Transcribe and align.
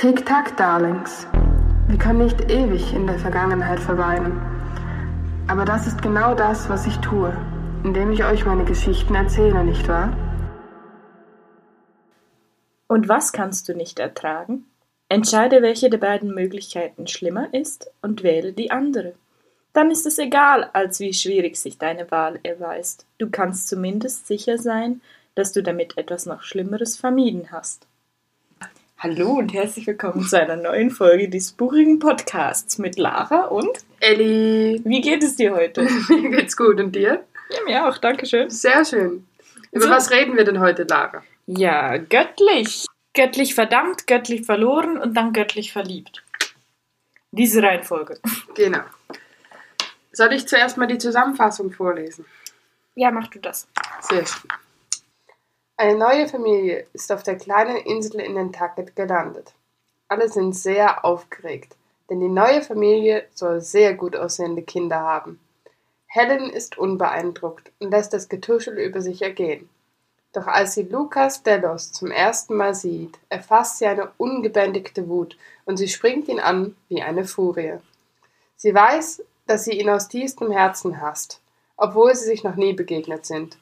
Tick-Tack, 0.00 0.56
Darlings. 0.56 1.26
Wir 1.86 1.98
können 1.98 2.24
nicht 2.24 2.50
ewig 2.50 2.94
in 2.94 3.06
der 3.06 3.18
Vergangenheit 3.18 3.78
verweilen. 3.78 4.40
Aber 5.46 5.66
das 5.66 5.86
ist 5.86 6.00
genau 6.00 6.34
das, 6.34 6.70
was 6.70 6.86
ich 6.86 6.96
tue, 7.00 7.36
indem 7.84 8.10
ich 8.10 8.24
euch 8.24 8.46
meine 8.46 8.64
Geschichten 8.64 9.14
erzähle, 9.14 9.62
nicht 9.62 9.86
wahr? 9.88 10.16
Und 12.88 13.10
was 13.10 13.34
kannst 13.34 13.68
du 13.68 13.74
nicht 13.74 13.98
ertragen? 13.98 14.64
Entscheide, 15.10 15.60
welche 15.60 15.90
der 15.90 15.98
beiden 15.98 16.34
Möglichkeiten 16.34 17.06
schlimmer 17.06 17.52
ist 17.52 17.90
und 18.00 18.22
wähle 18.22 18.54
die 18.54 18.70
andere. 18.70 19.12
Dann 19.74 19.90
ist 19.90 20.06
es 20.06 20.18
egal, 20.18 20.70
als 20.72 21.00
wie 21.00 21.12
schwierig 21.12 21.58
sich 21.58 21.76
deine 21.76 22.10
Wahl 22.10 22.40
erweist. 22.42 23.04
Du 23.18 23.28
kannst 23.28 23.68
zumindest 23.68 24.26
sicher 24.26 24.56
sein, 24.56 25.02
dass 25.34 25.52
du 25.52 25.62
damit 25.62 25.98
etwas 25.98 26.24
noch 26.24 26.40
Schlimmeres 26.40 26.96
vermieden 26.96 27.48
hast. 27.52 27.86
Hallo 29.02 29.30
und 29.38 29.54
herzlich 29.54 29.86
willkommen 29.86 30.22
zu 30.28 30.38
einer 30.38 30.56
neuen 30.56 30.90
Folge 30.90 31.30
des 31.30 31.52
buchigen 31.52 31.98
Podcasts 32.00 32.76
mit 32.76 32.98
Lara 32.98 33.46
und 33.46 33.70
Elli, 33.98 34.82
wie 34.84 35.00
geht 35.00 35.22
es 35.22 35.36
dir 35.36 35.54
heute? 35.54 35.88
mir 36.10 36.28
geht's 36.28 36.54
gut 36.54 36.78
und 36.78 36.94
dir? 36.94 37.24
Ja, 37.48 37.58
mir 37.64 37.88
auch, 37.88 37.96
danke 37.96 38.26
schön. 38.26 38.50
Sehr 38.50 38.84
schön. 38.84 39.26
Über 39.72 39.86
So. 39.86 39.90
was 39.90 40.10
reden 40.10 40.36
wir 40.36 40.44
denn 40.44 40.60
heute, 40.60 40.82
Lara? 40.82 41.22
Ja, 41.46 41.96
göttlich. 41.96 42.84
Göttlich 43.14 43.54
verdammt, 43.54 44.06
göttlich 44.06 44.44
verloren 44.44 44.98
und 44.98 45.14
dann 45.14 45.32
göttlich 45.32 45.72
verliebt. 45.72 46.22
Diese 47.30 47.62
Reihenfolge. 47.62 48.20
Genau. 48.54 48.82
Soll 50.12 50.34
ich 50.34 50.46
zuerst 50.46 50.76
mal 50.76 50.86
die 50.86 50.98
Zusammenfassung 50.98 51.72
vorlesen? 51.72 52.26
Ja, 52.96 53.10
mach 53.10 53.28
du 53.28 53.38
das. 53.38 53.66
Sehr 54.02 54.26
schön. 54.26 54.50
Eine 55.80 55.96
neue 55.98 56.28
Familie 56.28 56.84
ist 56.92 57.10
auf 57.10 57.22
der 57.22 57.38
kleinen 57.38 57.78
Insel 57.78 58.20
in 58.20 58.34
Nantucket 58.34 58.94
gelandet. 58.94 59.54
Alle 60.08 60.28
sind 60.28 60.54
sehr 60.54 61.06
aufgeregt, 61.06 61.74
denn 62.10 62.20
die 62.20 62.28
neue 62.28 62.60
Familie 62.60 63.24
soll 63.32 63.62
sehr 63.62 63.94
gut 63.94 64.14
aussehende 64.14 64.60
Kinder 64.60 65.00
haben. 65.00 65.40
Helen 66.06 66.50
ist 66.50 66.76
unbeeindruckt 66.76 67.72
und 67.78 67.92
lässt 67.92 68.12
das 68.12 68.28
Getuschel 68.28 68.78
über 68.78 69.00
sich 69.00 69.22
ergehen. 69.22 69.70
Doch 70.34 70.48
als 70.48 70.74
sie 70.74 70.82
Lukas 70.82 71.44
Delos 71.44 71.92
zum 71.92 72.10
ersten 72.10 72.56
Mal 72.56 72.74
sieht, 72.74 73.18
erfasst 73.30 73.78
sie 73.78 73.86
eine 73.86 74.10
ungebändigte 74.18 75.08
Wut 75.08 75.38
und 75.64 75.78
sie 75.78 75.88
springt 75.88 76.28
ihn 76.28 76.40
an 76.40 76.76
wie 76.90 77.00
eine 77.00 77.24
Furie. 77.24 77.78
Sie 78.54 78.74
weiß, 78.74 79.22
dass 79.46 79.64
sie 79.64 79.80
ihn 79.80 79.88
aus 79.88 80.08
tiefstem 80.08 80.50
Herzen 80.50 81.00
hasst, 81.00 81.40
obwohl 81.78 82.14
sie 82.14 82.26
sich 82.26 82.44
noch 82.44 82.56
nie 82.56 82.74
begegnet 82.74 83.24
sind. 83.24 83.56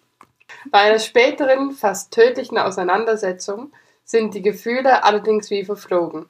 Bei 0.71 0.81
einer 0.81 0.99
späteren, 0.99 1.73
fast 1.73 2.13
tödlichen 2.13 2.59
Auseinandersetzung 2.59 3.73
sind 4.05 4.35
die 4.35 4.43
Gefühle 4.43 5.05
allerdings 5.05 5.51
wie 5.51 5.65
verflogen. 5.65 6.27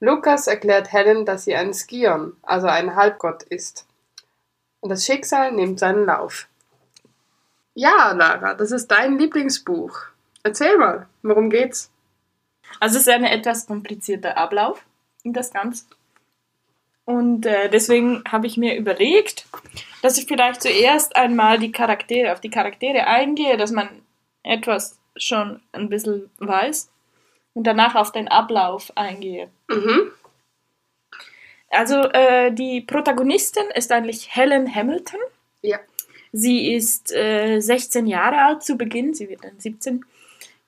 Lukas 0.00 0.46
erklärt 0.46 0.92
Helen, 0.92 1.24
dass 1.24 1.44
sie 1.44 1.54
ein 1.54 1.74
Skion, 1.74 2.36
also 2.42 2.66
ein 2.66 2.96
Halbgott 2.96 3.44
ist. 3.44 3.86
Und 4.80 4.90
das 4.90 5.04
Schicksal 5.04 5.52
nimmt 5.52 5.78
seinen 5.78 6.06
Lauf. 6.06 6.48
Ja, 7.74 8.12
Lara, 8.12 8.54
das 8.54 8.72
ist 8.72 8.88
dein 8.88 9.18
Lieblingsbuch. 9.18 9.96
Erzähl 10.42 10.76
mal, 10.76 11.06
worum 11.22 11.50
geht's? 11.50 11.90
Also 12.80 12.96
es 12.96 13.02
ist 13.02 13.08
ein 13.08 13.24
etwas 13.24 13.66
komplizierter 13.66 14.36
Ablauf 14.36 14.84
in 15.22 15.32
das 15.32 15.52
Ganze. 15.52 15.84
Und 17.04 17.46
äh, 17.46 17.68
deswegen 17.68 18.22
habe 18.30 18.46
ich 18.46 18.56
mir 18.56 18.76
überlegt, 18.76 19.46
dass 20.02 20.18
ich 20.18 20.26
vielleicht 20.26 20.62
zuerst 20.62 21.16
einmal 21.16 21.58
die 21.58 21.72
Charaktere, 21.72 22.32
auf 22.32 22.40
die 22.40 22.50
Charaktere 22.50 23.06
eingehe, 23.06 23.56
dass 23.56 23.72
man 23.72 23.88
etwas 24.44 24.98
schon 25.16 25.60
ein 25.72 25.88
bisschen 25.88 26.30
weiß 26.38 26.90
und 27.54 27.64
danach 27.64 27.94
auf 27.94 28.12
den 28.12 28.28
Ablauf 28.28 28.92
eingehe. 28.96 29.50
Mhm. 29.68 30.12
Also 31.70 31.96
äh, 31.96 32.52
die 32.52 32.82
Protagonistin 32.82 33.64
ist 33.74 33.90
eigentlich 33.92 34.34
Helen 34.34 34.72
Hamilton. 34.72 35.20
Ja. 35.62 35.78
Sie 36.32 36.72
ist 36.72 37.12
äh, 37.12 37.60
16 37.60 38.06
Jahre 38.06 38.36
alt 38.42 38.62
zu 38.62 38.76
Beginn, 38.76 39.14
sie 39.14 39.28
wird 39.28 39.44
dann 39.44 39.58
17. 39.58 40.04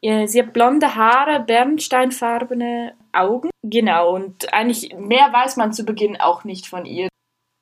Äh, 0.05 0.27
Sie 0.27 0.43
hat 0.43 0.53
blonde 0.53 0.95
Haare, 0.95 1.41
bernsteinfarbene 1.41 2.95
Augen. 3.13 3.49
Genau, 3.63 4.15
und 4.15 4.53
eigentlich 4.53 4.95
mehr 4.99 5.33
weiß 5.33 5.57
man 5.57 5.73
zu 5.73 5.85
Beginn 5.85 6.21
auch 6.21 6.45
nicht 6.45 6.67
von 6.67 6.85
ihr. 6.85 7.09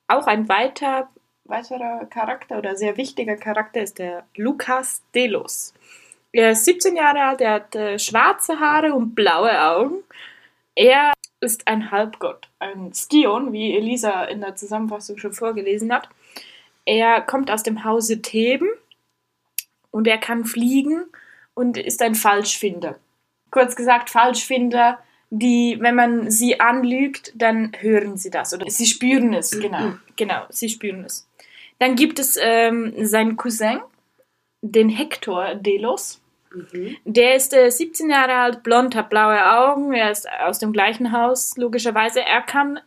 Auch 0.09 0.27
ein 0.27 0.49
weiter, 0.49 1.09
weiterer 1.45 2.07
Charakter 2.07 2.59
oder 2.59 2.75
sehr 2.75 2.97
wichtiger 2.97 3.37
Charakter 3.37 3.81
ist 3.81 4.01
der 4.01 4.25
Lukas 4.35 5.03
Delos. 5.15 5.73
Er 6.33 6.51
ist 6.51 6.65
17 6.65 6.97
Jahre 6.97 7.23
alt, 7.23 7.41
er 7.41 7.53
hat 7.53 7.77
äh, 7.77 7.99
schwarze 7.99 8.59
Haare 8.59 8.93
und 8.95 9.15
blaue 9.15 9.63
Augen. 9.63 10.03
Er 10.75 11.13
ist 11.41 11.69
ein 11.69 11.93
Halbgott, 11.93 12.49
ein 12.59 12.93
Skion, 12.93 13.53
wie 13.53 13.77
Elisa 13.77 14.25
in 14.25 14.41
der 14.41 14.57
Zusammenfassung 14.57 15.19
schon 15.19 15.33
vorgelesen 15.33 15.93
hat. 15.93 16.09
Er 16.87 17.21
kommt 17.21 17.53
aus 17.53 17.63
dem 17.63 17.85
Hause 17.85 18.21
Theben 18.21 18.69
und 19.93 20.09
er 20.09 20.19
kann 20.19 20.45
fliegen 20.45 21.05
und 21.55 21.77
ist 21.77 22.03
ein 22.03 22.15
Falschfinder. 22.15 22.99
Kurz 23.51 23.77
gesagt, 23.77 24.11
Falschfinder, 24.11 24.99
die, 25.31 25.79
wenn 25.81 25.95
man 25.95 26.31
sie 26.31 26.61
anlügt, 26.61 27.33
dann 27.35 27.73
hören 27.79 28.17
sie 28.17 28.31
das 28.31 28.53
oder 28.53 28.71
sie 28.71 28.87
spüren 28.87 29.33
es, 29.33 29.51
genau, 29.51 29.95
genau, 30.17 30.45
sie 30.51 30.69
spüren 30.69 31.05
es. 31.05 31.27
Dann 31.79 31.97
gibt 31.97 32.19
es 32.19 32.39
ähm, 32.41 32.95
seinen 32.99 33.37
Cousin, 33.37 33.81
den 34.61 34.89
Hector 34.89 35.55
Delos. 35.55 36.21
Mhm. 36.55 36.97
Der 37.05 37.35
ist 37.35 37.55
äh, 37.55 37.71
17 37.71 38.11
Jahre 38.11 38.35
alt, 38.35 38.63
blond, 38.63 38.95
hat 38.95 39.11
blaue 39.11 39.45
Augen, 39.59 39.93
er 39.93 40.11
ist 40.11 40.29
aus 40.31 40.59
dem 40.59 40.73
gleichen 40.73 41.13
Haus, 41.13 41.57
logischerweise. 41.57 42.21
Er 42.21 42.43
kann 42.43 42.79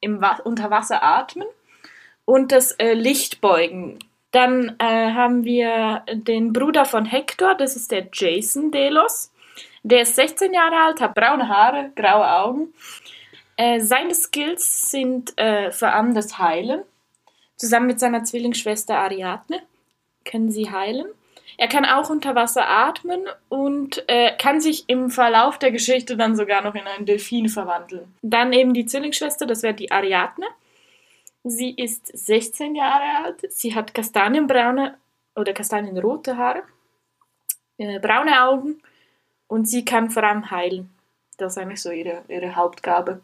im 0.00 0.20
Wa 0.20 0.38
unter 0.44 0.70
Wasser 0.70 1.02
atmen 1.02 1.46
und 2.24 2.52
das 2.52 2.72
äh, 2.72 2.94
Licht 2.94 3.40
beugen. 3.40 3.98
Dann 4.30 4.76
äh, 4.78 5.12
haben 5.12 5.44
wir 5.44 6.04
den 6.12 6.52
Bruder 6.52 6.84
von 6.84 7.04
Hector, 7.04 7.54
das 7.54 7.76
ist 7.76 7.90
der 7.90 8.08
Jason 8.12 8.70
Delos. 8.70 9.32
Der 9.82 10.02
ist 10.02 10.14
16 10.16 10.52
Jahre 10.52 10.76
alt, 10.76 11.00
hat 11.00 11.14
braune 11.14 11.48
Haare, 11.48 11.90
graue 11.96 12.30
Augen. 12.30 12.74
Äh, 13.56 13.80
seine 13.80 14.14
Skills 14.14 14.90
sind 14.90 15.36
äh, 15.38 15.72
vor 15.72 15.92
allem 15.92 16.14
das 16.14 16.38
Heilen. 16.38 16.82
Zusammen 17.56 17.88
mit 17.88 18.00
seiner 18.00 18.24
Zwillingsschwester 18.24 18.96
Ariadne 18.96 19.60
können 20.24 20.50
sie 20.50 20.70
heilen. 20.70 21.06
Er 21.58 21.68
kann 21.68 21.84
auch 21.84 22.08
unter 22.08 22.34
Wasser 22.34 22.66
atmen 22.66 23.20
und 23.50 24.02
äh, 24.08 24.34
kann 24.38 24.62
sich 24.62 24.84
im 24.88 25.10
Verlauf 25.10 25.58
der 25.58 25.72
Geschichte 25.72 26.16
dann 26.16 26.36
sogar 26.36 26.62
noch 26.62 26.74
in 26.74 26.86
einen 26.86 27.04
Delfin 27.04 27.50
verwandeln. 27.50 28.14
Dann 28.22 28.54
eben 28.54 28.72
die 28.72 28.86
Zwillingsschwester, 28.86 29.44
das 29.44 29.62
wäre 29.62 29.74
die 29.74 29.90
Ariadne. 29.90 30.46
Sie 31.44 31.74
ist 31.74 32.06
16 32.06 32.74
Jahre 32.74 33.24
alt. 33.24 33.52
Sie 33.52 33.74
hat 33.74 33.94
kastanienbraune 33.94 34.98
oder 35.34 35.52
kastanienrote 35.52 36.36
Haare, 36.36 36.62
äh, 37.78 37.98
braune 37.98 38.42
Augen 38.44 38.82
und 39.48 39.66
sie 39.66 39.84
kann 39.84 40.10
vor 40.10 40.24
allem 40.24 40.50
heilen. 40.50 40.90
Das 41.38 41.52
ist 41.52 41.58
eigentlich 41.58 41.80
so 41.80 41.90
ihre, 41.90 42.22
ihre 42.28 42.54
Hauptgabe. 42.56 43.22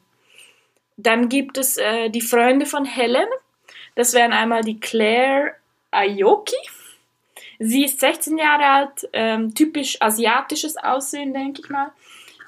Dann 0.97 1.29
gibt 1.29 1.59
es 1.59 1.77
äh, 1.77 2.09
die 2.09 2.23
Freunde 2.23 2.65
von 2.65 2.87
Helen. 2.87 3.29
Das 3.95 4.15
wären 4.15 4.33
einmal 4.33 4.63
die 4.63 4.81
Claire 4.81 5.55
Aoki. 5.91 6.57
Sie 7.59 7.85
ist 7.85 8.01
16 8.01 8.39
Jahre 8.39 8.65
alt, 8.65 9.09
ähm, 9.13 9.55
typisch 9.55 10.01
asiatisches 10.01 10.77
Aussehen, 10.77 11.35
denke 11.35 11.61
ich 11.63 11.71
mal. 11.71 11.93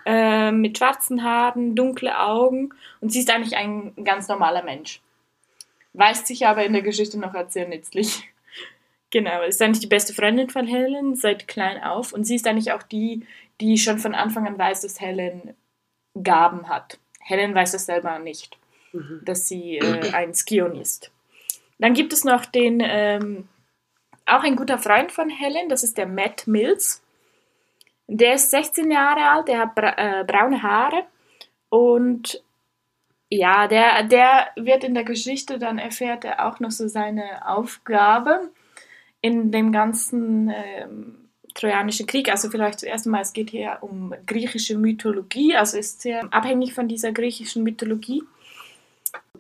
Ähm, 0.07 0.63
mit 0.63 0.79
schwarzen 0.79 1.23
Haaren, 1.23 1.75
dunkle 1.75 2.19
Augen 2.19 2.71
und 3.01 3.11
sie 3.11 3.21
ist 3.21 3.31
eigentlich 3.31 3.57
ein 3.57 3.93
ganz 4.05 4.29
normaler 4.29 4.63
Mensch. 4.63 5.01
Weist 5.99 6.27
sich 6.29 6.47
aber 6.47 6.65
in 6.65 6.73
der 6.73 6.83
Geschichte 6.83 7.19
noch 7.19 7.35
als 7.35 7.53
sehr 7.55 7.69
nützlich. 7.69 8.29
Genau, 9.11 9.41
ist 9.41 9.63
eigentlich 9.63 9.81
die 9.81 9.87
beste 9.87 10.13
Freundin 10.13 10.51
von 10.51 10.67
Helen 10.67 11.15
seit 11.15 11.49
klein 11.49 11.83
auf 11.83 12.13
und 12.13 12.25
sie 12.25 12.35
ist 12.35 12.47
eigentlich 12.47 12.73
auch 12.73 12.83
die, 12.83 13.27
die 13.59 13.79
schon 13.79 13.99
von 13.99 14.15
Anfang 14.15 14.47
an 14.47 14.59
weiß, 14.59 14.83
dass 14.83 15.01
Helen 15.01 15.55
Gaben 16.23 16.69
hat. 16.69 16.99
Helen 17.21 17.55
weiß 17.55 17.73
das 17.73 17.87
selber 17.87 18.19
nicht, 18.19 18.59
Mhm. 18.93 19.23
dass 19.25 19.49
sie 19.49 19.79
äh, 19.79 20.13
ein 20.13 20.35
Skion 20.35 20.79
ist. 20.79 21.11
Dann 21.79 21.95
gibt 21.95 22.13
es 22.13 22.25
noch 22.25 22.45
den, 22.45 22.83
ähm, 22.85 23.49
auch 24.27 24.43
ein 24.43 24.57
guter 24.57 24.77
Freund 24.77 25.11
von 25.11 25.31
Helen, 25.31 25.71
das 25.71 25.85
ist 25.85 25.97
der 25.97 26.07
Matt 26.07 26.47
Mills. 26.47 27.03
Der 28.09 28.35
ist 28.35 28.51
16 28.51 28.91
Jahre 28.91 29.31
alt, 29.31 29.49
der 29.49 29.61
hat 29.61 29.75
bra 29.75 29.95
äh, 29.97 30.25
braune 30.25 30.63
Haare 30.63 31.05
und 31.71 32.43
ja, 33.31 33.69
der, 33.69 34.05
der 34.05 34.49
wird 34.57 34.85
in 34.85 34.95
der 34.95 35.05
Geschichte, 35.05 35.59
dann 35.59 35.79
erfährt 35.79 36.25
er 36.25 36.47
auch 36.47 36.61
noch 36.61 36.71
so 36.71 36.89
seine 36.89 37.47
Aufgabe 37.47 38.51
in 39.21 39.51
dem 39.51 39.73
ganzen 39.73 40.49
ähm, 40.51 41.29
Trojanischen 41.55 42.07
Krieg. 42.07 42.31
Also 42.31 42.51
vielleicht 42.51 42.81
zuerst 42.81 43.07
mal, 43.07 43.21
es 43.21 43.33
geht 43.33 43.51
hier 43.51 43.79
um 43.81 44.15
griechische 44.27 44.79
Mythologie, 44.79 45.57
also 45.57 45.77
ist 45.77 46.01
sehr 46.01 46.33
abhängig 46.33 46.73
von 46.73 46.89
dieser 46.89 47.13
griechischen 47.13 47.65
Mythologie. 47.65 48.23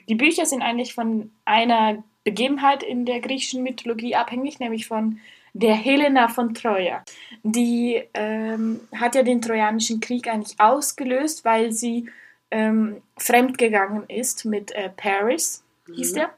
Die 0.08 0.14
Bücher 0.14 0.46
sind 0.46 0.62
eigentlich 0.62 0.94
von 0.94 1.30
einer 1.44 2.02
Begebenheit 2.24 2.82
in 2.82 3.06
der 3.06 3.20
griechischen 3.20 3.62
Mythologie 3.62 4.14
abhängig, 4.14 4.58
nämlich 4.58 4.86
von 4.86 5.20
der 5.54 5.74
Helena 5.74 6.28
von 6.28 6.54
Troja. 6.54 7.04
Die 7.42 8.02
ähm, 8.14 8.80
hat 8.94 9.14
ja 9.14 9.22
den 9.22 9.40
Trojanischen 9.40 10.00
Krieg 10.00 10.28
eigentlich 10.28 10.60
ausgelöst, 10.60 11.44
weil 11.44 11.72
sie 11.72 12.08
ähm, 12.50 13.02
fremdgegangen 13.16 14.08
ist 14.08 14.44
mit 14.44 14.72
äh, 14.72 14.90
Paris, 14.90 15.64
hieß 15.94 16.12
Mhm. 16.12 16.16
der. 16.16 16.30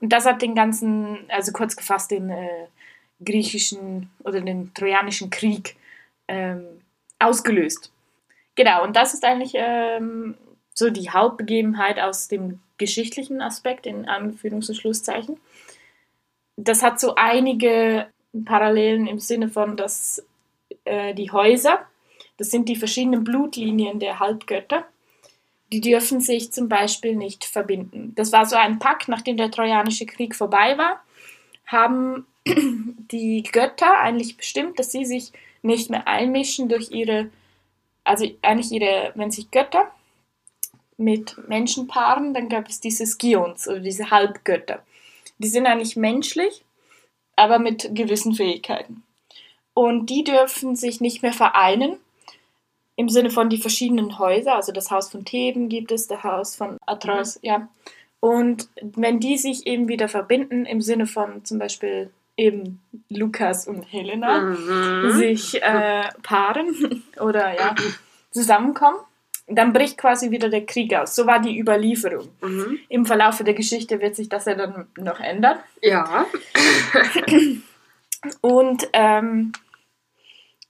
Und 0.00 0.12
das 0.12 0.26
hat 0.26 0.42
den 0.42 0.54
ganzen, 0.54 1.18
also 1.28 1.52
kurz 1.52 1.76
gefasst, 1.76 2.10
den 2.10 2.30
äh, 2.30 2.66
griechischen 3.24 4.10
oder 4.24 4.40
den 4.40 4.72
Trojanischen 4.74 5.30
Krieg 5.30 5.76
ähm, 6.28 6.64
ausgelöst. 7.18 7.92
Genau, 8.54 8.82
und 8.84 8.96
das 8.96 9.14
ist 9.14 9.24
eigentlich 9.24 9.52
ähm, 9.54 10.36
so 10.74 10.90
die 10.90 11.10
Hauptbegebenheit 11.10 11.98
aus 11.98 12.28
dem 12.28 12.60
geschichtlichen 12.78 13.42
Aspekt, 13.42 13.86
in 13.86 14.06
Anführungs- 14.06 14.68
und 14.68 14.74
Schlusszeichen. 14.74 15.38
Das 16.56 16.82
hat 16.82 16.98
so 16.98 17.14
einige 17.14 18.06
Parallelen 18.44 19.06
im 19.06 19.18
Sinne 19.18 19.48
von, 19.48 19.76
dass 19.76 20.24
äh, 20.84 21.14
die 21.14 21.30
Häuser, 21.30 21.86
das 22.38 22.50
sind 22.50 22.68
die 22.68 22.76
verschiedenen 22.76 23.24
Blutlinien 23.24 23.98
der 23.98 24.18
Halbgötter, 24.18 24.86
die 25.72 25.80
dürfen 25.80 26.20
sich 26.20 26.52
zum 26.52 26.68
Beispiel 26.68 27.14
nicht 27.14 27.44
verbinden. 27.44 28.12
Das 28.16 28.32
war 28.32 28.46
so 28.46 28.56
ein 28.56 28.78
Pakt, 28.78 29.08
nachdem 29.08 29.36
der 29.36 29.50
Trojanische 29.50 30.06
Krieg 30.06 30.34
vorbei 30.34 30.76
war, 30.76 31.02
haben 31.66 32.26
die 32.46 33.42
Götter 33.44 34.00
eigentlich 34.00 34.36
bestimmt, 34.36 34.78
dass 34.78 34.90
sie 34.90 35.04
sich 35.04 35.32
nicht 35.62 35.90
mehr 35.90 36.08
einmischen 36.08 36.68
durch 36.68 36.90
ihre, 36.90 37.30
also 38.04 38.26
eigentlich 38.42 38.72
ihre, 38.72 39.12
wenn 39.14 39.30
sich 39.30 39.50
Götter 39.50 39.90
mit 40.96 41.36
Menschen 41.48 41.86
paaren, 41.86 42.34
dann 42.34 42.48
gab 42.48 42.68
es 42.68 42.80
diese 42.80 43.06
Skions 43.06 43.68
oder 43.68 43.80
diese 43.80 44.10
Halbgötter. 44.10 44.84
Die 45.38 45.48
sind 45.48 45.66
eigentlich 45.66 45.96
menschlich, 45.96 46.64
aber 47.36 47.58
mit 47.58 47.94
gewissen 47.94 48.34
Fähigkeiten. 48.34 49.02
Und 49.72 50.10
die 50.10 50.24
dürfen 50.24 50.76
sich 50.76 51.00
nicht 51.00 51.22
mehr 51.22 51.32
vereinen, 51.32 51.96
im 53.00 53.08
Sinne 53.08 53.30
von 53.30 53.48
die 53.48 53.56
verschiedenen 53.56 54.18
Häuser, 54.18 54.56
also 54.56 54.72
das 54.72 54.90
Haus 54.90 55.10
von 55.10 55.24
Theben 55.24 55.70
gibt 55.70 55.90
es, 55.90 56.06
das 56.06 56.22
Haus 56.22 56.54
von 56.54 56.76
Atreus, 56.84 57.38
ja. 57.40 57.66
Und 58.20 58.68
wenn 58.82 59.20
die 59.20 59.38
sich 59.38 59.66
eben 59.66 59.88
wieder 59.88 60.06
verbinden, 60.06 60.66
im 60.66 60.82
Sinne 60.82 61.06
von 61.06 61.42
zum 61.46 61.58
Beispiel 61.58 62.10
eben 62.36 62.82
Lukas 63.08 63.66
und 63.66 63.84
Helena, 63.90 64.42
Mhm. 64.42 65.12
sich 65.12 65.62
äh, 65.62 66.10
paaren 66.22 67.02
oder 67.20 67.54
ja, 67.54 67.74
zusammenkommen, 68.32 68.98
dann 69.46 69.72
bricht 69.72 69.96
quasi 69.96 70.30
wieder 70.30 70.50
der 70.50 70.66
Krieg 70.66 70.94
aus. 70.94 71.16
So 71.16 71.26
war 71.26 71.40
die 71.40 71.58
Überlieferung. 71.58 72.28
Mhm. 72.42 72.80
Im 72.90 73.06
Verlauf 73.06 73.42
der 73.42 73.54
Geschichte 73.54 73.98
wird 74.02 74.14
sich 74.14 74.28
das 74.28 74.44
ja 74.44 74.54
dann 74.54 74.88
noch 74.98 75.20
ändern. 75.20 75.58
Ja. 75.80 76.26
Und 78.42 78.86
ähm, 78.92 79.52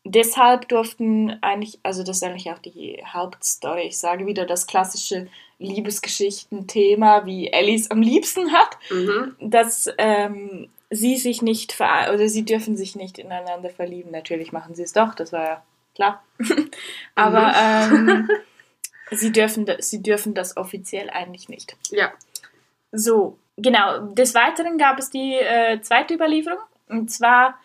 deshalb 0.05 0.69
durften 0.69 1.39
eigentlich, 1.43 1.79
also 1.83 2.03
das 2.03 2.17
ist 2.19 2.23
eigentlich 2.25 2.51
auch 2.51 2.59
die 2.59 3.03
Hauptstory, 3.07 3.83
ich 3.83 3.99
sage 3.99 4.27
wieder 4.27 4.47
das 4.47 4.67
klassische 4.67 5.29
Liebesgeschichten-Thema, 5.59 7.27
wie 7.27 7.53
Alice 7.53 7.91
am 7.91 8.03
liebsten 8.03 8.53
hat, 8.53 8.79
Mhm. 8.91 9.37
dass 9.41 9.89
ähm, 9.99 10.69
sie 10.91 11.17
sich 11.17 11.43
nicht 11.43 11.73
ver 11.73 12.13
oder 12.13 12.29
sie 12.29 12.45
dürfen 12.45 12.77
sich 12.77 12.97
nicht 12.97 13.19
ineinander 13.19 13.71
verlieben. 13.71 14.11
Natürlich 14.11 14.53
machen 14.53 14.75
sie 14.75 14.83
es 14.83 14.93
doch, 14.93 15.15
das 15.15 15.33
war 15.33 15.45
ja 15.45 15.63
klar. 15.95 16.25
Aber 17.15 17.53
ähm, 17.57 18.29
sie, 19.11 19.33
dürfen, 19.33 19.67
sie 19.79 20.03
dürfen 20.03 20.35
das 20.35 20.57
offiziell 20.57 21.11
eigentlich 21.11 21.49
nicht. 21.49 21.77
Ja. 21.91 22.11
So, 22.93 23.39
genau. 23.57 24.07
Des 24.09 24.35
Weiteren 24.35 24.79
gab 24.79 24.99
es 24.99 25.11
die 25.11 25.35
äh, 25.35 25.81
zweite 25.83 26.15
Überlieferung. 26.15 26.59
Und 26.89 27.11
zwar, 27.11 27.57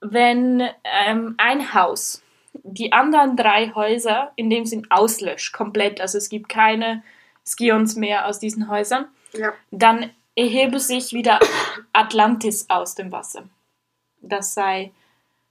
wenn 0.00 0.62
ähm, 0.84 1.34
ein 1.38 1.74
Haus 1.74 2.22
die 2.52 2.92
anderen 2.92 3.36
drei 3.36 3.72
Häuser 3.74 4.32
in 4.36 4.50
dem 4.50 4.66
Sinn 4.66 4.86
auslöscht, 4.90 5.52
komplett, 5.52 6.00
also 6.00 6.18
es 6.18 6.28
gibt 6.28 6.48
keine 6.48 7.02
Skions 7.46 7.96
mehr 7.96 8.26
aus 8.26 8.38
diesen 8.38 8.68
Häusern, 8.68 9.06
Ja. 9.32 9.52
dann 9.70 10.10
erhebe 10.36 10.80
sich 10.80 11.12
wieder 11.12 11.38
Atlantis 11.92 12.66
aus 12.68 12.94
dem 12.94 13.12
Wasser. 13.12 13.44
Das 14.20 14.54
sei, 14.54 14.92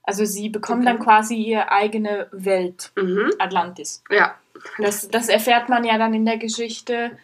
also 0.02 0.24
sie 0.24 0.48
bekommen 0.48 0.82
Okay. 0.82 0.92
dann 0.92 0.98
quasi 1.04 1.36
ihre 1.36 1.70
eigene 1.72 2.28
Welt, 2.32 2.92
Mhm. 2.96 3.30
Atlantis. 3.38 4.02
Ja. 4.10 4.34
Das, 4.78 5.08
das 5.08 5.28
erfährt 5.28 5.68
man 5.68 5.84
ja 5.84 5.96
dann 5.96 6.12
in 6.12 6.26
der 6.26 6.36
Geschichte 6.38 7.16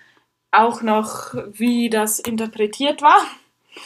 auch 0.53 0.81
noch, 0.83 1.35
wie 1.53 1.91
das 1.91 2.19
interpretiert 2.19 3.03
war. 3.03 3.19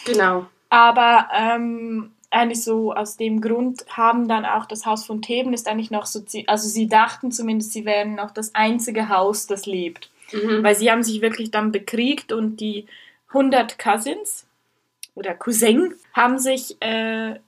Genau. 0.04 0.46
Aber 0.68 1.28
ähm, 1.34 2.12
eigentlich 2.30 2.62
so 2.62 2.94
aus 2.94 3.16
dem 3.16 3.40
Grund 3.40 3.84
haben 3.88 4.28
dann 4.28 4.44
auch 4.44 4.66
das 4.66 4.86
Haus 4.86 5.04
von 5.04 5.20
Theben 5.20 5.52
ist 5.52 5.68
eigentlich 5.68 5.90
noch 5.90 6.06
so, 6.06 6.22
also 6.46 6.68
sie 6.68 6.86
dachten 6.88 7.32
zumindest, 7.32 7.72
sie 7.72 7.84
wären 7.84 8.14
noch 8.14 8.30
das 8.30 8.54
einzige 8.54 9.08
Haus, 9.08 9.46
das 9.46 9.66
lebt. 9.66 10.10
Mhm. 10.32 10.62
Weil 10.62 10.76
sie 10.76 10.90
haben 10.90 11.02
sich 11.02 11.20
wirklich 11.22 11.50
dann 11.50 11.72
bekriegt 11.72 12.32
und 12.32 12.60
die 12.60 12.86
100 13.28 13.78
Cousins 13.78 14.46
oder 15.14 15.34
Cousin 15.34 15.94
haben 16.12 16.38
sich 16.38 16.80
äh, 16.80 17.40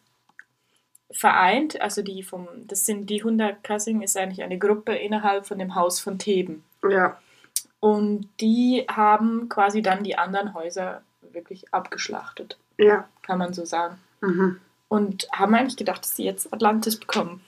vereint. 1.12 1.80
Also 1.80 2.02
die 2.02 2.22
vom, 2.24 2.48
das 2.66 2.84
sind 2.84 3.08
die 3.08 3.20
100 3.20 3.62
Cousins 3.62 4.04
ist 4.04 4.16
eigentlich 4.16 4.42
eine 4.42 4.58
Gruppe 4.58 4.94
innerhalb 4.94 5.46
von 5.46 5.58
dem 5.58 5.74
Haus 5.76 6.00
von 6.00 6.18
Theben. 6.18 6.64
Ja. 6.88 7.18
Und 7.78 8.28
die 8.40 8.84
haben 8.90 9.48
quasi 9.48 9.82
dann 9.82 10.02
die 10.04 10.18
anderen 10.18 10.54
Häuser 10.54 11.02
wirklich 11.32 11.72
abgeschlachtet, 11.72 12.58
Ja. 12.78 13.08
kann 13.22 13.38
man 13.38 13.54
so 13.54 13.64
sagen. 13.64 13.98
Mhm. 14.20 14.60
Und 14.92 15.26
haben 15.32 15.54
eigentlich 15.54 15.78
gedacht, 15.78 16.02
dass 16.02 16.16
sie 16.16 16.24
jetzt 16.24 16.52
Atlantis 16.52 17.00
bekommen. 17.00 17.42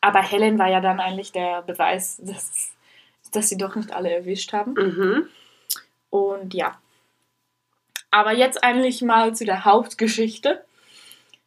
Aber 0.00 0.22
Helen 0.22 0.58
war 0.58 0.68
ja 0.68 0.80
dann 0.80 1.00
eigentlich 1.00 1.30
der 1.30 1.60
Beweis, 1.60 2.16
dass, 2.16 2.70
dass 3.30 3.50
sie 3.50 3.58
doch 3.58 3.74
nicht 3.76 3.92
alle 3.92 4.10
erwischt 4.10 4.54
haben. 4.54 4.72
Mhm. 4.72 5.28
Und 6.08 6.54
ja. 6.54 6.80
Aber 8.10 8.32
jetzt 8.32 8.64
eigentlich 8.64 9.02
mal 9.02 9.34
zu 9.34 9.44
der 9.44 9.66
Hauptgeschichte. 9.66 10.64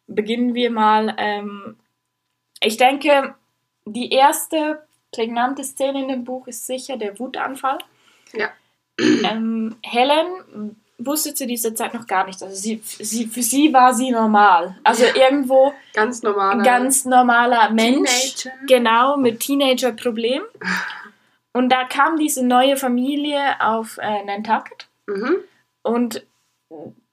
Beginnen 0.06 0.54
wir 0.54 0.70
mal. 0.70 1.12
Ähm, 1.18 1.76
ich 2.62 2.76
denke, 2.76 3.34
die 3.86 4.12
erste 4.12 4.86
prägnante 5.10 5.64
Szene 5.64 6.02
in 6.02 6.08
dem 6.08 6.22
Buch 6.22 6.46
ist 6.46 6.68
sicher 6.68 6.96
der 6.98 7.18
Wutanfall. 7.18 7.78
Ja. 8.32 8.50
Ähm, 9.00 9.76
Helen 9.82 10.76
wusste 11.04 11.34
zu 11.34 11.46
dieser 11.46 11.74
Zeit 11.74 11.94
noch 11.94 12.06
gar 12.06 12.26
nichts. 12.26 12.42
Also 12.42 12.54
sie, 12.54 12.80
sie, 12.84 13.26
für 13.26 13.42
sie 13.42 13.72
war 13.72 13.94
sie 13.94 14.10
normal. 14.10 14.76
Also 14.84 15.04
irgendwo 15.04 15.72
Ganz 15.94 16.22
normaler. 16.22 16.62
ganz 16.62 17.04
normaler 17.04 17.70
Mensch. 17.70 18.34
Teenager. 18.34 18.66
Genau, 18.66 19.16
mit 19.16 19.40
Teenager-Problem. 19.40 20.42
Und 21.52 21.68
da 21.70 21.84
kam 21.84 22.16
diese 22.18 22.44
neue 22.44 22.76
Familie 22.76 23.60
auf 23.60 23.98
äh, 23.98 24.24
Nantucket. 24.24 24.88
Mhm. 25.06 25.36
Und 25.82 26.24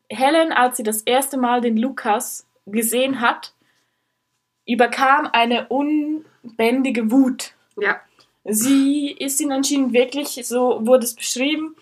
Helen, 0.09 0.51
als 0.51 0.77
sie 0.77 0.83
das 0.83 1.01
erste 1.01 1.37
Mal 1.37 1.61
den 1.61 1.77
Lukas 1.77 2.45
gesehen 2.65 3.21
hat, 3.21 3.53
überkam 4.67 5.27
eine 5.31 5.67
unbändige 5.67 7.11
Wut. 7.11 7.53
Ja. 7.79 7.99
Sie 8.43 9.11
ist 9.11 9.41
ihn 9.41 9.51
anscheinend 9.51 9.93
wirklich, 9.93 10.39
so 10.45 10.85
wurde 10.85 11.05
es 11.05 11.15
beschrieben, 11.15 11.75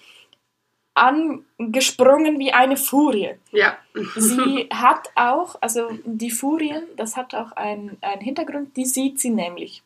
angesprungen 0.96 2.40
wie 2.40 2.54
eine 2.54 2.78
Furie. 2.78 3.36
Ja. 3.52 3.78
Sie 4.16 4.70
hat 4.74 5.10
auch, 5.16 5.56
also 5.62 5.90
die 6.06 6.32
Furien, 6.32 6.84
das 6.96 7.16
hat 7.16 7.36
auch 7.36 7.52
einen, 7.52 7.98
einen 8.02 8.22
Hintergrund, 8.22 8.76
die 8.76 8.86
sieht 8.86 9.20
sie 9.20 9.30
nämlich. 9.30 9.84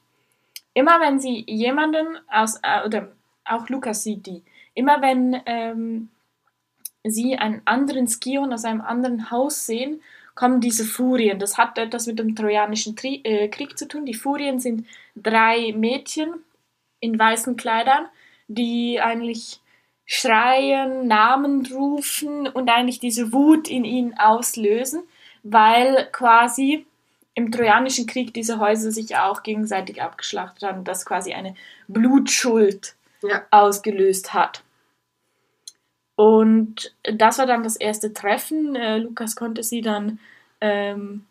Immer 0.74 1.02
wenn 1.02 1.20
sie 1.20 1.44
jemanden 1.48 2.20
aus, 2.32 2.60
äh, 2.62 2.86
oder 2.86 3.12
auch 3.44 3.68
Lukas 3.70 4.04
sieht 4.04 4.28
die, 4.28 4.44
immer 4.76 5.02
wenn 5.02 5.42
ähm, 5.48 6.10
sie 7.04 7.36
einen 7.36 7.64
anderen 7.66 8.08
Skion 8.08 8.54
aus 8.54 8.64
einem 8.64 8.82
anderen 8.82 9.32
Haus 9.32 9.66
sehen, 9.66 10.02
kommen 10.36 10.62
diese 10.62 10.86
Furien. 10.86 11.40
Das 11.40 11.58
hat 11.58 11.78
etwas 11.80 12.06
mit 12.06 12.20
dem 12.20 12.36
Trojanischen 12.36 12.96
Tri 12.96 13.20
äh, 13.24 13.50
Krieg 13.50 13.78
zu 13.78 13.88
tun. 13.88 14.06
Die 14.06 14.14
Furien 14.14 14.60
sind 14.60 14.86
drei 15.16 15.74
Mädchen 15.76 16.34
in 17.00 17.18
weißen 17.18 17.58
Kleidern, 17.58 18.06
die 18.48 19.02
eigentlich 19.02 19.60
schreien, 20.12 21.06
Namen 21.08 21.68
rufen 21.68 22.48
und 22.48 22.68
eigentlich 22.68 23.00
diese 23.00 23.32
Wut 23.32 23.68
in 23.68 23.86
ihnen 23.86 24.18
auslösen, 24.18 25.04
weil 25.44 26.10
quasi 26.12 26.88
im 27.36 27.52
Trojanischen 27.52 28.08
Krieg 28.08 28.34
diese 28.34 28.58
Häuser 28.60 28.92
sich 28.92 29.10
ja 29.12 29.30
auch 29.30 29.44
gegenseitig 29.44 30.02
abgeschlachtet 30.02 30.64
haben, 30.64 30.84
das 30.84 31.06
quasi 31.06 31.34
eine 31.34 31.54
Blutschuld 31.88 32.96
Ja. 33.22 33.44
ausgelöst 33.52 34.34
hat. 34.34 34.64
Und 36.16 36.96
das 37.04 37.38
war 37.38 37.46
dann 37.46 37.62
das 37.62 37.76
erste 37.76 38.12
Treffen. 38.12 38.76
Äh, 38.76 38.98
Lukas 38.98 39.36
konnte 39.36 39.62
sie 39.62 39.82
dann 39.82 40.20
ähm, 40.60 41.26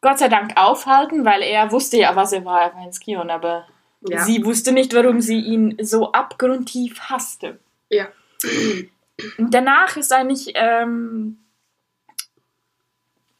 Gott 0.00 0.20
sei 0.20 0.28
Dank 0.28 0.52
aufhalten, 0.56 1.24
weil 1.24 1.42
er 1.42 1.72
wusste 1.72 1.96
ja, 1.96 2.14
was 2.14 2.32
er 2.32 2.44
war, 2.44 2.60
er 2.62 2.72
war 2.74 2.82
ein 2.82 2.92
Skion, 2.92 3.30
aber 3.30 3.66
Ja. 4.08 4.18
sie 4.24 4.44
wusste 4.44 4.70
nicht, 4.70 4.94
warum 4.94 5.20
sie 5.20 5.40
ihn 5.40 5.76
so 5.82 6.12
abgrundtief 6.12 7.00
hasste. 7.10 7.58
Ja. 7.88 8.08
Danach 9.38 9.96
ist 9.96 10.12
eigentlich 10.12 10.52
ähm, 10.54 11.38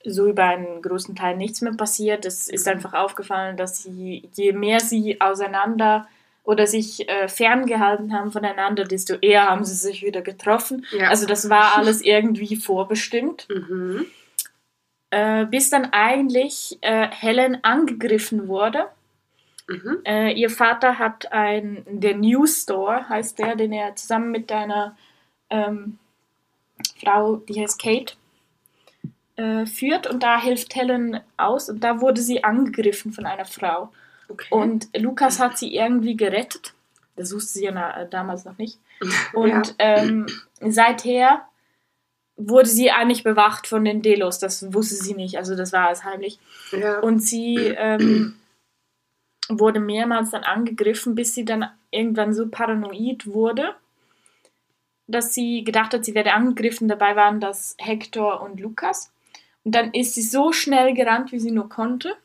so 0.05 0.27
über 0.29 0.45
einen 0.45 0.83
großen 0.83 1.17
Teil 1.17 1.37
nichts 1.37 1.61
mehr 1.61 1.73
passiert. 1.73 2.25
Es 2.25 2.49
ist 2.49 2.69
einfach 2.69 2.95
aufgefallen, 2.95 3.57
dass 3.57 3.83
sie, 3.83 4.29
je 4.35 4.53
mehr 4.53 4.81
sie 4.81 5.21
auseinander 5.21 6.07
oder 6.45 6.67
sich 6.67 7.09
äh, 7.09 7.27
ferngehalten 7.27 8.13
haben 8.13 8.31
voneinander, 8.31 8.85
desto 8.85 9.15
eher 9.15 9.49
haben 9.49 9.65
sie 9.65 9.75
sich 9.75 10.03
wieder 10.03 10.21
getroffen. 10.21 10.87
Ja. 10.93 11.09
Also 11.09 11.27
das 11.27 11.49
war 11.49 11.77
alles 11.77 12.03
irgendwie 12.03 12.57
vorbestimmt. 12.57 13.49
Mhm. 13.49 14.07
Äh, 15.11 15.47
bis 15.47 15.71
dann 15.71 15.93
eigentlich 15.93 16.79
äh, 16.83 17.09
Helen 17.09 17.65
angegriffen 17.65 18.47
wurde. 18.47 18.87
Mhm. 19.67 19.99
Äh, 20.05 20.33
ihr 20.33 20.51
Vater 20.51 20.99
hat 20.99 21.33
ein, 21.33 21.85
der 21.89 22.17
News 22.17 22.63
Store, 22.63 23.09
heißt 23.09 23.39
der, 23.39 23.57
den 23.57 23.73
er 23.73 23.97
zusammen 23.97 24.31
mit 24.31 24.53
einer 24.53 24.97
ähm, 25.51 25.99
Frau, 27.01 27.37
die 27.37 27.61
heißt 27.63 27.81
Kate, 27.81 28.15
äh, 29.37 29.67
führt 29.67 30.07
und 30.07 30.23
da 30.23 30.41
hilft 30.41 30.75
Helen 30.75 31.21
aus 31.37 31.69
und 31.69 31.83
da 31.83 32.01
wurde 32.01 32.21
sie 32.21 32.45
angegriffen 32.45 33.13
von 33.13 33.27
einer 33.27 33.47
Frau. 33.47 33.91
Okay. 34.29 34.47
Und 34.51 34.89
Lukas 34.97 35.39
hat 35.41 35.59
sie 35.59 35.75
irgendwie 35.75 36.17
gerettet. 36.17 36.75
Das 37.17 37.33
wusste 37.35 37.59
sie 37.59 37.65
ja 37.65 37.71
na, 37.73 38.03
äh, 38.03 38.09
damals 38.09 38.45
noch 38.45 38.59
nicht. 38.59 38.79
Und 39.35 39.49
Ja. 39.51 39.63
ähm, 39.79 40.27
seither 40.61 41.43
wurde 42.37 42.69
sie 42.69 42.91
eigentlich 42.91 43.23
bewacht 43.23 43.67
von 43.69 43.85
den 43.85 44.03
Delos. 44.03 44.39
Das 44.41 44.73
wusste 44.75 44.97
sie 44.97 45.15
nicht. 45.15 45.37
Also 45.37 45.55
das 45.57 45.73
war 45.73 45.87
alles 45.89 46.03
heimlich. 46.05 46.39
ja. 46.73 46.99
Und 47.01 47.21
sie 47.21 47.57
ähm, 47.77 48.35
wurde 49.49 49.81
mehrmals 49.81 50.31
dann 50.31 50.45
angegriffen, 50.45 51.15
bis 51.15 51.35
sie 51.35 51.45
dann 51.45 51.69
irgendwann 51.91 52.33
so 52.35 52.49
paranoid 52.49 53.27
wurde, 53.27 53.75
dass 55.07 55.35
sie 55.35 55.65
gedacht 55.65 55.93
hat, 55.93 56.05
sie 56.05 56.15
werde 56.15 56.33
angegriffen. 56.33 56.89
Dabei 56.89 57.15
waren 57.17 57.41
das 57.41 57.77
Hector 57.79 58.41
und 58.41 58.59
Lukas. 58.61 59.13
Und 59.65 59.75
dann 59.75 59.93
ist 59.93 60.15
sie 60.15 60.23
so 60.23 60.53
schnell 60.53 60.95
gerannt, 60.95 61.33
wie 61.33 61.39
sie 61.39 61.51
nur 61.51 61.69
konnte, 61.69 62.17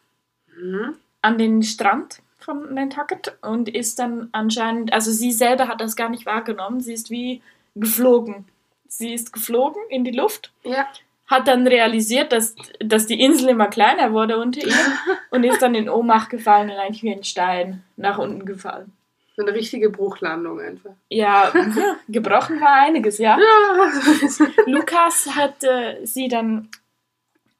Mhm. 0.62 0.96
an 1.22 1.38
den 1.38 1.64
Strand 1.64 2.22
von 2.40 2.74
Nantucket 2.74 3.38
und 3.42 3.70
ist 3.70 4.00
dann 4.00 4.30
anscheinend, 4.32 4.92
also 4.94 5.12
sie 5.12 5.32
selber 5.32 5.68
hat 5.68 5.82
das 5.82 5.96
gar 5.96 6.10
nicht 6.10 6.26
wahrgenommen, 6.26 6.80
sie 6.82 6.94
ist 6.94 7.10
wie 7.10 7.42
geflogen. 7.76 8.46
Sie 8.88 9.14
ist 9.14 9.32
geflogen 9.32 9.82
in 9.90 10.04
die 10.04 10.12
Luft 10.12 10.52
ja. 10.64 10.88
Hat 11.30 11.48
dann 11.48 11.68
realisiert, 11.68 12.32
dass, 12.32 12.56
dass 12.80 13.06
die 13.06 13.22
Insel 13.22 13.50
immer 13.50 13.68
kleiner 13.68 14.12
wurde 14.14 14.38
unter 14.40 14.62
ihr 14.66 14.74
und 15.30 15.44
ist 15.44 15.62
dann 15.62 15.76
in 15.76 15.88
Ohnmacht 15.90 16.30
gefallen 16.30 16.70
und 16.70 16.78
eigentlich 16.78 17.04
wie 17.04 17.14
ein 17.14 17.24
Stein 17.24 17.84
nach 17.98 18.18
unten 18.18 18.46
gefallen. 18.46 18.92
So 19.36 19.44
eine 19.46 19.54
richtige 19.54 19.90
Bruchlandung 19.90 20.60
einfach. 20.60 20.92
Ja, 21.10 21.54
gebrochen 22.10 22.60
war 22.60 22.74
einiges, 22.82 23.20
ja. 23.20 23.38
Ja. 23.40 24.48
Lukas 24.66 25.30
hat 25.36 25.64
äh, 25.64 26.06
sie 26.06 26.28
dann 26.28 26.68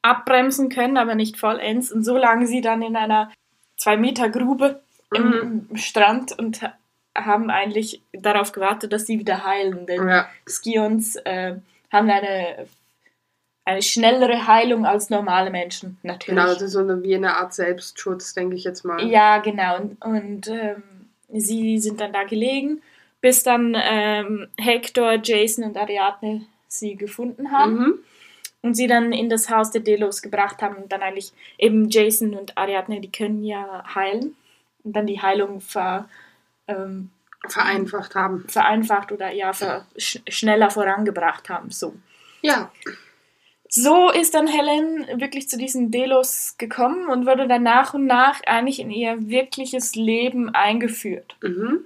abbremsen 0.02 0.68
können, 0.68 0.96
aber 0.96 1.14
nicht 1.14 1.36
vollends 1.38 1.92
und 1.92 2.04
so 2.04 2.16
lagen 2.16 2.46
sie 2.46 2.60
dann 2.60 2.82
in 2.82 2.96
einer 2.96 3.30
2 3.78 3.96
Meter 3.96 4.28
Grube 4.30 4.82
im 5.14 5.68
Strand 5.74 6.38
und 6.38 6.62
ha- 6.62 6.74
haben 7.16 7.50
eigentlich 7.50 8.02
darauf 8.12 8.52
gewartet, 8.52 8.92
dass 8.92 9.06
sie 9.06 9.18
wieder 9.18 9.44
heilen, 9.44 9.86
denn 9.86 10.08
ja. 10.08 10.28
Skions 10.48 11.16
äh, 11.16 11.56
haben 11.92 12.10
eine, 12.10 12.66
eine 13.64 13.82
schnellere 13.82 14.46
Heilung 14.46 14.84
als 14.86 15.10
normale 15.10 15.50
Menschen, 15.50 15.98
natürlich. 16.02 16.38
Genau, 16.38 16.52
das 16.52 16.62
ist 16.62 16.72
so 16.72 16.80
eine, 16.80 17.02
wie 17.02 17.14
eine 17.14 17.36
Art 17.36 17.54
Selbstschutz, 17.54 18.34
denke 18.34 18.56
ich 18.56 18.64
jetzt 18.64 18.84
mal. 18.84 19.02
Ja, 19.06 19.38
genau. 19.38 19.76
Und, 19.78 20.04
und 20.04 20.48
ähm, 20.48 20.82
sie 21.32 21.78
sind 21.78 22.00
dann 22.00 22.12
da 22.12 22.24
gelegen, 22.24 22.82
bis 23.20 23.42
dann 23.42 23.76
ähm, 23.78 24.48
Hector, 24.58 25.18
Jason 25.22 25.64
und 25.64 25.76
Ariadne 25.76 26.46
sie 26.68 26.96
gefunden 26.96 27.52
haben 27.52 27.74
Mhm. 27.78 27.94
und 28.62 28.74
sie 28.74 28.86
dann 28.86 29.12
in 29.12 29.28
das 29.28 29.50
Haus 29.50 29.70
der 29.70 29.82
Delos 29.82 30.22
gebracht 30.22 30.62
haben. 30.62 30.76
Und 30.76 30.90
dann 30.90 31.02
eigentlich 31.02 31.32
eben 31.58 31.90
Jason 31.90 32.34
und 32.34 32.56
Ariadne, 32.56 33.00
die 33.00 33.12
können 33.12 33.44
ja 33.44 33.84
heilen. 33.94 34.36
Und 34.82 34.96
dann 34.96 35.06
die 35.06 35.20
Heilung 35.20 35.60
ver, 35.60 36.08
ähm, 36.66 37.10
Vereinfacht 37.48 38.14
haben. 38.14 38.44
vereinfacht 38.48 39.12
oder 39.12 39.30
ja, 39.32 39.52
ver, 39.52 39.86
sch 39.98 40.18
schneller 40.28 40.70
vorangebracht 40.70 41.48
haben. 41.50 41.70
So. 41.70 41.94
Ja. 42.42 42.70
So 43.72 44.10
ist 44.10 44.34
dann 44.34 44.48
Helen 44.48 45.06
wirklich 45.20 45.48
zu 45.48 45.56
diesen 45.56 45.92
Delos 45.92 46.56
gekommen 46.58 47.08
und 47.08 47.24
wurde 47.24 47.46
dann 47.46 47.62
nach 47.62 47.94
und 47.94 48.04
nach 48.04 48.40
eigentlich 48.46 48.80
in 48.80 48.90
ihr 48.90 49.28
wirkliches 49.28 49.94
Leben 49.94 50.52
eingeführt. 50.52 51.36
Mhm. 51.40 51.84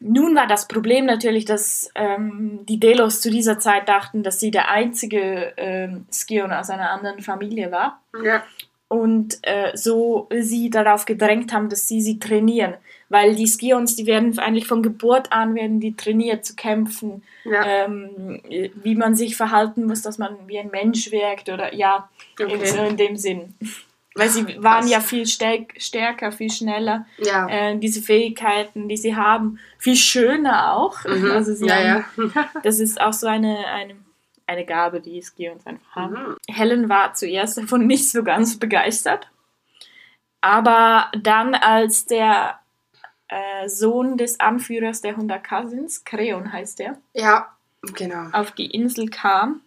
Nun 0.00 0.34
war 0.34 0.48
das 0.48 0.66
Problem 0.66 1.04
natürlich, 1.06 1.44
dass 1.44 1.90
ähm, 1.94 2.60
die 2.66 2.80
Delos 2.80 3.20
zu 3.20 3.30
dieser 3.30 3.58
Zeit 3.60 3.88
dachten, 3.88 4.24
dass 4.24 4.40
sie 4.40 4.50
der 4.50 4.68
einzige 4.70 5.52
ähm, 5.56 6.06
Skion 6.10 6.52
aus 6.52 6.70
einer 6.70 6.90
anderen 6.90 7.20
Familie 7.20 7.70
war 7.70 8.02
Ja. 8.24 8.42
und 8.88 9.38
äh, 9.42 9.70
so 9.76 10.28
sie 10.36 10.70
darauf 10.70 11.04
gedrängt 11.04 11.52
haben, 11.52 11.68
dass 11.68 11.86
sie 11.86 12.00
sie 12.00 12.18
trainieren, 12.18 12.74
weil 13.12 13.34
die 13.36 13.46
Skions, 13.46 13.94
die 13.94 14.06
werden 14.06 14.38
eigentlich 14.38 14.66
von 14.66 14.82
Geburt 14.82 15.32
an 15.32 15.54
werden 15.54 15.80
die 15.80 15.94
trainiert 15.94 16.46
zu 16.46 16.56
kämpfen, 16.56 17.22
Ja. 17.44 17.62
ähm, 17.84 18.40
wie 18.82 18.94
man 18.94 19.14
sich 19.14 19.36
verhalten 19.36 19.84
muss, 19.84 20.00
dass 20.00 20.16
man 20.16 20.36
wie 20.46 20.58
ein 20.58 20.70
Mensch 20.70 21.12
wirkt 21.12 21.50
oder 21.50 21.74
ja, 21.74 22.08
in, 22.38 22.46
Okay. 22.46 22.66
so 22.66 22.82
in 22.82 22.96
dem 22.96 23.16
Sinn. 23.16 23.54
Weil 24.14 24.28
sie 24.30 24.62
waren 24.62 24.88
ja 24.88 25.00
viel 25.00 25.26
stärk 25.26 25.74
stärker, 25.78 26.32
viel 26.32 26.50
schneller. 26.50 27.06
Ja. 27.18 27.48
Äh, 27.48 27.78
diese 27.78 28.02
Fähigkeiten, 28.02 28.88
die 28.88 28.96
sie 28.96 29.14
haben, 29.14 29.58
viel 29.78 29.96
schöner 29.96 30.74
auch. 30.74 31.04
Mhm. 31.04 31.30
Also 31.32 31.54
sie 31.54 31.66
ja, 31.66 31.76
haben, 32.16 32.32
ja. 32.34 32.50
das 32.62 32.80
ist 32.80 32.98
auch 32.98 33.12
so 33.12 33.26
eine, 33.26 33.66
eine, 33.66 33.94
eine 34.46 34.64
Gabe, 34.64 35.00
die 35.00 35.20
Skions 35.22 35.66
einfach 35.66 35.96
haben. 35.96 36.14
Mhm. 36.14 36.36
Helen 36.48 36.88
war 36.88 37.12
zuerst 37.12 37.58
davon 37.58 37.86
nicht 37.86 38.10
so 38.10 38.22
ganz 38.22 38.58
begeistert. 38.58 39.28
Aber 40.40 41.10
dann, 41.18 41.54
als 41.54 42.06
der 42.06 42.58
äh, 43.32 43.68
Sohn 43.68 44.16
des 44.16 44.40
Anführers 44.40 45.00
der 45.00 45.12
100 45.12 45.42
Cousins, 45.42 46.04
Creon 46.04 46.52
heißt 46.52 46.80
er, 46.80 46.98
Ja, 47.14 47.48
genau. 47.94 48.28
auf 48.32 48.52
die 48.52 48.66
Insel 48.66 49.08
kam 49.08 49.60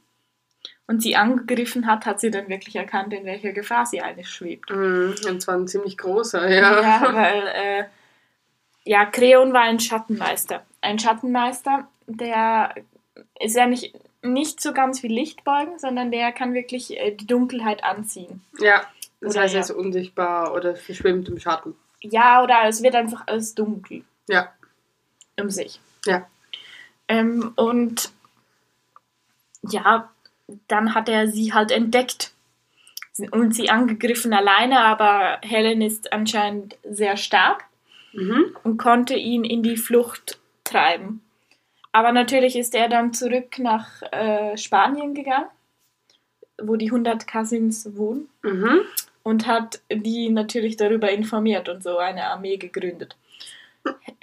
und 0.88 1.02
sie 1.02 1.16
angegriffen 1.16 1.88
hat, 1.88 2.06
hat 2.06 2.20
sie 2.20 2.32
dann 2.32 2.48
wirklich 2.48 2.76
erkannt, 2.76 3.14
in 3.14 3.26
welcher 3.26 3.52
Gefahr 3.52 3.86
sie 3.86 4.02
eigentlich 4.02 4.30
schwebt. 4.30 4.70
Mhm. 4.70 5.16
Und 5.28 5.42
zwar 5.42 5.56
ein 5.56 5.68
ziemlich 5.68 5.98
großer, 5.98 6.48
ja. 6.50 6.82
Ja, 6.82 7.14
weil 7.14 7.48
äh, 7.48 7.84
ja, 8.84 9.06
Creon 9.06 9.52
war 9.52 9.62
ein 9.62 9.80
Schattenmeister. 9.80 10.64
Ein 10.82 11.00
Schattenmeister, 11.00 11.88
der 12.06 12.76
ist 13.40 13.56
ja 13.56 13.66
nicht, 13.66 13.94
nicht 14.22 14.62
so 14.62 14.74
ganz 14.74 15.02
wie 15.02 15.08
Lichtbeugen, 15.08 15.80
sondern 15.80 16.12
der 16.12 16.32
kann 16.32 16.54
wirklich 16.54 16.98
äh, 17.00 17.12
die 17.12 17.26
Dunkelheit 17.28 17.84
anziehen. 17.84 18.44
Ja. 18.60 18.84
Das 19.22 19.34
Oder 19.34 19.44
heißt, 19.44 19.54
er 19.56 19.60
ja. 19.60 19.64
ist 19.64 19.72
unsichtbar 19.72 20.54
oder 20.54 20.76
verschwimmt 20.76 21.30
im 21.30 21.40
Schatten. 21.40 21.74
Ja, 22.02 22.44
oder 22.44 22.64
es 22.68 22.82
wird 22.84 22.96
einfach 22.96 23.24
alles 23.28 23.56
dunkel 23.56 24.04
Ja. 24.28 24.52
um 25.40 25.50
sich. 25.50 25.80
Ja. 26.06 26.28
Ähm, 27.08 27.54
und 27.56 28.12
ja, 29.70 30.10
dann 30.68 30.94
hat 30.94 31.10
er 31.10 31.28
sie 31.28 31.54
halt 31.54 31.72
entdeckt 31.72 32.32
und 33.32 33.56
sie 33.56 33.70
angegriffen 33.70 34.34
alleine, 34.34 34.80
aber 34.82 35.40
Helen 35.42 35.82
ist 35.82 36.12
anscheinend 36.14 36.78
sehr 36.84 37.18
stark 37.18 37.66
Mhm. 38.14 38.56
und 38.64 38.78
konnte 38.78 39.16
ihn 39.16 39.44
in 39.44 39.64
die 39.64 39.78
Flucht 39.78 40.40
treiben. 40.64 41.22
Aber 41.92 42.12
natürlich 42.12 42.56
ist 42.56 42.76
er 42.76 42.90
dann 42.90 43.14
zurück 43.14 43.58
nach 43.60 44.02
äh, 44.12 44.58
Spanien 44.58 45.14
gegangen, 45.14 45.48
wo 46.62 46.76
die 46.76 46.92
100 46.92 47.28
Cousins 47.28 47.96
wohnen 47.96 48.30
Mhm. 48.44 48.82
Und 49.26 49.48
hat 49.48 49.82
die 49.92 50.30
natürlich 50.30 50.78
darüber 50.78 51.12
informiert 51.12 51.68
und 51.68 51.82
so 51.84 51.98
eine 51.98 52.28
Armee 52.28 52.58
gegründet. 52.58 53.18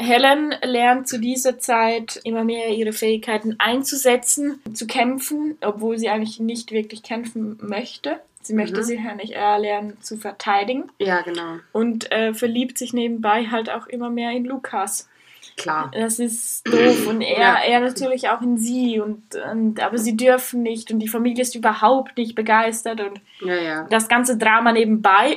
Helen 0.00 0.54
lernt 0.64 1.08
zu 1.08 1.18
dieser 1.20 1.58
Zeit 1.58 2.20
immer 2.24 2.44
mehr 2.44 2.68
ihre 2.70 2.92
Fähigkeiten 2.92 3.56
einzusetzen, 3.58 4.60
zu 4.74 4.86
kämpfen, 4.86 5.56
obwohl 5.60 5.98
sie 5.98 6.08
eigentlich 6.08 6.40
nicht 6.40 6.70
wirklich 6.72 7.02
kämpfen 7.02 7.58
möchte. 7.60 8.20
Sie 8.42 8.54
möchte 8.54 8.80
Mhm. 8.80 8.84
sich 8.84 9.00
ja 9.00 9.14
nicht 9.14 9.32
eher 9.32 9.58
lernen 9.58 9.96
zu 10.00 10.16
verteidigen 10.16 10.90
Ja, 10.98 11.20
genau. 11.22 11.58
und 11.72 12.10
äh, 12.10 12.32
verliebt 12.34 12.76
sich 12.78 12.92
nebenbei 12.92 13.46
halt 13.46 13.70
auch 13.70 13.86
immer 13.86 14.10
mehr 14.10 14.30
in 14.32 14.44
Lukas. 14.44 15.08
Klar. 15.56 15.90
Das 15.94 16.18
ist 16.18 16.66
doof 16.66 17.06
und 17.06 17.20
er, 17.20 17.38
Ja. 17.38 17.54
er 17.64 17.80
natürlich 17.80 18.28
auch 18.28 18.40
in 18.40 18.56
sie 18.58 19.00
und, 19.00 19.34
und 19.52 19.80
aber 19.80 19.98
sie 19.98 20.16
dürfen 20.16 20.62
nicht 20.62 20.90
und 20.90 20.98
die 21.00 21.08
Familie 21.08 21.42
ist 21.42 21.54
überhaupt 21.54 22.16
nicht 22.16 22.34
begeistert 22.34 23.00
und 23.00 23.20
Ja, 23.40 23.54
ja. 23.56 23.86
das 23.90 24.08
ganze 24.08 24.36
Drama 24.38 24.72
nebenbei. 24.72 25.36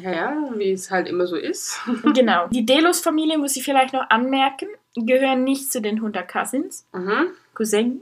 Ja, 0.00 0.12
ja, 0.12 0.48
wie 0.56 0.70
es 0.70 0.90
halt 0.90 1.08
immer 1.08 1.26
so 1.26 1.36
ist. 1.36 1.80
genau. 2.14 2.46
Die 2.48 2.64
Delos-Familie, 2.64 3.38
muss 3.38 3.56
ich 3.56 3.64
vielleicht 3.64 3.92
noch 3.92 4.08
anmerken, 4.08 4.68
gehören 4.94 5.42
nicht 5.44 5.72
zu 5.72 5.80
den 5.82 5.96
100 5.96 6.28
Cousins. 6.28 6.86
Mhm. 6.92 7.28
Cousin. 7.54 8.00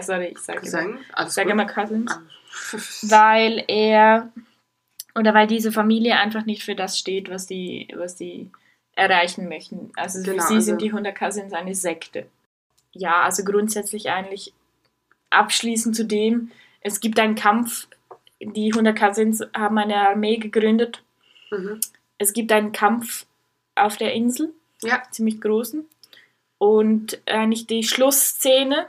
Sorry, 0.00 0.28
ich 0.32 0.38
sage 0.38 0.60
immer, 0.60 0.68
Sagen, 0.70 0.98
alles 1.12 1.28
ich 1.30 1.34
sage 1.34 1.50
immer 1.50 1.66
Cousins. 1.66 2.10
Ah. 2.12 2.22
Weil 3.02 3.64
er 3.68 4.30
oder 5.16 5.34
weil 5.34 5.46
diese 5.46 5.70
Familie 5.70 6.16
einfach 6.16 6.44
nicht 6.44 6.64
für 6.64 6.74
das 6.74 6.98
steht, 6.98 7.30
was 7.30 7.46
die, 7.46 7.86
was 7.96 8.16
die 8.16 8.50
erreichen 8.96 9.48
möchten. 9.48 9.90
Also 9.96 10.18
für 10.22 10.30
Genau, 10.32 10.44
sie 10.46 10.60
sind 10.60 10.74
also- 10.74 10.84
die 10.86 10.92
100 10.92 11.16
Cousins 11.18 11.52
eine 11.52 11.74
Sekte. 11.74 12.26
Ja, 12.92 13.22
also 13.22 13.42
grundsätzlich 13.44 14.10
eigentlich 14.10 14.52
abschließend 15.30 15.96
zu 15.96 16.04
dem, 16.04 16.50
es 16.80 17.00
gibt 17.00 17.18
einen 17.18 17.34
Kampf, 17.34 17.88
die 18.40 18.72
100 18.72 18.96
Cousins 18.98 19.42
haben 19.56 19.78
eine 19.78 20.08
Armee 20.08 20.36
gegründet. 20.36 21.02
Mhm. 21.50 21.80
Es 22.18 22.32
gibt 22.32 22.52
einen 22.52 22.72
Kampf 22.72 23.26
auf 23.74 23.96
der 23.96 24.12
Insel, 24.12 24.52
Ja. 24.82 25.02
ziemlich 25.10 25.40
großen. 25.40 25.86
Und 26.58 27.20
eigentlich 27.26 27.66
die 27.66 27.82
Schlussszene 27.82 28.86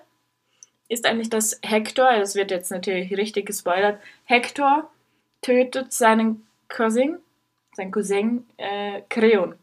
ist 0.88 1.06
eigentlich, 1.08 1.30
dass 1.32 1.60
Hector, 1.64 2.16
das 2.18 2.36
wird 2.36 2.52
jetzt 2.52 2.70
natürlich 2.70 3.12
richtig 3.18 3.48
gespoilert, 3.48 4.00
Hector 4.26 4.92
tötet 5.42 5.92
seinen 5.94 6.46
Cousin, 6.68 7.18
sein 7.74 7.92
Cousin 7.92 8.46
äh, 8.58 9.02
Creon. 9.10 9.56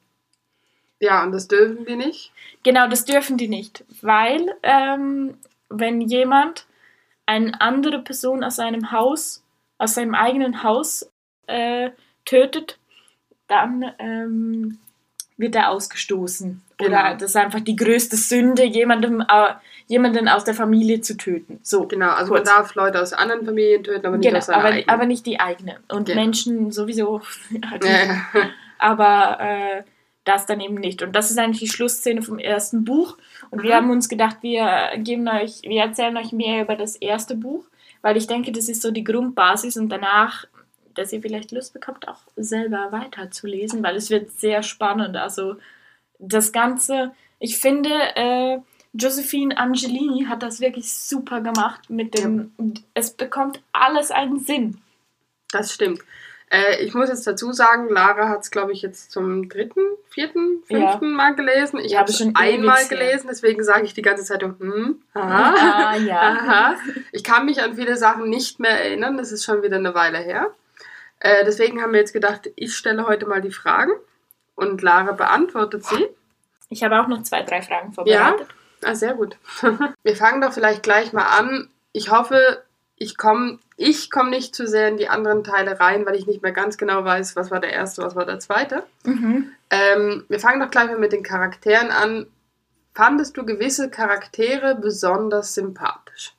Ja, 1.03 1.25
und 1.25 1.33
das 1.33 1.49
dürfen 1.49 1.85
die 1.85 1.97
nicht. 1.97 2.33
Genau, 2.63 2.87
das 2.89 3.05
dürfen 3.05 3.37
die 3.37 3.49
nicht, 3.49 3.85
weil 4.03 4.55
ähm, 4.63 5.35
wenn 5.69 6.01
jemand 6.01 6.65
eine 7.27 7.61
andere 7.61 7.99
Person 7.99 8.45
aus 8.45 8.57
seinem 8.57 8.93
Haus, 8.93 9.43
aus 9.79 9.95
seinem 9.95 10.15
eigenen 10.15 10.63
Haus 10.63 11.11
äh, 11.49 11.91
tötet, 12.25 12.79
dann 13.49 13.85
ähm, 13.99 14.79
wird 15.37 15.57
er 15.57 15.71
ausgestoßen. 15.71 16.63
Oder 16.81 16.89
Genau. 16.89 17.13
das 17.15 17.23
ist 17.31 17.37
einfach 17.37 17.61
die 17.61 17.75
größte 17.75 18.17
Sünde, 18.17 18.65
jemandem, 18.65 19.23
äh, 19.23 19.55
jemanden 19.89 20.29
aus 20.29 20.45
der 20.45 20.55
Familie 20.55 21.01
zu 21.01 21.17
töten. 21.17 21.59
So. 21.63 21.87
Genau, 21.89 22.11
also 22.11 22.33
kurz. 22.33 22.47
man 22.49 22.57
darf 22.57 22.75
Leute 22.77 23.01
aus 23.03 23.13
anderen 23.13 23.45
Familien 23.45 23.83
töten, 23.83 24.07
aber 24.07 24.19
nicht 24.19 24.27
Genau, 24.29 24.39
aus 24.39 24.47
seiner 24.47 24.59
aber, 24.61 24.69
eigenen. 24.69 24.89
aber 24.89 25.07
nicht 25.07 25.27
die 25.27 25.41
eigene. 25.41 25.79
Und 25.89 26.07
Genau. 26.07 26.21
Menschen 26.21 26.71
sowieso. 26.71 27.23
halt 27.71 27.85
ja, 27.85 27.91
ja. 28.05 28.51
aber 28.79 29.39
äh, 29.41 29.83
das 30.25 30.47
dann 30.47 30.61
eben 30.61 30.75
nicht. 30.77 31.03
Und 31.03 31.15
das 31.17 31.31
ist 31.31 31.39
eigentlich 31.39 31.59
die 31.61 31.69
Schlussszene 31.75 32.23
vom 32.23 32.39
ersten 32.39 32.85
Buch. 32.85 33.17
Und 33.51 33.63
wir 33.63 33.71
Mhm. 33.71 33.75
haben 33.75 33.91
uns 33.91 34.09
gedacht, 34.09 34.39
wir 34.43 34.91
geben 34.99 35.29
euch, 35.29 35.63
wir 35.63 35.83
erzählen 35.83 36.17
euch 36.17 36.33
mehr 36.33 36.63
über 36.63 36.77
das 36.77 36.97
erste 36.97 37.35
Buch, 37.35 37.65
weil 38.03 38.17
ich 38.17 38.27
denke, 38.27 38.53
das 38.53 38.69
ist 38.69 38.83
so 38.83 38.91
die 38.91 39.05
Grundbasis 39.05 39.77
und 39.77 39.89
danach, 39.89 40.47
dass 40.95 41.13
ihr 41.13 41.23
vielleicht 41.23 41.53
Lust 41.53 41.73
bekommt, 41.73 42.07
auch 42.07 42.21
selber 42.37 42.89
weiterzulesen, 42.93 43.83
weil 43.83 43.97
es 43.97 44.11
wird 44.11 44.31
sehr 44.33 44.63
spannend. 44.63 45.17
Also 45.17 45.57
das 46.19 46.53
Ganze, 46.53 47.13
ich 47.39 47.59
finde, 47.59 47.91
äh, 48.15 48.59
Josephine 48.95 49.57
Angelini 49.57 50.27
hat 50.29 50.43
das 50.43 50.61
wirklich 50.61 50.93
super 50.93 51.41
gemacht 51.41 51.89
mit 51.89 52.19
dem, 52.19 52.53
es 52.95 53.13
bekommt 53.13 53.63
alles 53.73 54.11
einen 54.11 54.39
Sinn. 54.41 54.79
Das 55.51 55.73
stimmt. 55.73 56.01
Äh, 56.53 56.85
ich 56.85 56.93
muss 56.93 57.09
jetzt 57.09 57.27
dazu 57.27 57.53
sagen, 57.53 57.89
Lara 57.89 58.29
hat 58.29 58.41
es, 58.43 58.51
glaube 58.51 58.73
ich, 58.73 58.83
jetzt 58.83 59.11
zum 59.11 59.49
dritten, 59.49 59.81
vierten, 60.11 60.63
Ja. 60.69 60.89
fünften 60.91 61.13
Mal 61.15 61.35
gelesen. 61.35 61.79
Ich 61.81 61.93
Ja, 61.93 62.01
habe 62.01 62.11
es 62.11 62.19
schon 62.19 62.37
einmal 62.37 62.87
gelesen, 62.89 63.29
deswegen 63.31 63.65
sage 63.65 63.85
ich 63.85 63.95
die 63.95 64.03
ganze 64.03 64.23
Zeit, 64.25 64.43
hm, 64.43 65.01
aha, 65.15 65.55
Ah, 65.55 65.97
ja. 65.97 66.21
aha. 66.21 66.77
Ich 67.13 67.25
kann 67.25 67.47
mich 67.47 67.63
an 67.63 67.75
viele 67.77 67.97
Sachen 67.97 68.29
nicht 68.29 68.61
mehr 68.61 68.85
erinnern, 68.85 69.17
das 69.17 69.33
ist 69.33 69.45
schon 69.45 69.63
wieder 69.63 69.77
eine 69.79 69.95
Weile 69.95 70.19
her. 70.19 70.51
Äh, 71.21 71.45
deswegen 71.47 71.81
haben 71.81 71.93
wir 71.93 72.01
jetzt 72.01 72.13
gedacht, 72.13 72.51
ich 72.57 72.77
stelle 72.77 73.07
heute 73.07 73.25
mal 73.27 73.41
die 73.41 73.53
Fragen 73.53 73.93
und 74.55 74.83
Lara 74.83 75.13
beantwortet 75.13 75.85
sie. 75.87 76.07
Ich 76.69 76.83
habe 76.85 77.01
auch 77.01 77.09
noch 77.09 77.23
zwei, 77.23 77.43
drei 77.45 77.63
Fragen 77.63 77.93
vorbereitet. 77.95 78.49
Ah, 78.85 78.95
sehr 78.95 79.15
gut. 79.15 79.37
Wir 80.03 80.17
fangen 80.17 80.41
doch 80.43 80.53
vielleicht 80.53 80.83
gleich 80.83 81.13
mal 81.13 81.25
an. 81.39 81.69
Ich 81.93 82.11
hoffe, 82.11 82.63
ich 82.97 83.17
komme 83.17 83.59
ich 83.83 84.11
komm 84.11 84.31
nicht 84.31 84.55
zu 84.55 84.67
sehr 84.67 84.89
in 84.89 84.97
die 84.97 85.09
anderen 85.09 85.45
Teile 85.45 85.81
rein, 85.81 86.07
weil 86.07 86.15
ich 86.15 86.27
nicht 86.27 86.43
mehr 86.43 86.53
ganz 86.53 86.79
genau 86.79 87.05
weiß, 87.05 87.37
was 87.37 87.51
war 87.51 87.61
der 87.61 87.73
erste, 87.73 88.03
was 88.03 88.17
war 88.17 88.25
der 88.25 88.39
zweite. 88.39 88.85
Mhm. 89.05 89.53
Ähm, 89.71 90.25
wir 90.29 90.41
fangen 90.41 90.61
doch 90.61 90.71
gleich 90.71 90.87
mal 90.87 90.99
mit 90.99 91.13
den 91.13 91.23
Charakteren 91.23 91.91
an. 91.91 92.27
Fandest 92.95 93.37
du 93.37 93.45
gewisse 93.45 93.91
Charaktere 93.91 94.75
besonders 94.75 95.55
sympathisch? 95.55 96.35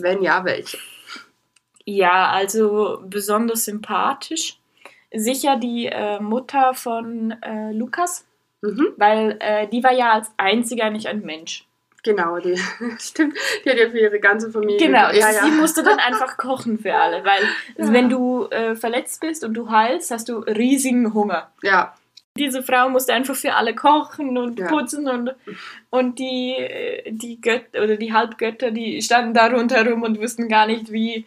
Wenn 0.00 0.22
ja, 0.22 0.44
welche? 0.44 0.78
Ja, 1.84 2.30
also 2.30 3.02
besonders 3.04 3.64
sympathisch. 3.64 4.58
Sicher 5.12 5.56
die 5.56 5.86
äh, 5.86 6.20
Mutter 6.20 6.74
von 6.74 7.32
äh, 7.42 7.72
Lukas, 7.72 8.24
Mhm, 8.62 8.94
weil 8.96 9.36
äh, 9.40 9.66
die 9.66 9.82
war 9.82 9.92
ja 9.92 10.12
als 10.12 10.32
einziger 10.36 10.88
nicht 10.90 11.08
ein 11.08 11.22
Mensch. 11.22 11.66
Genau, 12.02 12.38
die 12.38 12.56
stimmt. 12.98 13.36
Die 13.64 13.70
hat 13.70 13.78
ja 13.78 13.88
für 13.90 13.98
ihre 13.98 14.20
ganze 14.20 14.50
Familie. 14.50 14.78
Genau, 14.78 15.10
ja, 15.10 15.32
sie 15.32 15.48
ja. 15.48 15.54
musste 15.54 15.82
dann 15.82 15.98
einfach 16.08 16.36
kochen 16.36 16.78
für 16.78 16.94
alle, 16.94 17.24
weil 17.24 17.42
Ja. 17.76 17.92
wenn 17.92 18.08
du 18.08 18.46
äh, 18.50 18.74
verletzt 18.76 19.20
bist 19.20 19.44
und 19.44 19.54
du 19.54 19.70
heilst, 19.70 20.10
hast 20.10 20.28
du 20.28 20.38
riesigen 20.40 21.14
Hunger. 21.14 21.50
Ja, 21.62 21.94
Diese 22.38 22.62
Frau 22.62 22.88
musste 22.88 23.12
einfach 23.12 23.34
für 23.34 23.54
alle 23.54 23.74
kochen 23.74 24.38
und 24.38 24.56
putzen 24.66 25.08
und, 25.08 25.34
und 25.90 26.18
die, 26.18 26.54
äh, 26.56 27.10
die 27.12 27.40
Götter 27.40 27.82
oder 27.82 27.96
die 27.96 28.12
Halbgötter, 28.12 28.70
die 28.70 29.02
standen 29.02 29.34
da 29.34 29.46
rundherum 29.48 30.02
und 30.02 30.18
wussten 30.20 30.48
gar 30.48 30.66
nicht, 30.66 30.90
wie, 30.92 31.26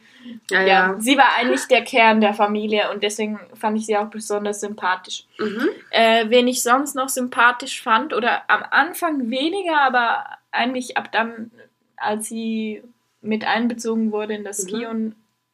ja, 0.49 0.61
Ja, 0.61 0.67
ja. 0.67 0.95
sie 0.99 1.15
war 1.17 1.35
eigentlich 1.37 1.65
der 1.67 1.83
Kern 1.83 2.21
der 2.21 2.33
Familie 2.33 2.89
und 2.91 3.03
deswegen 3.03 3.39
fand 3.53 3.77
ich 3.77 3.85
sie 3.85 3.95
auch 3.97 4.07
besonders 4.09 4.61
sympathisch. 4.61 5.25
Mhm. 5.37 5.69
Äh, 5.91 6.25
wen 6.29 6.47
ich 6.47 6.63
sonst 6.63 6.95
noch 6.95 7.09
sympathisch 7.09 7.81
fand, 7.83 8.13
oder 8.13 8.41
am 8.49 8.63
Anfang 8.71 9.29
weniger, 9.29 9.79
aber 9.81 10.25
eigentlich 10.55 10.97
ab 10.97 11.11
dann, 11.11 11.51
als 11.97 12.27
sie 12.27 12.83
mit 13.21 13.45
einbezogen 13.45 14.11
wurde 14.11 14.33
in 14.35 14.43
das 14.43 14.63
Mhm. 14.65 14.67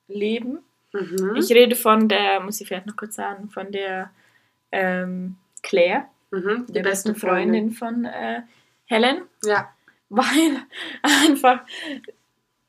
Kion-Leben. 0.07 0.59
Mhm. 0.93 1.35
Ich 1.37 1.51
rede 1.51 1.75
von 1.75 2.07
der, 2.09 2.39
muss 2.41 2.59
ich 2.61 2.67
vielleicht 2.67 2.87
noch 2.87 2.95
kurz 2.95 3.15
sagen, 3.15 3.49
von 3.49 3.71
der 3.71 4.11
ähm, 4.71 5.35
Claire, 5.63 6.05
Mhm. 6.31 6.65
der 6.69 6.83
besten 6.83 7.15
Freundin 7.15 7.71
von 7.71 8.05
äh, 8.05 8.41
Helen 8.85 9.23
Ja, 9.43 9.69
weil 10.09 10.57
einfach 11.01 11.61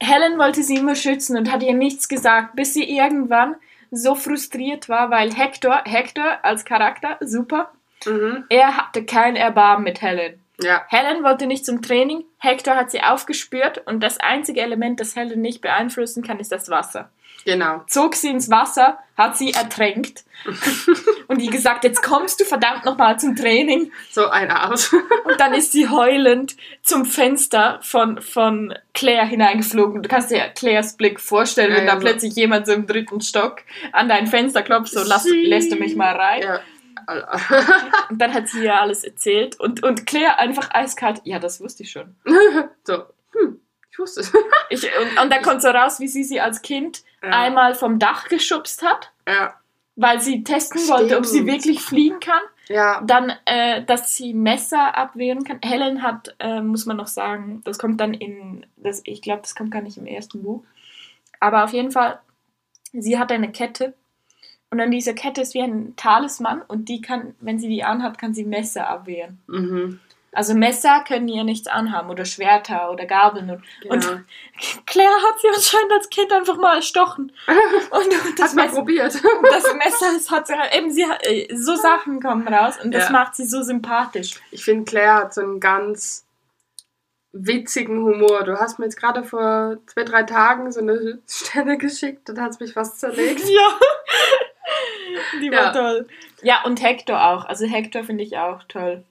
Helen 0.01 0.37
wollte 0.38 0.62
sie 0.64 0.77
immer 0.77 0.97
schützen 0.97 1.37
und 1.37 1.51
hat 1.53 1.62
ihr 1.62 1.75
nichts 1.75 2.09
gesagt, 2.09 2.57
bis 2.57 2.75
sie 2.75 2.85
irgendwann 2.97 3.55
so 3.92 4.14
frustriert 4.16 4.88
war, 4.88 5.11
weil 5.11 5.33
Hector, 5.33 5.83
Hector 5.85 6.38
als 6.45 6.64
Charakter, 6.64 7.18
super, 7.21 7.73
mhm. 8.05 8.45
er 8.49 8.77
hatte 8.77 9.05
kein 9.05 9.37
Erbarmen 9.37 9.85
mit 9.85 10.03
Helen. 10.03 10.41
Ja, 10.62 10.85
Helen 10.88 11.22
wollte 11.25 11.46
nicht 11.46 11.64
zum 11.66 11.83
Training, 11.83 12.25
Hector 12.38 12.75
hat 12.77 12.90
sie 12.90 13.03
aufgespürt 13.03 13.83
und 13.87 14.01
das 14.03 14.18
einzige 14.20 14.61
Element, 14.61 15.01
das 15.01 15.16
Helen 15.16 15.40
nicht 15.40 15.61
beeinflussen 15.61 16.22
kann, 16.22 16.38
ist 16.40 16.53
das 16.53 16.68
Wasser. 16.70 17.11
genau. 17.44 17.83
Zog 17.88 18.14
sie 18.14 18.29
ins 18.31 18.51
Wasser, 18.51 18.98
hat 19.16 19.37
sie 19.37 19.53
ertränkt 19.53 20.25
und 21.29 21.40
ihr 21.40 21.51
gesagt, 21.51 21.85
jetzt 21.85 22.03
kommst 22.03 22.40
du 22.40 22.44
verdammt 22.44 22.85
nochmal 22.85 23.18
zum 23.20 23.37
Training. 23.37 23.92
So 24.11 24.29
ein 24.29 24.51
Arsch. 24.51 24.92
Und 25.25 25.38
dann 25.38 25.55
ist 25.55 25.72
sie 25.72 25.88
heulend 25.88 26.57
zum 26.83 27.05
Fenster 27.05 27.79
von, 27.83 28.20
von 28.20 28.75
Claire 28.94 29.27
hineingeflogen. 29.27 30.03
Du 30.03 30.09
kannst 30.09 30.31
dir 30.31 30.48
Claires 30.48 30.96
Blick 30.96 31.20
vorstellen, 31.20 31.70
Ja, 31.70 31.77
wenn 31.79 31.87
ja, 31.87 31.94
da 31.94 32.01
so. 32.01 32.07
plötzlich 32.07 32.35
jemand 32.35 32.66
so 32.66 32.72
im 32.72 32.87
dritten 32.87 33.20
Stock 33.20 33.62
an 33.92 34.09
dein 34.09 34.27
Fenster 34.27 34.62
klopft, 34.62 34.92
so 34.92 35.03
lass, 35.05 35.27
lässt 35.29 35.70
du 35.70 35.77
mich 35.77 35.94
mal 35.94 36.16
rein. 36.16 36.42
Ja. 36.42 36.61
Und 38.10 38.18
dann 38.18 38.32
hat 38.34 38.48
sie 38.48 38.64
ihr 38.64 38.74
alles 38.80 39.04
erzählt 39.04 39.58
und, 39.60 39.82
und 39.82 40.06
Claire 40.06 40.38
einfach 40.38 40.70
eiskalt, 40.72 41.20
ja, 41.24 41.38
das 41.38 41.60
wusste 41.60 41.82
ich 41.82 41.90
schon. 41.90 42.14
so, 42.84 43.04
hm, 43.32 43.60
ich 43.90 43.98
wusste 43.98 44.20
es. 44.20 44.32
Ich, 44.70 44.84
und, 44.84 45.22
und 45.22 45.32
dann 45.32 45.42
kommt 45.42 45.60
so 45.62 45.68
raus, 45.68 46.00
wie 46.00 46.08
sie 46.08 46.24
sie 46.24 46.40
als 46.40 46.62
Kind 46.62 47.02
Ja. 47.22 47.30
einmal 47.30 47.74
vom 47.74 47.98
Dach 47.98 48.28
geschubst 48.28 48.82
hat, 48.82 49.12
Ja, 49.28 49.54
weil 49.96 50.20
sie 50.20 50.42
testen 50.44 50.80
wollte, 50.88 51.18
ob 51.18 51.26
sie 51.26 51.38
Stimmt. 51.40 51.52
wirklich 51.52 51.80
fliegen 51.82 52.18
kann. 52.20 52.40
ja, 52.68 53.02
Dann, 53.04 53.32
äh, 53.44 53.84
dass 53.84 54.16
sie 54.16 54.32
Messer 54.34 54.96
abwehren 54.96 55.44
kann. 55.44 55.58
Helen 55.62 56.02
hat, 56.02 56.34
äh, 56.38 56.60
muss 56.62 56.86
man 56.86 56.96
noch 56.96 57.06
sagen, 57.08 57.60
das 57.64 57.78
kommt 57.78 58.00
dann 58.00 58.14
in, 58.14 58.64
das, 58.76 59.02
ich 59.04 59.20
glaube, 59.20 59.42
das 59.42 59.54
kommt 59.54 59.70
gar 59.70 59.82
nicht 59.82 59.98
im 59.98 60.06
ersten 60.06 60.42
Buch. 60.42 60.64
Aber 61.40 61.64
auf 61.64 61.72
jeden 61.72 61.90
Fall, 61.90 62.18
sie 62.92 63.18
hat 63.18 63.30
eine 63.32 63.52
Kette. 63.52 63.92
Und 64.72 64.80
an 64.80 64.90
dieser 64.90 65.12
Kette 65.12 65.42
ist 65.42 65.52
wie 65.52 65.61
ein 65.62 65.94
Talisman 65.96 66.62
und 66.66 66.88
die 66.88 67.02
kann, 67.02 67.35
wenn 67.40 67.58
sie 67.58 67.68
die 67.68 67.85
anhat, 67.85 68.18
kann 68.18 68.32
sie 68.35 68.44
Messer 68.44 68.88
abwehren. 68.88 69.38
mhm. 69.46 70.00
Also 70.35 70.54
Messer 70.54 71.04
können 71.06 71.28
ihr 71.28 71.44
nichts 71.44 71.66
anhaben 71.66 72.08
oder 72.08 72.24
Schwerter 72.24 72.90
oder 72.90 73.04
Gabeln. 73.04 73.50
Und, 73.50 73.62
Genau. 73.82 73.94
und 74.12 74.24
Claire 74.87 75.11
hat 75.28 75.38
sie 75.42 75.48
anscheinend 75.54 75.92
als 75.92 76.08
Kind 76.08 76.32
einfach 76.32 76.56
mal 76.56 76.76
erstochen. 76.76 77.32
Und, 77.46 78.00
und 78.26 78.38
das, 78.38 78.46
Hast 78.46 78.54
mal 78.56 78.62
Messer, 78.64 78.76
probiert. 78.78 79.14
das 79.14 79.74
Messer 79.74 80.06
das 80.14 80.30
hat 80.30 80.46
sie 80.46 80.54
halt, 80.54 80.74
eben, 80.74 80.90
sie 80.90 81.04
hat, 81.04 81.26
äh, 81.26 81.54
so 81.54 81.76
Sachen 81.76 82.22
kommen 82.22 82.48
raus 82.48 82.76
und 82.82 82.94
das 82.94 83.08
Ja. 83.08 83.12
macht 83.12 83.37
sie 83.37 83.44
so 83.44 83.61
sympathisch. 83.62 84.40
Ich 84.52 84.64
finde, 84.64 84.87
Claire 84.90 85.16
hat 85.16 85.35
so 85.35 85.42
einen 85.42 85.61
ganz 85.61 86.24
witzigen 87.35 88.02
Humor. 88.02 88.44
Du 88.44 88.58
hast 88.58 88.78
mir 88.78 88.87
jetzt 88.87 88.96
gerade 88.96 89.24
vor 89.24 89.76
zwei, 89.87 90.04
drei 90.04 90.22
Tagen 90.22 90.72
so 90.72 90.80
eine 90.80 91.18
Stelle 91.28 91.76
geschickt 91.78 92.30
und 92.30 92.40
hat 92.40 92.58
mich 92.58 92.72
fast 92.72 93.00
zerlegt. 93.00 93.46
Ja. 93.48 93.78
Die 95.40 95.51
war 95.51 95.64
Ja. 95.66 95.73
toll. 95.73 96.09
Ja, 96.42 96.62
und 96.64 96.83
Hector 96.83 97.23
auch. 97.23 97.45
Also 97.45 97.66
Hector 97.66 98.05
finde 98.05 98.25
ich 98.25 98.37
auch 98.38 98.62
toll. 98.68 99.05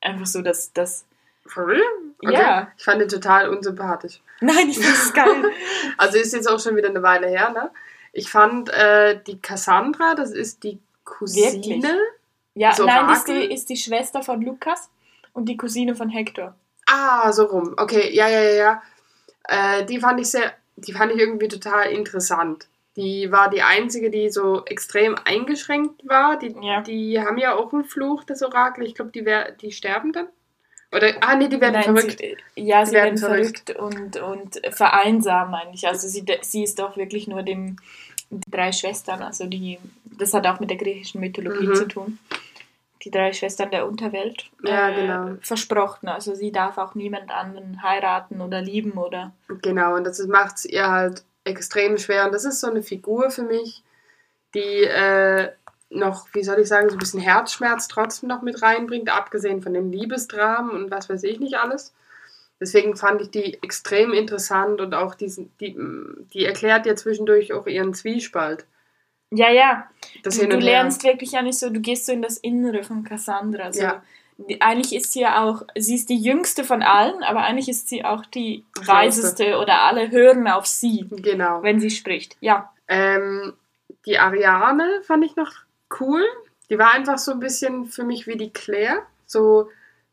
Einfach 0.00 0.26
so, 0.26 0.42
dass 0.42 0.72
das. 0.72 1.04
For 1.46 1.66
real? 1.66 1.82
Ja. 2.22 2.70
Ich 2.76 2.84
fand 2.84 3.02
ihn 3.02 3.08
total 3.08 3.48
unsympathisch. 3.48 4.20
Nein, 4.40 4.68
ich 4.68 4.78
finde 4.78 4.92
es 4.92 5.12
geil. 5.14 5.44
Also 5.96 6.18
ist 6.18 6.32
jetzt 6.34 6.48
auch 6.48 6.60
schon 6.60 6.76
wieder 6.76 6.88
eine 6.88 7.02
Weile 7.02 7.26
her, 7.28 7.50
ne? 7.50 7.70
Ich 8.12 8.30
fand 8.30 8.70
äh, 8.70 9.20
die 9.26 9.40
Cassandra, 9.40 10.14
das 10.14 10.30
ist 10.32 10.62
die 10.64 10.78
Cousine. 11.04 11.52
Wirklich? 11.52 11.84
Ja, 12.54 12.72
So 12.72 12.84
nein, 12.84 13.08
ist 13.10 13.28
die, 13.28 13.52
ist 13.52 13.68
die 13.68 13.76
Schwester 13.76 14.22
von 14.22 14.42
Lukas 14.42 14.90
und 15.32 15.46
die 15.46 15.56
Cousine 15.56 15.94
von 15.94 16.08
Hector. 16.08 16.54
Ah, 16.86 17.30
so 17.32 17.44
rum. 17.44 17.74
Okay, 17.76 18.10
ja, 18.14 18.28
ja, 18.28 18.40
ja, 18.42 18.52
ja. 18.54 18.82
Äh, 19.44 19.84
die 19.84 20.00
fand 20.00 20.20
ich 20.20 20.30
sehr 20.30 20.52
die 20.80 20.92
fand 20.92 21.12
ich 21.12 21.18
irgendwie 21.18 21.48
total 21.48 21.86
interessant. 21.90 22.68
Die 22.98 23.30
war 23.32 23.48
die 23.48 23.62
einzige, 23.62 24.10
die 24.10 24.28
so 24.28 24.64
extrem 24.66 25.14
eingeschränkt 25.24 26.06
war. 26.06 26.38
Die, 26.38 26.54
Ja. 26.60 26.80
die 26.82 27.18
haben 27.20 27.38
ja 27.38 27.54
auch 27.54 27.72
einen 27.72 27.84
Fluch, 27.84 28.24
das 28.24 28.42
Orakel. 28.42 28.84
Ich 28.84 28.94
glaube, 28.96 29.12
die, 29.12 29.24
wär- 29.24 29.52
die 29.52 29.70
sterben 29.72 30.12
dann. 30.12 30.26
Oder, 30.90 31.12
ah, 31.20 31.36
nee, 31.36 31.48
die 31.48 31.60
werden 31.60 31.74
Nein, 31.74 31.84
verrückt. 31.84 32.18
Sie, 32.18 32.36
ja, 32.56 32.84
sie 32.84 32.92
werden 32.94 33.20
werden 33.20 33.42
verrückt, 33.44 33.70
und, 33.78 34.16
und 34.16 34.60
vereinsamen 34.74 35.54
eigentlich. 35.54 35.86
Also 35.86 36.08
sie, 36.08 36.24
sie 36.42 36.62
ist 36.64 36.78
doch 36.78 36.96
wirklich 36.96 37.28
nur 37.28 37.42
dem 37.42 37.76
die 38.30 38.50
drei 38.50 38.72
Schwestern, 38.72 39.22
also 39.22 39.46
die, 39.46 39.78
das 40.04 40.34
hat 40.34 40.46
auch 40.46 40.60
mit 40.60 40.68
der 40.68 40.76
griechischen 40.76 41.20
Mythologie 41.20 41.68
Mhm. 41.68 41.74
zu 41.74 41.88
tun. 41.88 42.18
Die 43.04 43.10
drei 43.10 43.32
Schwestern 43.32 43.70
der 43.70 43.86
Unterwelt 43.86 44.50
Ja, 44.64 44.90
genau. 44.90 45.36
versprochen. 45.40 46.08
Also 46.08 46.34
sie 46.34 46.50
darf 46.52 46.76
auch 46.78 46.94
niemand 46.94 47.30
anderen 47.30 47.82
heiraten 47.82 48.40
oder 48.40 48.60
lieben 48.60 48.92
oder 48.92 49.32
Genau, 49.62 49.94
und 49.94 50.04
das 50.04 50.18
macht 50.26 50.56
es 50.56 50.64
ihr 50.66 50.90
halt 50.90 51.22
extrem 51.48 51.98
schwer. 51.98 52.26
Und 52.26 52.32
das 52.32 52.44
ist 52.44 52.60
so 52.60 52.68
eine 52.68 52.82
Figur 52.82 53.30
für 53.30 53.42
mich, 53.42 53.82
die 54.54 54.84
äh, 54.84 55.50
noch, 55.90 56.28
wie 56.34 56.44
soll 56.44 56.58
ich 56.60 56.68
sagen, 56.68 56.88
so 56.88 56.96
ein 56.96 56.98
bisschen 56.98 57.20
Herzschmerz 57.20 57.88
trotzdem 57.88 58.28
noch 58.28 58.42
mit 58.42 58.62
reinbringt, 58.62 59.10
abgesehen 59.10 59.62
von 59.62 59.74
dem 59.74 59.90
Liebesdramen 59.90 60.70
und 60.70 60.90
was 60.90 61.08
weiß 61.08 61.24
ich 61.24 61.40
nicht 61.40 61.54
alles. 61.54 61.94
Deswegen 62.60 62.96
fand 62.96 63.22
ich 63.22 63.30
die 63.30 63.62
extrem 63.62 64.12
interessant 64.12 64.80
und 64.80 64.94
auch 64.94 65.14
diesen, 65.14 65.52
die, 65.60 65.76
die 66.32 66.44
erklärt 66.44 66.86
ja 66.86 66.96
zwischendurch 66.96 67.52
auch 67.52 67.66
ihren 67.66 67.94
Zwiespalt. 67.94 68.66
Ja, 69.30 69.50
ja. 69.50 69.88
Das 70.22 70.38
du 70.38 70.48
du 70.48 70.56
lernst 70.58 71.04
wirklich 71.04 71.32
ja 71.32 71.42
nicht 71.42 71.58
so, 71.58 71.70
du 71.70 71.80
gehst 71.80 72.06
so 72.06 72.12
in 72.12 72.22
das 72.22 72.38
Innere 72.38 72.82
von 72.82 73.04
Cassandra. 73.04 73.64
Also 73.64 73.82
Ja. 73.82 74.02
Eigentlich 74.60 74.94
ist 74.94 75.12
sie 75.12 75.20
ja 75.22 75.42
auch, 75.42 75.62
sie 75.76 75.96
ist 75.96 76.08
die 76.08 76.16
jüngste 76.20 76.64
von 76.64 76.82
allen, 76.82 77.22
aber 77.24 77.40
eigentlich 77.42 77.68
ist 77.68 77.88
sie 77.88 78.04
auch 78.04 78.24
die 78.26 78.64
weiseste 78.86 79.58
oder 79.58 79.82
alle 79.82 80.10
hören 80.10 80.46
auf 80.46 80.66
sie, 80.66 81.06
Genau. 81.10 81.62
wenn 81.62 81.80
sie 81.80 81.90
spricht. 81.90 82.36
Ja. 82.40 82.72
Ähm, 82.86 83.54
die 84.06 84.18
Ariane 84.18 85.02
fand 85.02 85.24
ich 85.24 85.36
noch 85.36 85.52
cool. 86.00 86.24
Die 86.70 86.78
war 86.78 86.92
einfach 86.94 87.18
so 87.18 87.32
ein 87.32 87.40
bisschen 87.40 87.86
für 87.86 88.04
mich 88.04 88.26
wie 88.26 88.36
die 88.36 88.50
Claire. 88.52 89.02
So, 89.26 89.68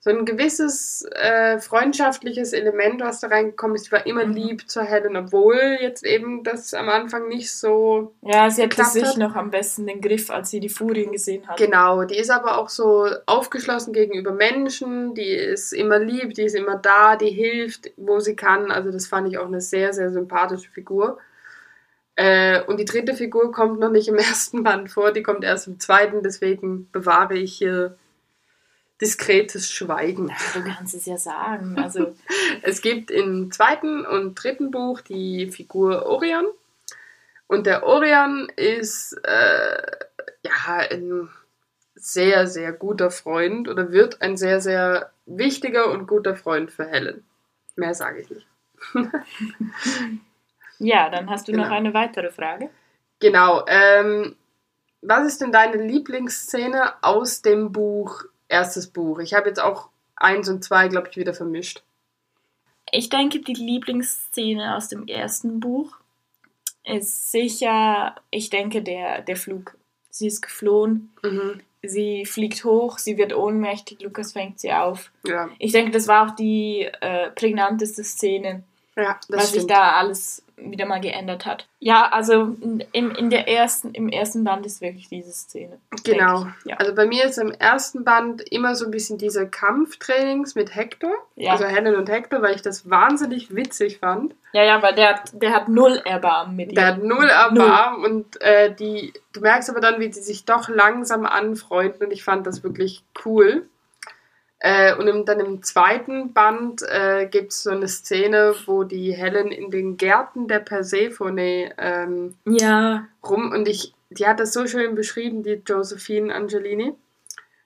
so 0.06 0.12
ein 0.12 0.24
gewisses 0.24 1.04
äh, 1.14 1.58
freundschaftliches 1.58 2.54
Element, 2.54 3.02
was 3.02 3.22
da 3.22 3.28
reingekommen 3.28 3.76
ist. 3.76 3.88
Die 3.88 3.92
war 3.92 4.06
immer 4.06 4.24
Mhm. 4.24 4.34
lieb 4.34 4.70
zur 4.70 4.84
Helen, 4.84 5.18
obwohl 5.18 5.80
jetzt 5.82 6.06
eben 6.06 6.44
das 6.44 6.76
am 6.76 6.90
Anfang 6.90 7.28
nicht 7.28 7.52
so. 7.52 8.14
Ja, 8.22 8.52
sie 8.52 8.62
hatte 8.62 8.86
sich 8.86 9.04
hat. 9.04 9.18
noch 9.18 9.36
am 9.36 9.50
besten 9.50 9.88
den 9.88 10.02
Griff, 10.02 10.30
als 10.30 10.52
sie 10.52 10.60
die 10.60 10.70
Furien 10.70 11.12
gesehen 11.12 11.48
hat. 11.48 11.58
Genau, 11.58 12.04
die 12.04 12.20
ist 12.20 12.30
aber 12.30 12.60
auch 12.60 12.70
so 12.70 13.08
aufgeschlossen 13.26 13.94
gegenüber 13.94 14.32
Menschen. 14.32 15.16
Die 15.16 15.24
ist 15.34 15.74
immer 15.74 15.98
lieb, 15.98 16.36
die 16.36 16.44
ist 16.44 16.56
immer 16.56 16.76
da, 16.76 17.16
die 17.16 17.32
hilft, 17.32 17.90
wo 17.98 18.20
sie 18.20 18.36
kann. 18.36 18.70
Also, 18.70 18.92
das 18.92 19.08
fand 19.08 19.28
ich 19.28 19.40
auch 19.40 19.48
eine 19.48 19.60
sehr, 19.62 19.92
sehr 19.92 20.12
sympathische 20.12 20.70
Figur. 20.70 21.18
Äh, 22.16 22.62
und 22.66 22.80
die 22.80 22.86
dritte 22.86 23.16
Figur 23.16 23.52
kommt 23.52 23.80
noch 23.80 23.90
nicht 23.90 24.08
im 24.08 24.16
ersten 24.18 24.64
Band 24.64 24.92
vor, 24.92 25.12
die 25.12 25.24
kommt 25.24 25.44
erst 25.44 25.66
im 25.66 25.80
zweiten, 25.80 26.22
deswegen 26.22 26.90
bewahre 26.92 27.34
ich 27.34 27.56
hier 27.56 27.98
diskretes 29.02 29.72
Schweigen. 29.72 30.32
Du 30.54 30.64
kannst 30.64 30.96
es 30.96 31.06
ja 31.06 31.18
sagen. 31.18 31.78
Also, 31.78 32.16
Es 32.62 32.82
gibt 32.82 33.12
im 33.12 33.52
zweiten 33.52 34.06
und 34.06 34.36
dritten 34.36 34.72
Buch 34.72 35.02
die 35.02 35.52
Figur 35.52 36.06
Orion. 36.06 36.46
Und 37.48 37.68
der 37.68 37.86
Orion 37.86 38.50
ist 38.56 39.14
äh, 39.24 39.78
ja 40.44 40.78
ein 40.90 41.30
sehr, 41.96 42.48
sehr 42.48 42.72
guter 42.74 43.12
Freund 43.12 43.68
oder 43.68 43.92
wird 43.92 44.22
ein 44.22 44.38
sehr, 44.38 44.62
sehr 44.62 45.12
wichtiger 45.26 45.92
und 45.92 46.08
guter 46.08 46.36
Freund 46.36 46.72
für 46.72 46.86
Helen. 46.86 47.24
Mehr 47.76 47.94
sage 47.94 48.22
ich 48.22 48.30
nicht. 48.30 48.48
ja, 50.80 51.10
dann 51.10 51.30
hast 51.30 51.48
du 51.48 51.52
noch 51.52 51.64
Genau. 51.66 51.76
eine 51.76 51.94
weitere 51.94 52.32
Frage. 52.32 52.70
Genau. 53.20 53.66
Ähm, 53.68 54.36
was 55.02 55.28
ist 55.28 55.42
denn 55.42 55.52
deine 55.52 55.78
Lieblingsszene 55.78 56.94
aus 57.04 57.42
dem 57.42 57.72
Buch, 57.72 58.26
erstes 58.48 58.88
Buch? 58.88 59.20
Ich 59.20 59.34
habe 59.34 59.48
jetzt 59.50 59.60
auch 59.62 59.90
eins 60.16 60.50
und 60.50 60.64
zwei, 60.64 60.88
glaube 60.88 61.10
ich, 61.10 61.18
wieder 61.18 61.34
vermischt. 61.34 61.84
Ich 62.92 63.10
denke, 63.10 63.40
die 63.40 63.54
Lieblingsszene 63.54 64.76
aus 64.76 64.88
dem 64.90 65.08
ersten 65.08 65.60
Buch 65.60 65.98
ist 66.84 67.32
sicher, 67.32 68.16
ich 68.30 68.50
denke, 68.50 68.82
der, 68.84 69.22
der 69.22 69.36
Flug. 69.36 69.76
Sie 70.12 70.28
ist 70.28 70.42
geflohen, 70.42 71.12
Mhm. 71.24 71.62
sie 71.82 72.26
fliegt 72.26 72.64
hoch, 72.64 73.00
sie 73.00 73.18
wird 73.18 73.34
ohnmächtig, 73.36 74.02
Lukas 74.02 74.34
fängt 74.34 74.60
sie 74.60 74.72
auf. 74.72 75.12
Ja, 75.26 75.50
Ich 75.60 75.72
denke, 75.72 75.92
das 75.92 76.08
war 76.08 76.28
auch 76.30 76.36
die 76.36 76.84
äh, 77.02 77.32
prägnanteste 77.32 78.04
Szene, 78.04 78.64
ja, 78.96 79.20
was 79.30 79.52
sich 79.52 79.68
da 79.68 79.92
alles 79.94 80.42
wieder 80.58 80.86
mal 80.86 81.02
geändert 81.02 81.46
hat. 81.46 81.68
Ja, 81.80 82.08
also 82.14 82.56
in, 82.94 83.12
in 83.12 83.30
der 83.30 83.50
ersten, 83.50 83.92
im 83.94 84.08
ersten 84.08 84.46
Band 84.46 84.66
ist 84.66 84.80
wirklich 84.80 85.10
diese 85.10 85.34
Szene. 85.34 85.80
Genau. 86.06 86.48
ich. 86.64 86.70
Ja. 86.72 86.78
Also 86.78 86.96
bei 86.96 87.06
mir 87.06 87.26
ist 87.26 87.38
im 87.38 87.52
ersten 87.52 88.06
Band 88.06 88.42
immer 88.54 88.74
so 88.74 88.86
ein 88.86 88.92
bisschen 88.92 89.18
diese 89.18 89.50
Kampftrainings 89.50 90.56
mit 90.56 90.74
Hector. 90.74 91.12
Ja. 91.36 91.52
Also 91.52 91.66
Helen 91.66 91.96
und 91.96 92.10
Hector, 92.10 92.42
weil 92.42 92.56
ich 92.56 92.62
das 92.62 92.90
wahnsinnig 92.90 93.54
witzig 93.54 93.98
fand. 94.00 94.34
ja, 94.54 94.64
ja, 94.64 94.82
weil 94.82 94.96
der, 94.96 95.10
hat- 95.10 95.32
der 95.34 95.52
hat 95.54 95.68
null 95.68 96.02
Erbarmen 96.06 96.56
mit 96.56 96.72
Der 96.78 96.84
ihr. 96.84 96.88
hat 96.96 97.04
null 97.04 97.28
Erbarm 97.30 98.04
und 98.06 98.42
äh, 98.42 98.74
die, 98.74 99.12
du 99.34 99.42
merkst 99.42 99.70
aber 99.70 99.82
dann, 99.82 100.00
wie 100.00 100.08
die 100.10 100.20
sich 100.22 100.46
doch 100.46 100.70
langsam 100.70 101.26
anfreunden 101.26 102.06
und 102.08 102.12
ich 102.14 102.24
fand 102.24 102.48
das 102.48 102.64
wirklich 102.64 103.04
cool. 103.26 103.68
Äh, 104.60 104.96
und 104.96 105.08
im, 105.08 105.26
dann 105.26 105.40
im 105.40 105.64
zweiten 105.64 106.34
Band 106.34 106.82
äh, 106.84 107.28
gibt 107.28 107.52
es 107.52 107.64
so 107.64 107.72
eine 107.72 107.88
Szene, 107.88 108.56
wo 108.66 108.84
die 108.84 109.14
Helen 109.14 109.52
in 109.52 109.70
den 109.70 109.98
Gärten 109.98 110.48
der 110.48 110.60
Persephone 110.60 111.74
ähm, 111.78 112.36
Ja, 112.46 113.08
rum 113.24 113.52
und 113.52 113.68
ich, 113.68 113.94
die 114.10 114.26
hat 114.26 114.40
das 114.40 114.54
so 114.54 114.66
schön 114.66 114.96
beschrieben, 114.96 115.44
die 115.44 115.62
Josephine 115.66 116.34
Angelini, 116.34 116.94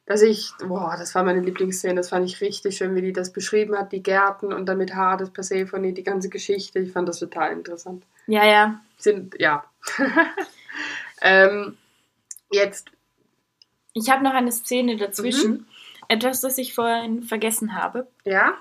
dass 0.07 0.23
ich, 0.23 0.51
boah, 0.67 0.95
das 0.97 1.13
war 1.13 1.23
meine 1.23 1.41
Lieblingsszene, 1.41 1.93
das 1.93 2.09
fand 2.09 2.25
ich 2.25 2.41
richtig 2.41 2.77
schön, 2.77 2.95
wie 2.95 3.03
die 3.03 3.13
das 3.13 3.31
beschrieben 3.31 3.77
hat, 3.77 3.91
die 3.91 4.01
Gärten 4.01 4.51
und 4.51 4.65
dann 4.65 4.79
mit 4.79 4.95
Hades, 4.95 5.29
Persephone, 5.29 5.93
die 5.93 6.03
ganze 6.03 6.29
Geschichte, 6.29 6.79
ich 6.79 6.91
fand 6.91 7.07
das 7.07 7.19
total 7.19 7.51
interessant. 7.53 8.03
ja, 8.25 8.45
ja. 8.45 8.81
Sind, 8.97 9.35
ja. 9.39 9.63
ähm, 11.21 11.77
jetzt, 12.51 12.89
Ich 13.93 14.09
habe 14.09 14.23
noch 14.23 14.33
eine 14.33 14.51
Szene 14.51 14.97
dazwischen. 14.97 15.67
Etwas, 16.09 16.41
das 16.41 16.57
ich 16.57 16.73
vorhin 16.73 17.23
vergessen 17.23 17.75
habe, 17.75 18.07
ja, 18.25 18.53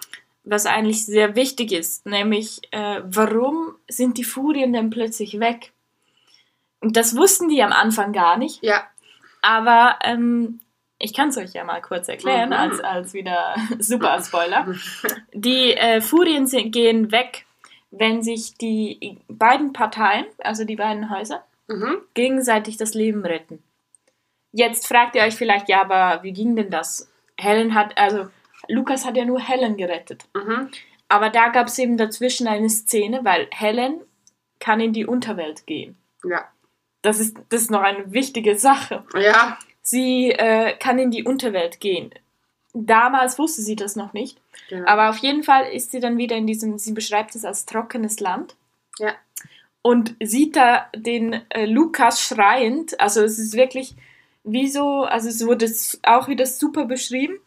was 0.44 0.64
eigentlich 0.66 1.04
sehr 1.04 1.34
wichtig 1.34 1.72
ist, 1.72 2.06
nämlich 2.06 2.60
äh, 2.70 3.00
warum 3.04 3.74
sind 3.88 4.16
die 4.16 4.24
Furien 4.24 4.72
denn 4.72 4.90
plötzlich 4.90 5.40
weg? 5.40 5.72
Und 6.80 6.96
das 6.96 7.16
wussten 7.16 7.48
die 7.48 7.62
am 7.62 7.72
Anfang 7.72 8.12
gar 8.12 8.36
nicht, 8.36 8.62
ja, 8.62 8.86
aber 9.42 9.98
ähm, 10.04 10.60
ich 10.98 11.14
kann 11.14 11.28
es 11.30 11.36
euch 11.36 11.52
ja 11.52 11.64
mal 11.64 11.80
kurz 11.80 12.08
erklären, 12.08 12.50
Mhm. 12.50 12.54
als, 12.54 12.80
als 12.80 13.14
wieder 13.14 13.54
super 13.78 14.22
Spoiler. 14.22 14.66
Die 15.32 15.74
äh, 15.74 16.00
Furien 16.00 16.46
sind, 16.46 16.72
gehen 16.72 17.12
weg, 17.12 17.46
wenn 17.90 18.22
sich 18.22 18.54
die 18.54 19.18
beiden 19.28 19.72
Parteien, 19.72 20.26
also 20.38 20.64
die 20.64 20.76
beiden 20.76 21.08
Häuser, 21.10 21.44
mhm. 21.68 21.98
gegenseitig 22.14 22.76
das 22.76 22.94
Leben 22.94 23.24
retten. 23.24 23.62
Jetzt 24.52 24.86
fragt 24.86 25.14
ihr 25.14 25.22
euch 25.22 25.36
vielleicht, 25.36 25.68
ja, 25.68 25.80
aber 25.82 26.22
wie 26.22 26.32
ging 26.32 26.56
denn 26.56 26.70
das? 26.70 27.10
Helen 27.38 27.74
hat, 27.74 27.96
also 27.96 28.28
Lukas 28.68 29.04
hat 29.06 29.16
ja 29.16 29.24
nur 29.24 29.40
Helen 29.40 29.76
gerettet. 29.76 30.26
Mhm. 30.34 30.68
Aber 31.08 31.30
da 31.30 31.48
gab 31.48 31.68
es 31.68 31.78
eben 31.78 31.96
dazwischen 31.96 32.46
eine 32.46 32.68
Szene, 32.68 33.20
weil 33.24 33.48
Helen 33.50 34.00
kann 34.58 34.80
in 34.80 34.92
die 34.92 35.06
Unterwelt 35.06 35.66
gehen. 35.66 35.96
ja, 36.24 36.44
Das 37.02 37.20
ist, 37.20 37.36
das 37.48 37.62
ist 37.62 37.70
noch 37.70 37.82
eine 37.82 38.12
wichtige 38.12 38.58
Sache. 38.58 39.04
ja, 39.14 39.58
Sie 39.80 40.30
äh, 40.32 40.76
kann 40.76 40.98
in 40.98 41.10
die 41.10 41.24
Unterwelt 41.24 41.80
gehen. 41.80 42.10
Damals 42.74 43.38
wusste 43.38 43.62
sie 43.62 43.76
das 43.76 43.96
noch 43.96 44.12
nicht. 44.12 44.38
genau. 44.68 44.86
Aber 44.86 45.08
auf 45.08 45.16
jeden 45.18 45.42
Fall 45.42 45.64
ist 45.72 45.92
sie 45.92 46.00
dann 46.00 46.18
wieder 46.18 46.36
in 46.36 46.46
diesem, 46.46 46.76
sie 46.78 46.92
beschreibt 46.92 47.34
es 47.34 47.44
als 47.46 47.64
trockenes 47.64 48.20
Land. 48.20 48.54
Ja. 48.98 49.14
Und 49.80 50.14
sieht 50.20 50.56
da 50.56 50.90
den 50.94 51.40
äh, 51.48 51.64
Lukas 51.64 52.22
schreiend. 52.22 53.00
Also 53.00 53.22
es 53.22 53.38
ist 53.38 53.54
wirklich 53.54 53.94
wie 54.52 54.68
so, 54.68 55.04
also 55.04 55.28
es 55.28 55.46
wurde 55.46 55.70
auch 56.02 56.28
wieder 56.28 56.46
super 56.46 56.84
beschrieben. 56.84 57.38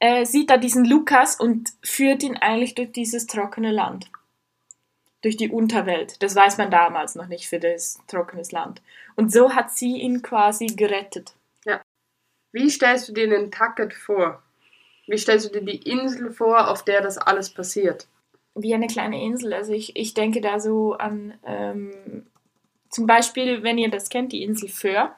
Äh, 0.00 0.26
sieht 0.26 0.50
da 0.50 0.56
diesen 0.56 0.84
Lukas 0.84 1.36
und 1.36 1.70
führt 1.82 2.22
ihn 2.22 2.36
eigentlich 2.36 2.74
durch 2.74 2.92
dieses 2.92 3.26
trockene 3.26 3.70
Land. 3.70 4.10
Durch 5.22 5.36
die 5.36 5.48
Unterwelt. 5.48 6.22
Das 6.22 6.34
weiß 6.34 6.58
man 6.58 6.70
damals 6.70 7.14
noch 7.14 7.28
nicht 7.28 7.48
für 7.48 7.58
das 7.58 7.98
trockenes 8.08 8.52
Land. 8.52 8.82
Und 9.16 9.32
so 9.32 9.54
hat 9.54 9.70
sie 9.70 10.00
ihn 10.00 10.22
quasi 10.22 10.66
gerettet. 10.66 11.34
Wie 12.52 12.70
stellst 12.70 13.08
du 13.08 13.12
dir 13.12 13.28
den 13.28 13.50
Tucket 13.50 13.94
vor? 13.94 14.42
Wie 15.06 15.18
stellst 15.18 15.46
du 15.46 15.58
dir 15.58 15.64
die 15.64 15.90
Insel 15.90 16.30
vor, 16.32 16.70
auf 16.70 16.84
der 16.84 17.00
das 17.00 17.18
alles 17.18 17.50
passiert? 17.50 18.06
wie 18.54 18.74
eine 18.74 18.86
kleine 18.86 19.22
Insel. 19.22 19.52
Also 19.52 19.72
ich, 19.72 19.96
ich 19.96 20.14
denke 20.14 20.40
da 20.40 20.60
so 20.60 20.94
an 20.94 21.34
ähm, 21.44 22.26
zum 22.88 23.06
Beispiel, 23.06 23.62
wenn 23.62 23.78
ihr 23.78 23.90
das 23.90 24.08
kennt, 24.08 24.32
die 24.32 24.42
Insel 24.42 24.68
Föhr. 24.68 25.14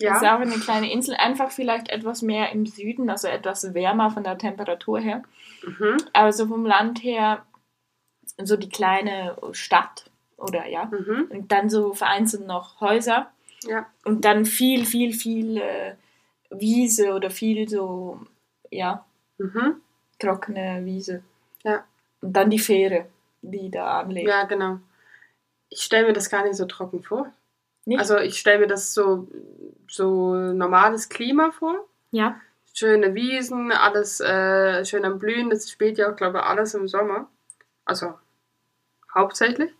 Das 0.00 0.16
ist 0.16 0.22
Ja, 0.22 0.36
auch 0.36 0.40
eine 0.40 0.58
kleine 0.58 0.90
Insel, 0.90 1.14
einfach 1.14 1.50
vielleicht 1.50 1.88
etwas 1.90 2.22
mehr 2.22 2.50
im 2.52 2.64
Süden, 2.66 3.10
also 3.10 3.28
etwas 3.28 3.74
wärmer 3.74 4.10
von 4.10 4.24
der 4.24 4.38
Temperatur 4.38 4.98
her. 5.00 5.22
mhm. 5.62 5.96
Aber 6.12 6.32
so 6.32 6.46
vom 6.46 6.64
Land 6.64 7.02
her 7.04 7.44
so 8.42 8.56
die 8.56 8.68
kleine 8.70 9.36
Stadt 9.52 10.10
oder 10.36 10.66
ja. 10.66 10.86
Mhm. 10.86 11.26
Und 11.30 11.52
dann 11.52 11.68
so 11.68 11.92
vereinzelt 11.92 12.46
noch 12.46 12.80
Häuser 12.80 13.30
Ja. 13.64 13.86
und 14.04 14.24
dann 14.24 14.44
viel, 14.46 14.86
viel, 14.86 15.12
viel 15.12 15.58
äh, 15.58 15.94
Wiese 16.50 17.12
oder 17.14 17.30
viel 17.30 17.68
so, 17.68 18.20
ja, 18.70 19.04
Mhm. 19.38 19.80
trockene 20.18 20.84
Wiese. 20.84 21.22
Ja. 21.64 21.84
Und 22.22 22.32
dann 22.34 22.50
die 22.50 22.58
Fähre, 22.58 23.06
die 23.42 23.70
da 23.70 24.00
anlegt. 24.00 24.28
Ja, 24.28 24.44
genau. 24.44 24.78
Ich 25.68 25.82
stelle 25.82 26.06
mir 26.08 26.12
das 26.12 26.30
gar 26.30 26.42
nicht 26.44 26.56
so 26.56 26.64
trocken 26.66 27.02
vor. 27.02 27.30
Nicht? 27.86 27.98
Also 27.98 28.18
ich 28.18 28.38
stelle 28.38 28.60
mir 28.60 28.66
das 28.66 28.94
so, 28.94 29.28
so 29.88 30.34
normales 30.34 31.08
Klima 31.08 31.50
vor. 31.50 31.86
ja. 32.10 32.40
Schöne 32.72 33.16
Wiesen, 33.16 33.72
alles 33.72 34.20
äh, 34.20 34.84
schön 34.84 35.04
am 35.04 35.18
Blühen. 35.18 35.50
Das 35.50 35.68
spielt 35.68 35.98
ja 35.98 36.10
auch, 36.10 36.16
glaube 36.16 36.38
ich, 36.38 36.44
alles 36.44 36.72
im 36.74 36.86
Sommer. 36.86 37.28
Also 37.84 38.14
hauptsächlich. 39.12 39.72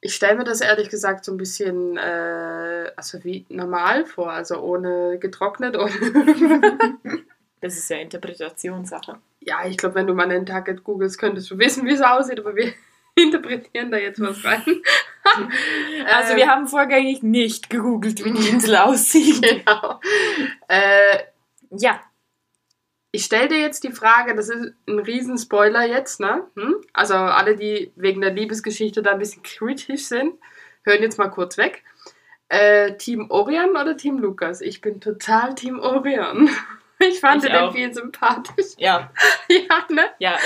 Ich 0.00 0.14
stelle 0.14 0.38
mir 0.38 0.44
das 0.44 0.62
ehrlich 0.62 0.88
gesagt 0.88 1.24
so 1.26 1.32
ein 1.32 1.36
bisschen 1.36 1.98
äh, 1.98 2.90
also 2.96 3.22
wie 3.24 3.44
normal 3.50 4.06
vor. 4.06 4.32
Also 4.32 4.58
ohne 4.60 5.18
getrocknet. 5.18 5.76
Ohne 5.78 5.90
Das 7.60 7.76
ist 7.76 7.90
ja 7.90 7.98
Interpretationssache. 7.98 9.18
ja, 9.40 9.66
ich 9.66 9.76
glaube, 9.76 9.96
wenn 9.96 10.06
du 10.06 10.14
mal 10.14 10.30
einen 10.30 10.46
Tag 10.46 10.82
googelst, 10.82 11.18
könntest 11.18 11.50
du 11.50 11.58
wissen, 11.58 11.84
wie 11.86 11.92
es 11.92 12.00
aussieht. 12.00 12.40
Aber 12.40 12.56
wir 12.56 12.72
interpretieren 13.22 13.90
da 13.90 13.98
jetzt 13.98 14.20
was 14.20 14.44
rein. 14.44 14.62
Also 16.06 16.32
Ähm, 16.32 16.36
wir 16.36 16.46
haben 16.46 16.68
vorgängig 16.68 17.24
nicht 17.24 17.68
gegoogelt, 17.68 18.24
wie 18.24 18.30
die 18.32 18.48
Insel 18.48 18.76
aussieht. 18.76 19.42
Genau. 19.42 20.00
Äh, 20.68 21.18
Ja, 21.70 22.00
ich 23.10 23.24
stelle 23.24 23.48
dir 23.48 23.58
jetzt 23.60 23.82
die 23.82 23.92
Frage, 23.92 24.34
das 24.34 24.50
ist 24.50 24.74
ein 24.86 24.98
Riesenspoiler 24.98 25.84
jetzt, 25.84 26.20
ne? 26.20 26.46
Hm? 26.54 26.76
Also 26.92 27.14
alle, 27.14 27.56
die 27.56 27.90
wegen 27.96 28.20
der 28.20 28.32
Liebesgeschichte 28.32 29.02
da 29.02 29.12
ein 29.12 29.18
bisschen 29.18 29.42
kritisch 29.42 30.04
sind, 30.04 30.34
hören 30.84 31.02
jetzt 31.02 31.18
mal 31.18 31.28
kurz 31.28 31.56
weg. 31.56 31.82
Äh, 32.48 32.96
Team 32.96 33.30
Orion 33.30 33.70
oder 33.70 33.96
Team 33.96 34.18
Lukas? 34.18 34.60
Ich 34.60 34.80
bin 34.80 35.00
total 35.00 35.54
Team 35.54 35.80
Orion. 35.80 36.48
Ich 37.08 37.20
fand 37.20 37.44
Ich 37.44 37.50
den 37.50 37.58
auch. 37.58 37.72
viel 37.74 37.92
sympathisch. 37.92 38.72
ja, 38.78 39.10
ja, 39.48 39.86
ne? 39.90 40.10
ja. 40.18 40.38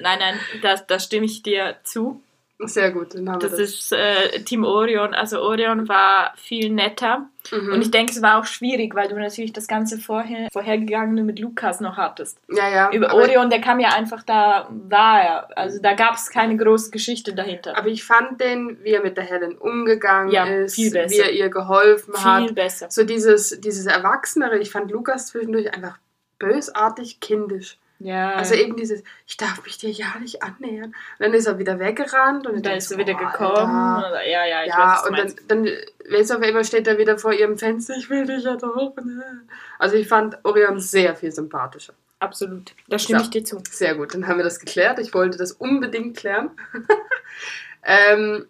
Nein, 0.00 0.18
nein, 0.18 0.40
da, 0.62 0.76
da 0.76 0.98
stimme 1.00 1.26
ich 1.26 1.42
dir 1.42 1.78
zu. 1.82 2.22
Sehr 2.64 2.92
gut, 2.92 3.14
dann 3.14 3.28
haben 3.28 3.42
wir 3.42 3.48
Das 3.48 3.58
das. 3.58 3.68
ist 3.70 3.92
äh, 3.92 4.40
Team 4.44 4.62
Orion. 4.64 5.14
Also 5.14 5.40
Orion 5.42 5.88
war 5.88 6.32
viel 6.36 6.70
netter. 6.70 7.28
Mhm. 7.50 7.72
Und 7.72 7.82
ich 7.82 7.90
denke, 7.90 8.12
es 8.12 8.22
war 8.22 8.38
auch 8.38 8.44
schwierig, 8.44 8.94
weil 8.94 9.08
du 9.08 9.16
natürlich 9.18 9.52
das 9.52 9.66
ganze 9.66 9.98
vorher, 9.98 10.46
vorhergegangene 10.52 11.24
mit 11.24 11.40
Lukas 11.40 11.80
noch 11.80 11.96
hattest. 11.96 12.38
ja, 12.48 12.68
ja. 12.68 12.92
Über 12.92 13.14
Orion, 13.14 13.50
der 13.50 13.60
kam 13.60 13.80
ja 13.80 13.88
einfach 13.88 14.22
da, 14.22 14.68
war 14.70 15.20
er. 15.20 15.58
Also 15.58 15.80
da 15.82 15.94
gab 15.94 16.14
es 16.14 16.30
keine 16.30 16.56
große 16.56 16.92
Geschichte 16.92 17.34
dahinter. 17.34 17.76
aber 17.76 17.88
ich 17.88 18.04
fand 18.04 18.40
den, 18.40 18.78
wie 18.84 18.90
er 18.90 19.02
mit 19.02 19.16
der 19.16 19.24
Helen 19.24 19.58
umgegangen 19.58 20.30
Ja, 20.30 20.44
ist, 20.44 20.76
viel 20.76 20.92
wie 20.92 21.18
er 21.18 21.32
ihr 21.32 21.48
geholfen 21.48 22.14
hat. 22.22 22.44
viel 22.44 22.52
besser. 22.52 22.86
So 22.90 23.02
dieses, 23.02 23.60
dieses 23.60 23.86
Erwachsenere, 23.86 24.58
ich 24.58 24.70
fand 24.70 24.90
Lukas 24.92 25.26
zwischendurch 25.26 25.74
einfach 25.74 25.98
bösartig 26.38 27.18
kindisch. 27.20 27.78
Ja, 28.02 28.34
Also 28.34 28.54
eben 28.54 28.76
dieses, 28.76 29.02
ich 29.26 29.36
darf 29.36 29.62
mich 29.64 29.78
dir 29.78 29.90
ja 29.90 30.06
nicht 30.20 30.42
annähern. 30.42 30.86
Und 30.86 30.94
dann 31.20 31.34
ist 31.34 31.46
er 31.46 31.58
wieder 31.58 31.78
weggerannt 31.78 32.46
und 32.46 32.56
und 32.56 32.66
da 32.66 32.70
dann 32.70 32.78
ist 32.78 32.90
er 32.90 32.98
wieder 32.98 33.14
oh, 33.14 33.18
gekommen. 33.18 33.98
Oder, 33.98 34.26
ja, 34.28 34.44
ja, 34.44 34.62
ich 34.64 34.68
Ja, 34.68 34.94
weiß, 35.02 35.08
und 35.08 35.18
dann, 35.18 35.34
dann 35.48 35.64
weißt 36.10 36.30
du, 36.30 36.34
auf 36.36 36.42
einmal 36.42 36.64
steht 36.64 36.86
er 36.86 36.98
wieder 36.98 37.18
vor 37.18 37.32
ihrem 37.32 37.56
Fenster, 37.58 37.94
ich 37.96 38.10
will 38.10 38.26
dich 38.26 38.44
ja 38.44 38.56
doch. 38.56 38.94
ne? 38.96 39.42
Also 39.78 39.96
ich 39.96 40.08
fand 40.08 40.38
Orion 40.44 40.80
sehr 40.80 41.14
viel 41.14 41.32
sympathischer. 41.32 41.94
Absolut. 42.18 42.72
Da 42.88 42.98
stimme 42.98 43.18
So. 43.18 43.24
ich 43.24 43.30
dir 43.30 43.44
zu. 43.44 43.60
Sehr 43.68 43.94
gut, 43.96 44.14
dann 44.14 44.26
haben 44.26 44.36
wir 44.36 44.44
das 44.44 44.60
geklärt. 44.60 44.98
Ich 45.00 45.12
wollte 45.12 45.38
das 45.38 45.52
unbedingt 45.52 46.16
klären. 46.16 46.50
ähm, 47.82 48.46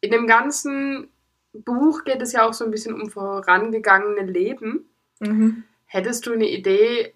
in 0.00 0.10
dem 0.10 0.26
ganzen 0.26 1.08
Buch 1.52 2.04
geht 2.04 2.22
es 2.22 2.32
ja 2.32 2.46
auch 2.46 2.52
so 2.52 2.64
ein 2.64 2.70
bisschen 2.70 2.94
um 3.00 3.10
vorangegangene 3.10 4.22
Leben. 4.30 4.88
Mhm. 5.20 5.64
Hättest 5.86 6.26
du 6.26 6.32
eine 6.32 6.48
Idee, 6.48 7.14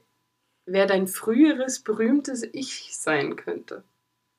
wer 0.66 0.86
dein 0.86 1.06
früheres 1.06 1.80
berühmtes 1.80 2.42
Ich 2.52 2.96
sein 2.96 3.36
könnte? 3.36 3.84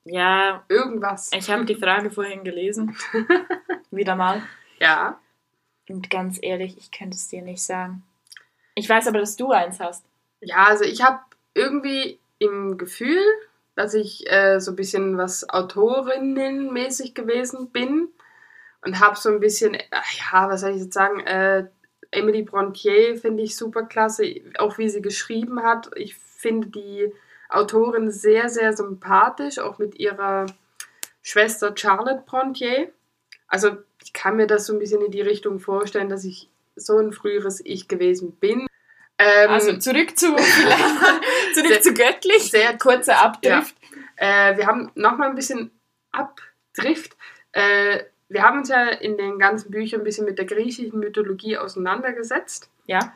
Ja, 0.06 0.66
Irgendwas. 0.68 1.32
ich 1.34 1.50
habe 1.50 1.66
die 1.66 1.76
Frage 1.76 2.12
vorhin 2.12 2.44
gelesen. 2.44 2.96
Wieder 3.92 4.16
mal. 4.16 4.42
Ja. 4.80 5.20
Und 5.88 6.10
ganz 6.10 6.40
ehrlich, 6.42 6.78
ich 6.78 6.92
könnte 6.92 7.16
es 7.16 7.28
dir 7.28 7.42
nicht 7.42 7.64
sagen. 7.64 8.04
Ich 8.76 8.90
weiß 8.90 9.08
aber, 9.08 9.20
dass 9.20 9.36
du 9.36 9.52
eins 9.52 9.80
hast. 9.80 10.06
Ja, 10.42 10.66
also 10.66 10.84
ich 10.84 11.04
habe 11.04 11.20
irgendwie 11.54 12.20
im 12.40 12.78
Gefühl, 12.78 13.22
dass 13.76 13.94
ich 13.94 14.30
äh, 14.30 14.60
so 14.60 14.72
ein 14.72 14.76
bisschen 14.76 15.18
was 15.18 15.50
Autorinnenmäßig 15.50 17.14
gewesen 17.14 17.72
bin 17.72 18.10
und 18.82 19.00
habe 19.00 19.16
so 19.18 19.30
ein 19.30 19.40
bisschen, 19.40 19.74
äh, 19.74 19.86
ja, 20.32 20.50
was 20.50 20.62
soll 20.62 20.72
ich 20.72 20.82
jetzt 20.82 20.94
sagen, 20.94 21.20
äh, 21.22 21.68
Emily 22.13 22.43
Brontier 22.43 23.17
finde 23.17 23.43
ich 23.43 23.56
super 23.56 23.84
klasse, 23.84 24.23
auch 24.60 24.78
wie 24.78 24.89
sie 24.89 25.02
geschrieben 25.02 25.63
hat. 25.63 25.89
Ich 25.95 26.15
finde 26.15 26.67
die 26.69 27.12
Autorin 27.49 28.12
sehr, 28.12 28.49
sehr 28.49 28.73
sympathisch, 28.76 29.60
auch 29.60 29.78
mit 29.78 29.99
ihrer 29.99 30.45
Schwester 31.21 31.73
Charlotte 31.76 32.23
Brontier. 32.26 32.91
Also 33.47 33.78
ich 34.04 34.13
kann 34.13 34.36
mir 34.36 34.47
das 34.47 34.65
so 34.65 34.73
ein 34.73 34.80
bisschen 34.80 35.02
in 35.02 35.12
die 35.12 35.21
Richtung 35.21 35.60
vorstellen, 35.60 36.10
dass 36.10 36.23
ich 36.26 36.49
so 36.76 36.97
ein 36.97 37.13
früheres 37.13 37.62
Ich 37.63 37.88
gewesen 37.88 38.32
bin. 38.34 38.67
Ähm, 39.19 39.49
Also 39.52 39.78
zurück 39.78 40.17
zu, 40.17 40.36
zurück 41.54 41.67
Sehr- 41.67 41.82
zu 41.82 41.93
göttlich. 41.93 42.49
sehr 42.52 42.78
kurzer 42.78 43.19
Abdrift. 43.23 43.76
Äh, 44.15 44.58
wir 44.58 44.65
haben 44.67 44.91
nochmal 44.95 45.30
ein 45.30 45.36
bisschen 45.36 45.71
Abdrift. 46.12 47.15
Äh, 47.52 48.04
wir 48.30 48.44
haben 48.44 48.60
uns 48.60 48.70
ja 48.70 48.88
in 48.90 49.18
den 49.18 49.40
ganzen 49.40 49.72
Büchern 49.72 50.02
ein 50.02 50.04
bisschen 50.04 50.26
mit 50.26 50.38
der 50.38 50.46
griechischen 50.46 51.00
Mythologie 51.00 51.58
auseinandergesetzt. 51.58 52.70
Ja. 52.86 53.14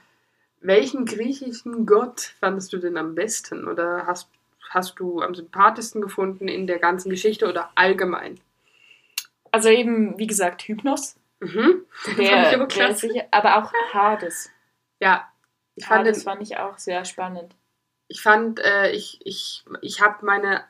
Welchen 0.62 1.06
griechischen 1.06 1.86
Gott 1.86 2.34
fandest 2.40 2.74
du 2.74 2.78
denn 2.78 2.98
am 2.98 3.16
besten? 3.16 3.68
Oder 3.68 4.06
hast, 4.08 4.30
hast 4.70 5.00
du 5.00 5.22
am 5.22 5.36
sympathischsten 5.36 6.02
gefunden 6.02 6.48
in 6.48 6.68
der 6.68 6.80
ganzen 6.80 7.10
Geschichte 7.10 7.48
oder 7.48 7.72
allgemein? 7.76 8.40
Also 9.52 9.70
eben, 9.70 10.18
wie 10.18 10.28
gesagt, 10.28 10.64
Hypnos. 10.64 11.16
Mhm. 11.40 11.86
Das 12.06 12.14
fand 12.14 12.20
ich 12.20 12.30
Der, 12.30 12.54
aber 12.54 12.68
der 12.68 12.96
sicher, 12.96 13.26
aber 13.32 13.58
auch 13.58 13.74
Hades. 13.94 14.50
Ja, 15.00 15.32
ich 15.76 15.86
fand, 15.86 16.02
Hades 16.02 16.20
den, 16.20 16.24
fand 16.24 16.42
ich 16.42 16.58
auch 16.58 16.78
sehr 16.78 17.06
spannend. 17.06 17.54
ich, 18.08 18.22
fand 18.22 18.60
äh, 18.60 18.92
ich, 18.92 19.20
ich, 19.24 19.64
ich 19.82 20.02
habe 20.02 20.26
meine, 20.26 20.64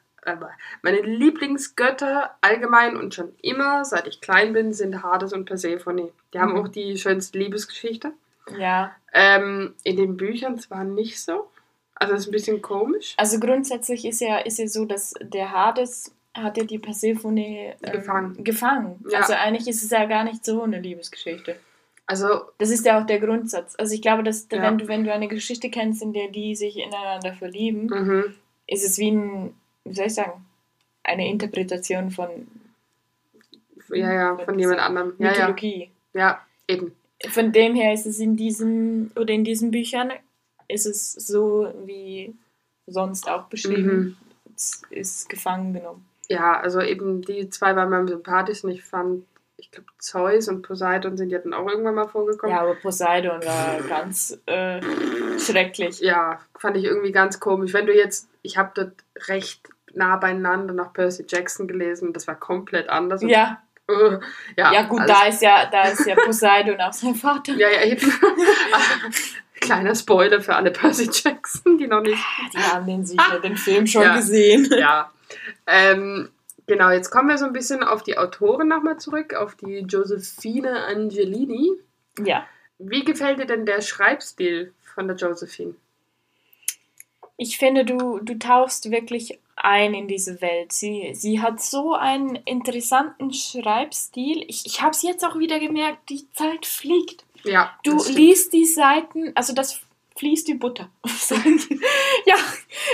meine 0.82 1.02
Lieblingsgötter 1.02 2.36
allgemein 2.42 2.96
und 2.98 3.14
schon 3.16 3.34
immer, 3.42 3.86
seit 3.86 4.08
ich 4.08 4.22
klein 4.22 4.54
bin, 4.54 4.74
sind 4.74 5.04
Hades 5.04 5.34
und 5.34 5.46
Persephone. 5.46 6.10
Die 6.34 6.40
haben 6.40 6.54
Mhm. 6.54 6.60
auch 6.60 6.68
die 6.68 6.98
schönste 6.98 7.38
Liebesgeschichte. 7.40 8.12
Ja. 8.58 8.96
Ähm, 9.14 9.74
in 9.84 9.98
den 9.98 10.18
Büchern 10.18 10.58
zwar 10.60 10.84
nicht 10.84 11.22
so. 11.22 11.48
Also 11.96 12.14
das 12.14 12.22
ist 12.24 12.28
ein 12.28 12.32
bisschen 12.32 12.62
komisch. 12.62 13.14
Also 13.18 13.40
grundsätzlich 13.40 14.06
ist 14.06 14.22
ja, 14.22 14.38
ist 14.40 14.60
ja 14.60 14.68
so, 14.68 14.86
dass 14.86 15.14
der 15.20 15.52
Hades 15.52 16.14
hat 16.36 16.56
ja 16.58 16.64
die 16.64 16.78
Persephone 16.78 17.38
ähm, 17.38 17.74
Gefangen. 17.92 18.44
gefangen. 18.44 19.04
Ja. 19.10 19.20
Also 19.20 19.34
eigentlich 19.34 19.68
ist 19.68 19.84
es 19.84 19.90
ja 19.90 20.06
gar 20.06 20.24
nicht 20.24 20.46
so 20.46 20.62
eine 20.62 20.80
Liebesgeschichte. 20.80 21.56
Also, 22.06 22.28
Das 22.60 22.70
ist 22.70 22.86
ja 22.86 23.02
auch 23.02 23.06
der 23.06 23.20
Grundsatz. 23.20 23.76
Also 23.78 23.94
ich 23.94 24.02
glaube, 24.02 24.24
dass 24.24 24.48
Ja. 24.52 24.62
wenn 24.62 24.78
du 24.78 24.88
wenn 24.88 25.04
du 25.04 25.12
eine 25.12 25.28
Geschichte 25.28 25.70
kennst, 25.70 26.02
in 26.04 26.14
der 26.14 26.30
die 26.30 26.56
sich 26.56 26.78
ineinander 26.78 27.34
verlieben, 27.34 27.88
mhm. 27.88 28.36
ist 28.68 28.86
es 28.86 28.98
wie 29.00 29.12
ein, 29.12 29.54
wie 29.90 29.96
soll 29.96 30.08
ich 30.08 30.16
sagen, 30.16 30.46
eine 31.04 31.28
Interpretation 31.30 32.12
von 32.12 32.48
ja, 33.90 34.14
ja, 34.14 34.38
von 34.38 34.60
jemand 34.60 34.80
anderem. 34.80 35.14
Ja, 35.18 35.26
ja, 35.28 35.32
Mythologie. 35.32 35.92
ja, 36.14 36.42
eben. 36.68 36.94
Von 37.30 37.52
dem 37.52 37.74
her 37.74 37.94
ist 37.94 38.06
es 38.06 38.20
in 38.20 38.36
diesen 38.36 39.12
oder 39.16 39.34
in 39.34 39.44
diesen 39.44 39.72
Büchern 39.72 40.12
ist 40.68 40.86
es 40.86 41.14
so 41.14 41.74
wie 41.86 42.36
sonst 42.86 43.30
auch 43.30 43.46
beschrieben. 43.46 43.98
Mhm. 43.98 44.18
Es 44.56 44.82
ist 44.90 45.30
gefangen 45.30 45.74
genommen. 45.74 46.06
Ja, 46.30 46.60
also 46.60 46.82
eben 46.82 47.22
die 47.22 47.50
zwei 47.50 47.76
waren 47.76 47.90
mir 47.90 47.98
am 47.98 48.08
sympathischsten. 48.08 48.70
Ich 48.70 48.84
fand, 48.84 49.24
ich 49.56 49.72
glaube, 49.72 49.88
Zeus 49.98 50.48
und 50.48 50.62
Poseidon 50.62 51.18
sind 51.18 51.30
ja 51.30 51.40
dann 51.40 51.54
auch 51.54 51.68
irgendwann 51.68 51.96
mal 51.96 52.08
vorgekommen. 52.08 52.56
Ja, 52.56 52.62
aber 52.62 52.76
Poseidon 52.76 53.44
war 53.44 53.82
ganz 53.88 54.38
äh, 54.46 54.82
schrecklich. 55.40 56.00
ja, 56.02 56.40
fand 56.60 56.78
ich 56.78 56.84
irgendwie 56.84 57.12
ganz 57.12 57.40
komisch. 57.40 57.74
Wenn 57.74 57.86
du 57.86 57.96
jetzt, 57.96 58.30
ich 58.42 58.58
habe 58.58 58.72
das 58.76 59.28
recht 59.30 59.70
nah 59.98 60.16
beieinander 60.18 60.74
nach 60.74 60.94
Percy 60.94 61.26
Jackson 61.28 61.68
gelesen, 61.68 62.14
das 62.14 62.28
war 62.28 62.36
komplett 62.36 62.88
anders. 62.90 63.22
Ja, 63.24 63.62
äh, 63.90 64.18
ja, 64.56 64.74
ja 64.74 64.84
gut, 64.84 65.02
alles- 65.02 65.12
da 65.12 65.26
ist 65.28 65.42
ja, 65.42 65.66
da 65.66 65.84
ist 65.90 66.06
ja 66.06 66.16
Poseidon 66.16 66.80
auch 66.80 66.94
sein 66.94 67.16
Vater. 67.16 67.54
Ja, 67.54 67.70
ja, 67.70 67.84
eben. 67.86 68.12
Kleiner 69.60 69.96
Spoiler 69.96 70.40
für 70.40 70.56
alle 70.56 70.72
Percy 70.72 71.10
Jackson, 71.12 71.78
die 71.78 71.88
noch 71.88 72.02
nicht. 72.02 72.24
Die 72.54 72.58
haben 72.60 72.86
den 72.86 73.06
sicher 73.06 73.40
den 73.42 73.58
Film 73.58 73.88
schon 73.88 74.04
Ja. 74.04 74.16
gesehen. 74.16 74.70
Ja. 74.78 75.12
Ähm, 75.66 76.30
genau, 76.68 76.90
jetzt 76.92 77.10
kommen 77.10 77.28
wir 77.28 77.38
so 77.38 77.46
ein 77.46 77.54
bisschen 77.54 77.84
auf 77.84 78.04
die 78.04 78.18
Autorin 78.18 78.68
nochmal 78.68 78.98
zurück, 78.98 79.34
auf 79.34 79.56
die 79.56 79.80
Josephine 79.80 80.86
Angelini. 80.86 81.72
Ja. 82.24 82.46
Wie 82.78 83.04
gefällt 83.04 83.40
dir 83.40 83.46
denn 83.48 83.66
der 83.66 83.82
Schreibstil 83.82 84.74
von 84.94 85.08
der 85.08 85.18
Josephine? 85.18 85.74
Ich 87.36 87.58
finde, 87.58 87.84
du, 87.84 88.20
du 88.20 88.38
tauchst 88.38 88.90
wirklich 88.92 89.40
ein 89.58 89.94
in 89.94 90.08
diese 90.08 90.42
Welt. 90.42 90.72
Sie, 90.72 91.12
sie 91.14 91.42
hat 91.42 91.62
so 91.62 91.94
einen 91.94 92.36
interessanten 92.36 93.34
Schreibstil. 93.34 94.46
Ich, 94.48 94.66
ich 94.66 94.82
habe 94.82 94.92
es 94.92 95.02
jetzt 95.02 95.26
auch 95.26 95.38
wieder 95.38 95.60
gemerkt, 95.60 96.10
die 96.10 96.32
Zeit 96.34 96.66
fliegt. 96.66 97.26
Ja. 97.44 97.74
Du 97.84 97.98
liest 98.08 98.54
die 98.54 98.66
Seiten, 98.66 99.32
also 99.36 99.54
das 99.54 99.82
fließt 100.18 100.48
wie 100.48 100.56
Butter. 100.56 100.90
ja, 101.06 102.36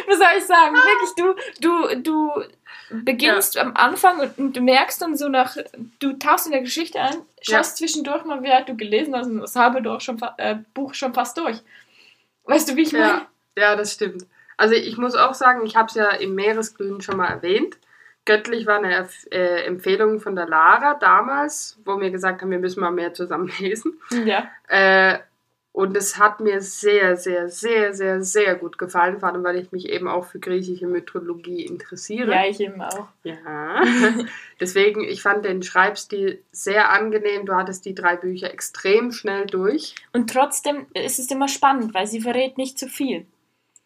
was 0.08 0.18
soll 0.18 0.28
ich 0.38 0.46
sagen? 0.46 0.76
Wirklich, 0.76 1.16
du, 1.16 1.36
du, 1.62 2.02
du 2.02 2.44
beginnst 3.04 3.56
ja. 3.56 3.64
am 3.64 3.76
Anfang 3.76 4.20
und, 4.20 4.38
und, 4.38 4.56
du 4.56 4.62
merkst 4.62 5.02
dann 5.02 5.18
so 5.18 5.30
nach, 5.30 5.58
du 6.00 6.14
tauchst 6.14 6.46
in 6.46 6.52
der 6.52 6.62
Geschichte 6.62 7.00
ein, 7.00 7.16
schaust 7.42 7.80
ja. 7.80 7.88
zwischendurch 7.88 8.26
mal, 8.26 8.44
wie 8.44 8.50
weit 8.50 8.70
du 8.70 8.76
gelesen 8.76 9.16
hast 9.16 9.28
und 9.28 9.40
das 9.40 9.56
habe 9.56 9.82
doch 9.82 10.02
schon, 10.02 10.22
äh, 10.38 10.58
Buch 10.74 10.94
schon 10.94 11.14
fast 11.14 11.38
durch. 11.38 11.58
Weißt 12.44 12.70
du, 12.70 12.76
wie 12.76 12.82
ich 12.82 12.92
meine? 12.92 13.06
Ja. 13.06 13.28
ja, 13.58 13.76
das 13.76 13.94
stimmt. 13.94 14.26
Also 14.64 14.76
ich 14.76 14.98
muss 14.98 15.14
auch 15.16 15.34
sagen, 15.34 15.66
ich 15.66 15.76
habe 15.76 15.88
es 15.88 15.96
ja 15.96 16.12
im 16.12 16.36
Meeresglühen 16.36 17.02
schon 17.02 17.18
mal 17.18 17.28
erwähnt. 17.28 17.78
Göttlich 18.24 18.66
war 18.66 18.78
eine 18.78 19.10
äh, 19.30 19.66
Empfehlung 19.66 20.22
von 20.22 20.38
der 20.38 20.48
Lara 20.48 20.94
damals, 20.94 21.78
wo 21.84 22.00
wir 22.00 22.12
gesagt 22.12 22.42
haben, 22.42 22.50
wir 22.50 22.60
müssen 22.60 22.80
mal 22.80 22.90
mehr 22.90 23.14
zusammen 23.14 23.52
lesen. 23.60 24.00
Ja. 24.24 24.48
Äh, 24.70 25.20
und 25.74 25.98
es 25.98 26.18
hat 26.18 26.40
mir 26.40 26.62
sehr, 26.62 27.18
sehr, 27.18 27.50
sehr, 27.50 27.94
sehr, 27.94 28.24
sehr 28.24 28.56
gut 28.56 28.78
gefallen, 28.78 29.20
vor 29.20 29.34
allem 29.34 29.44
weil 29.44 29.58
ich 29.58 29.74
mich 29.74 29.90
eben 29.90 30.08
auch 30.08 30.24
für 30.24 30.40
griechische 30.40 30.88
Mythologie 30.88 31.66
interessiere. 31.66 32.32
Ja, 32.32 32.46
ich 32.46 32.62
eben 32.62 32.82
auch. 32.82 33.10
Ja. 33.26 33.82
Deswegen, 34.62 35.04
ich 35.04 35.22
fand 35.22 35.44
den 35.44 35.62
Schreibstil 35.62 36.42
sehr 36.54 36.90
angenehm. 36.90 37.46
Du 37.46 37.54
hattest 37.54 37.84
die 37.84 37.96
drei 37.96 38.16
Bücher 38.16 38.50
extrem 38.50 39.12
schnell 39.12 39.46
durch. 39.46 39.96
Und 40.14 40.30
trotzdem 40.30 40.86
ist 40.94 41.20
es 41.20 41.30
immer 41.30 41.50
spannend, 41.50 41.94
weil 41.94 42.08
sie 42.08 42.22
verrät 42.22 42.58
nicht 42.58 42.80
zu 42.80 42.88
viel. 42.88 43.26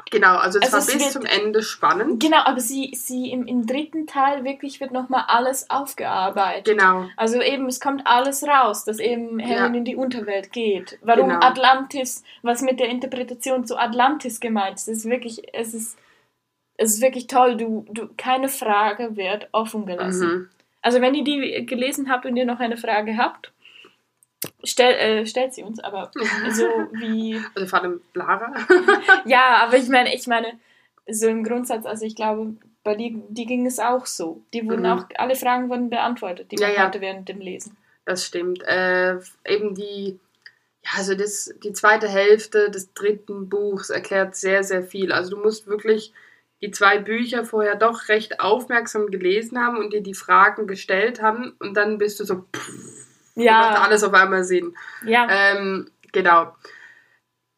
Genau, 0.10 0.36
also 0.38 0.60
es 0.60 0.74
also 0.74 0.88
war 0.90 0.96
es 0.96 1.04
bis 1.04 1.12
zum 1.12 1.26
Ende 1.26 1.62
spannend. 1.62 2.22
Genau, 2.22 2.40
aber 2.46 2.60
sie, 2.60 2.92
sie 2.94 3.32
im, 3.32 3.46
im 3.46 3.66
dritten 3.66 4.08
Teil 4.08 4.44
wirklich 4.44 4.80
wird 4.80 4.92
nochmal 4.92 5.26
alles 5.28 5.70
aufgearbeitet. 5.70 6.78
Genau. 6.78 7.08
Also 7.18 7.42
eben, 7.42 7.68
es 7.68 7.80
kommt 7.80 8.08
alles 8.08 8.44
raus, 8.44 8.86
dass 8.86 9.00
eben 9.00 9.40
Helen 9.40 9.74
ja. 9.74 9.80
in 9.80 9.86
die 9.86 9.96
Unterwelt 9.96 10.52
geht. 10.52 10.98
Warum 11.02 11.30
genau. 11.30 11.46
Atlantis, 11.46 12.24
was 12.42 12.62
mit 12.62 12.80
der 12.80 12.88
Interpretation 12.90 13.66
zu 13.66 13.78
Atlantis 13.78 14.40
gemeint 14.40 14.78
ist, 14.78 14.88
ist 14.88 15.10
wirklich, 15.10 15.54
es 15.54 15.74
ist, 15.74 15.98
es 16.78 16.96
ist 16.96 17.02
wirklich 17.02 17.28
toll. 17.28 17.58
Du, 17.58 17.86
du, 17.90 18.08
keine 18.18 18.48
Frage 18.48 19.18
wird 19.18 19.50
offen 19.52 19.86
gelassen. 19.86 20.28
Mhm. 20.28 20.50
Also 20.82 21.02
wenn 21.02 21.16
ihr 21.16 21.24
die 21.24 21.66
gelesen 21.66 22.10
habt 22.10 22.26
und 22.26 22.38
ihr 22.38 22.46
noch 22.46 22.60
eine 22.60 22.78
Frage 22.78 23.18
habt, 23.18 23.52
Stell, 24.64 24.94
äh, 24.94 25.26
stellt 25.26 25.54
sie 25.54 25.64
uns, 25.64 25.80
aber 25.80 26.12
so 26.52 26.66
wie. 26.92 27.42
Also 27.56 27.68
vor 27.68 27.82
allem 27.82 28.02
Lara. 28.14 28.54
ja, 29.26 29.64
aber 29.64 29.78
ich 29.78 29.90
meine, 29.90 30.14
ich 30.14 30.28
meine, 30.28 30.60
so 31.08 31.28
im 31.28 31.44
Grundsatz, 31.44 31.86
also 31.86 32.06
ich 32.06 32.16
glaube, 32.16 32.56
bei 32.84 32.96
die, 32.96 33.22
die 33.30 33.46
ging 33.46 33.66
es 33.66 33.80
auch 33.80 34.06
so. 34.06 34.44
Die 34.54 34.66
wurden 34.66 34.84
mhm. 34.84 35.00
auch, 35.00 35.06
alle 35.16 35.36
Fragen 35.36 35.70
wurden 35.70 35.90
beantwortet, 35.90 36.52
die 36.52 36.58
man 36.58 36.74
ja, 36.74 36.84
hatte 36.84 37.02
während 37.02 37.28
dem 37.30 37.40
Lesen. 37.40 37.76
Das 38.06 38.26
stimmt. 38.26 38.64
Äh, 38.64 39.18
eben 39.46 39.74
die, 39.74 40.20
ja, 40.84 40.92
also 40.98 41.16
das, 41.16 41.54
die 41.64 41.74
zweite 41.74 42.08
Hälfte 42.08 42.70
des 42.70 42.94
dritten 42.94 43.50
Buchs 43.50 43.90
erklärt 43.90 44.36
sehr, 44.36 44.64
sehr 44.64 44.84
viel. 44.84 45.12
Also 45.12 45.36
du 45.36 45.42
musst 45.42 45.68
wirklich 45.68 46.14
die 46.62 46.72
zwei 46.72 47.00
Bücher 47.00 47.44
vorher 47.44 47.76
doch 47.76 48.08
recht 48.08 48.40
aufmerksam 48.40 49.08
gelesen 49.08 49.60
haben 49.60 49.78
und 49.78 49.94
dir 49.94 50.02
die 50.02 50.14
Fragen 50.14 50.68
gestellt 50.68 51.22
haben 51.22 51.56
und 51.60 51.76
dann 51.76 51.98
bist 51.98 52.20
du 52.20 52.24
so. 52.24 52.46
Pff, 52.56 53.07
ja. 53.44 53.60
macht 53.60 53.82
alles 53.82 54.04
auf 54.04 54.14
einmal 54.14 54.44
Sinn. 54.44 54.76
Ja. 55.06 55.28
Ähm, 55.30 55.90
genau. 56.12 56.56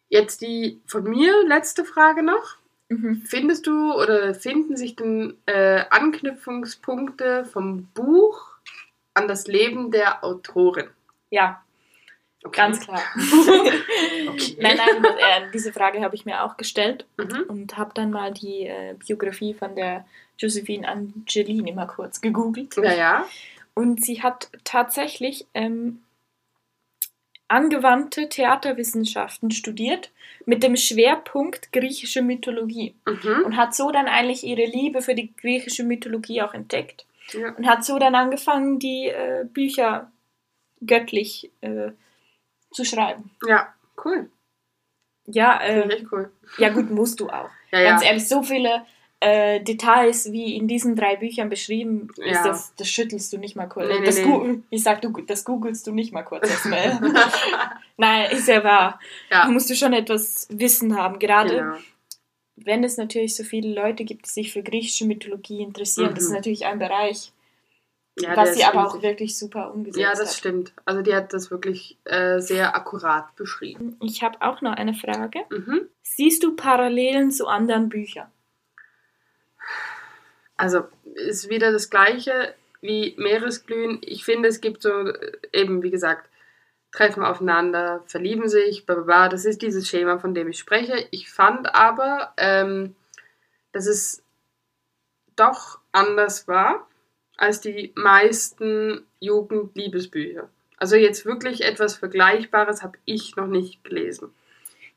Jetzt 0.09 0.41
die 0.41 0.81
von 0.87 1.03
mir 1.03 1.47
letzte 1.47 1.85
Frage 1.85 2.23
noch. 2.23 2.57
Mhm. 2.89 3.21
Findest 3.25 3.67
du 3.67 3.93
oder 3.93 4.33
finden 4.33 4.75
sich 4.75 4.95
denn 4.95 5.37
äh, 5.45 5.83
Anknüpfungspunkte 5.91 7.45
vom 7.45 7.85
Buch 7.93 8.47
an 9.13 9.27
das 9.27 9.47
Leben 9.47 9.91
der 9.91 10.23
Autorin? 10.23 10.89
Ja, 11.29 11.63
okay. 12.43 12.61
ganz 12.61 12.79
klar. 12.79 13.01
okay. 13.15 14.57
Nein, 14.59 14.77
nein, 14.77 15.05
äh, 15.05 15.51
diese 15.53 15.71
Frage 15.71 16.01
habe 16.01 16.15
ich 16.15 16.25
mir 16.25 16.43
auch 16.43 16.57
gestellt 16.57 17.05
mhm. 17.17 17.43
und 17.47 17.77
habe 17.77 17.91
dann 17.93 18.09
mal 18.09 18.33
die 18.33 18.65
äh, 18.65 18.95
Biografie 18.95 19.53
von 19.53 19.75
der 19.75 20.05
Josephine 20.39 20.87
Angelini 20.87 21.71
mal 21.71 21.85
kurz 21.85 22.21
gegoogelt. 22.21 22.75
Ja, 22.77 22.93
ja. 22.93 23.25
Und 23.73 24.03
sie 24.03 24.21
hat 24.21 24.49
tatsächlich 24.63 25.47
ähm, 25.53 26.01
angewandte 27.49 28.29
Theaterwissenschaften 28.29 29.51
studiert 29.51 30.11
mit 30.45 30.63
dem 30.63 30.75
Schwerpunkt 30.75 31.71
griechische 31.73 32.21
Mythologie 32.21 32.95
mhm. 33.05 33.43
und 33.45 33.57
hat 33.57 33.75
so 33.75 33.91
dann 33.91 34.07
eigentlich 34.07 34.43
ihre 34.43 34.65
Liebe 34.65 35.01
für 35.01 35.15
die 35.15 35.35
griechische 35.35 35.83
Mythologie 35.83 36.41
auch 36.41 36.53
entdeckt 36.53 37.05
ja. 37.33 37.53
und 37.55 37.67
hat 37.67 37.83
so 37.83 37.97
dann 37.99 38.15
angefangen, 38.15 38.79
die 38.79 39.07
äh, 39.07 39.45
Bücher 39.45 40.11
göttlich 40.85 41.51
äh, 41.61 41.91
zu 42.71 42.85
schreiben. 42.85 43.31
Ja, 43.47 43.73
cool. 44.05 44.29
Ja, 45.25 45.59
äh, 45.61 46.05
cool. 46.11 46.31
ja 46.57 46.69
gut, 46.69 46.89
musst 46.89 47.19
du 47.19 47.29
auch. 47.29 47.49
Ja, 47.71 47.83
Ganz 47.83 48.03
ja. 48.03 48.09
ehrlich, 48.09 48.27
so 48.27 48.43
viele 48.43 48.85
äh, 49.21 49.61
Details 49.61 50.31
wie 50.31 50.55
in 50.55 50.67
diesen 50.67 50.95
drei 50.95 51.17
Büchern 51.17 51.49
beschrieben 51.49 52.07
ja. 52.17 52.31
ist, 52.31 52.43
das, 52.43 52.75
das 52.75 52.89
schüttelst 52.89 53.33
du 53.33 53.37
nicht 53.37 53.55
mal 53.55 53.67
kurz. 53.67 53.89
Nee, 53.89 54.05
das 54.05 54.17
nee. 54.17 54.59
Ich 54.69 54.83
sag, 54.83 55.01
du, 55.01 55.11
das 55.21 55.43
googelst 55.43 55.85
du 55.87 55.91
nicht 55.91 56.13
mal 56.13 56.23
kurz 56.23 56.49
erstmal. 56.49 56.99
Nein, 57.97 58.31
ist 58.31 58.47
ja 58.47 58.63
wahr. 58.63 58.99
Ja. 59.29 59.43
Da 59.45 59.49
musst 59.49 59.69
du 59.69 59.75
schon 59.75 59.93
etwas 59.93 60.47
Wissen 60.49 60.97
haben. 60.97 61.19
Gerade 61.19 61.57
genau. 61.57 61.75
wenn 62.55 62.83
es 62.83 62.95
natürlich 62.97 63.35
so 63.35 63.43
viele 63.43 63.73
Leute 63.73 64.05
gibt, 64.05 64.25
die 64.25 64.29
sich 64.29 64.53
für 64.53 64.63
griechische 64.63 65.05
Mythologie 65.05 65.63
interessieren. 65.63 66.11
Mhm. 66.11 66.15
Das 66.15 66.23
ist 66.23 66.29
mhm. 66.29 66.35
natürlich 66.35 66.65
ein 66.65 66.79
Bereich, 66.79 67.33
ja, 68.17 68.37
was 68.37 68.55
sie 68.55 68.63
aber 68.63 68.87
auch 68.87 69.01
wirklich 69.01 69.37
super 69.37 69.73
umgesetzt 69.73 69.97
hat. 69.97 70.13
Ja, 70.13 70.17
das 70.17 70.29
hat. 70.29 70.37
stimmt. 70.37 70.71
Also 70.85 71.01
die 71.01 71.13
hat 71.13 71.33
das 71.33 71.51
wirklich 71.51 71.97
äh, 72.05 72.39
sehr 72.39 72.73
akkurat 72.73 73.35
beschrieben. 73.35 73.97
Ich 74.01 74.23
habe 74.23 74.37
auch 74.41 74.61
noch 74.61 74.73
eine 74.73 74.93
Frage. 74.93 75.39
Mhm. 75.49 75.89
Siehst 76.03 76.41
du 76.43 76.55
Parallelen 76.55 77.31
zu 77.31 77.47
anderen 77.47 77.89
Büchern? 77.89 78.31
Also 80.59 80.83
ist 81.15 81.49
wieder 81.49 81.71
das 81.71 81.89
gleiche 81.89 82.53
wie 82.81 83.15
Meeresglühen. 83.17 83.99
Ich 84.01 84.25
finde, 84.25 84.49
es 84.49 84.59
gibt 84.59 84.81
so 84.81 85.13
eben, 85.53 85.83
wie 85.83 85.89
gesagt, 85.89 86.29
treffen 86.91 87.23
aufeinander, 87.23 88.03
verlieben 88.07 88.49
sich, 88.49 88.85
bla 88.85 89.29
Das 89.29 89.45
ist 89.45 89.61
dieses 89.61 89.87
Schema, 89.87 90.19
von 90.19 90.33
dem 90.33 90.49
ich 90.49 90.59
spreche. 90.59 91.07
Ich 91.11 91.31
fand 91.31 91.73
aber, 91.73 92.33
ähm, 92.35 92.93
dass 93.71 93.87
es 93.87 94.21
doch 95.37 95.79
anders 95.93 96.49
war 96.49 96.85
als 97.37 97.61
die 97.61 97.93
meisten 97.95 99.05
Jugendliebesbücher. 99.21 100.49
Also 100.75 100.97
jetzt 100.97 101.25
wirklich 101.25 101.63
etwas 101.63 101.95
Vergleichbares 101.95 102.83
habe 102.83 102.97
ich 103.05 103.37
noch 103.37 103.47
nicht 103.47 103.81
gelesen. 103.85 104.33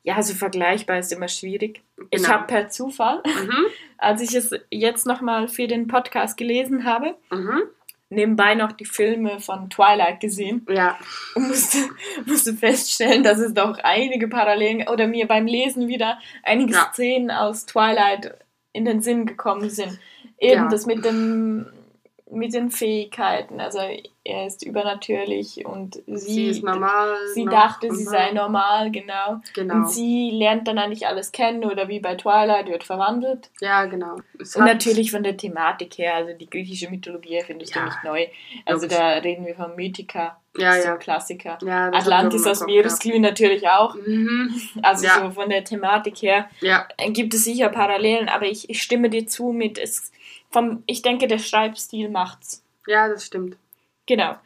Ja, 0.05 0.17
also 0.17 0.35
vergleichbar 0.35 0.99
ist 0.99 1.13
immer 1.13 1.29
schwierig. 1.29 1.83
Genau. 1.97 2.09
Ich 2.11 2.29
habe 2.29 2.47
per 2.47 2.69
Zufall, 2.69 3.23
mhm. 3.25 3.67
als 3.99 4.21
ich 4.21 4.35
es 4.35 4.51
jetzt 4.71 5.07
nochmal 5.07 5.49
für 5.49 5.69
den 5.69 5.87
Podcast 5.87 6.37
gelesen 6.37 6.85
habe, 6.85 7.15
mhm. 7.31 7.63
nebenbei 8.09 8.55
noch 8.55 8.73
die 8.73 8.85
Filme 8.85 9.39
von 9.39 9.71
Twilight 9.71 10.19
gesehen. 10.19 10.67
Ja. 10.69 10.99
Und 11.37 11.49
musste, 11.49 11.79
musste 12.27 12.55
feststellen, 12.55 13.23
dass 13.23 13.39
es 13.39 13.55
doch 13.55 13.79
einige 13.83 14.27
Parallelen 14.27 14.89
oder 14.89 15.07
mir 15.07 15.29
beim 15.29 15.47
Lesen 15.47 15.87
wieder 15.87 16.19
einige 16.43 16.75
ja. 16.75 16.91
Szenen 16.93 17.31
aus 17.31 17.67
Twilight 17.67 18.35
in 18.73 18.85
den 18.85 19.03
Sinn 19.03 19.27
gekommen 19.27 19.71
sind. 19.71 20.01
Eben 20.39 20.65
ja. 20.65 20.69
das 20.69 20.87
mit 20.87 21.05
dem 21.05 21.67
mit 22.33 22.55
den 22.55 22.71
Fähigkeiten. 22.71 23.61
Also 23.61 23.79
er 24.25 24.47
ist 24.47 24.65
übernatürlich 24.65 25.67
und 25.67 26.03
sie, 26.07 26.33
sie 26.33 26.47
ist 26.49 26.63
normal. 26.63 27.17
Sie 27.35 27.45
dachte, 27.45 27.93
sie 27.93 28.05
sei 28.05 28.33
normal, 28.33 28.91
genau. 28.91 29.41
genau. 29.55 29.75
Und 29.75 29.91
sie 29.91 30.31
lernt 30.31 30.69
dann 30.69 30.79
eigentlich 30.79 31.07
alles 31.07 31.33
kennen 31.33 31.65
oder 31.65 31.89
wie 31.89 32.01
bei 32.01 32.15
Twilight 32.15 32.69
wird 32.69 32.85
verwandelt. 32.85 33.51
Ja, 33.61 33.85
genau. 33.87 34.17
Es 34.41 34.57
und 34.57 34.65
natürlich 34.65 35.11
von 35.11 35.23
der 35.23 35.37
Thematik 35.37 35.99
her, 35.99 36.15
also 36.15 36.33
die 36.33 36.49
griechische 36.49 36.89
Mythologie 36.89 37.43
findest 37.45 37.75
ja. 37.75 37.83
du 37.83 37.87
nicht 37.89 38.05
neu. 38.05 38.27
Also 38.65 38.83
Logisch. 38.87 38.99
da 38.99 39.09
reden 39.15 39.45
wir 39.45 39.55
von 39.55 39.75
Mythica. 39.77 40.39
Ja, 40.57 40.75
so 40.75 40.89
ja. 40.89 40.97
Klassiker. 40.97 41.59
Ja, 41.63 41.87
Atlantis 41.89 42.47
aus 42.47 42.65
Meeresglühen 42.67 43.23
natürlich 43.23 43.69
auch. 43.69 43.95
Mhm. 43.95 44.55
Also 44.83 45.09
so 45.09 45.31
von 45.31 45.49
der 45.49 45.65
Thematik 45.65 46.21
her 46.21 46.49
ja. 46.61 46.87
gibt 47.09 47.33
es 47.33 47.45
sicher 47.45 47.71
Parallelen, 47.71 48.29
aber 48.29 48.47
ich, 48.47 48.69
ich 48.69 48.83
stimme 48.83 49.09
dir 49.09 49.27
zu 49.27 49.53
mit 49.53 49.79
es 49.79 50.13
vom, 50.53 50.83
ich 50.87 51.03
denke, 51.03 51.27
der 51.27 51.39
Schreibstil 51.39 52.09
macht's. 52.09 52.65
Ja, 52.87 53.09
das 53.09 53.27
stimmt. 53.27 53.57
Genau. 54.07 54.37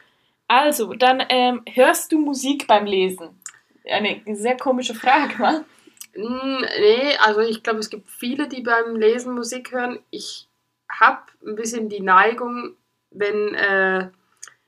Also, 0.49 0.95
dann 0.95 1.23
ähm, 1.29 1.63
hörst 1.67 2.13
du 2.13 2.19
Musik 2.19 2.67
beim 2.67 2.87
Lesen? 2.87 3.41
Eine 3.85 4.23
sehr 4.37 4.57
komische 4.57 4.95
Frage, 4.95 5.39
wa? 5.39 5.65
Nee, 6.15 7.17
also 7.21 7.41
ich 7.41 7.63
glaube, 7.63 7.81
es 7.81 7.91
gibt 7.91 8.09
viele, 8.09 8.49
die 8.49 8.63
beim 8.63 8.97
Lesen 8.97 9.35
Musik 9.35 9.73
hören. 9.73 9.99
Ich 10.11 10.49
habe 10.89 11.23
ein 11.45 11.57
bisschen 11.57 11.89
die 11.89 12.01
Neigung, 12.01 12.75
wenn, 13.11 13.55
äh, 13.55 14.09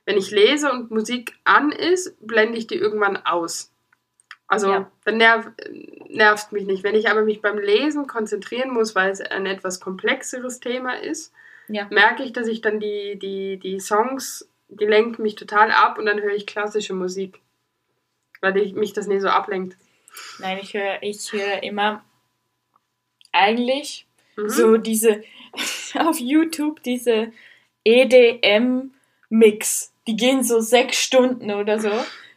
wenn 0.05 0.17
ich 0.17 0.31
lese 0.31 0.71
und 0.71 0.91
Musik 0.91 1.33
an 1.43 1.71
ist, 1.71 2.15
blende 2.25 2.57
ich 2.57 2.67
die 2.67 2.75
irgendwann 2.75 3.17
aus. 3.17 3.71
Also 4.49 4.71
Ja. 4.71 4.91
dann 5.05 5.17
nerv, 5.17 5.47
nervt 6.09 6.51
mich 6.51 6.65
nicht. 6.65 6.83
Wenn 6.83 6.95
ich 6.95 7.09
aber 7.09 7.21
mich 7.21 7.41
beim 7.41 7.57
Lesen 7.59 8.07
konzentrieren 8.07 8.71
muss, 8.71 8.95
weil 8.95 9.11
es 9.11 9.21
ein 9.21 9.45
etwas 9.45 9.79
komplexeres 9.79 10.59
Thema 10.59 10.95
ist, 10.99 11.31
Ja. 11.67 11.87
merke 11.91 12.23
ich, 12.23 12.33
dass 12.33 12.47
ich 12.47 12.61
dann 12.61 12.79
die, 12.79 13.17
die, 13.17 13.57
die 13.57 13.79
Songs, 13.79 14.49
die 14.67 14.85
lenken 14.85 15.21
mich 15.21 15.35
total 15.35 15.71
ab 15.71 15.99
und 15.99 16.07
dann 16.07 16.19
höre 16.21 16.33
ich 16.33 16.47
klassische 16.47 16.93
Musik. 16.95 17.39
Weil 18.41 18.57
ich, 18.57 18.73
mich 18.73 18.93
das 18.93 19.07
nicht 19.07 19.21
so 19.21 19.29
ablenkt. 19.29 19.77
Nein, 20.39 20.57
ich 20.61 20.73
höre 20.73 20.97
ich 21.01 21.31
höre 21.31 21.61
immer 21.63 22.03
eigentlich 23.31 24.05
Mhm. 24.35 24.49
so 24.49 24.77
diese 24.77 25.23
auf 25.95 26.19
YouTube 26.19 26.81
diese 26.83 27.31
EDM-Mix. 27.83 29.91
Die 30.07 30.15
gehen 30.15 30.43
so 30.43 30.59
sechs 30.59 30.97
Stunden 30.97 31.51
oder 31.51 31.79
so 31.79 31.91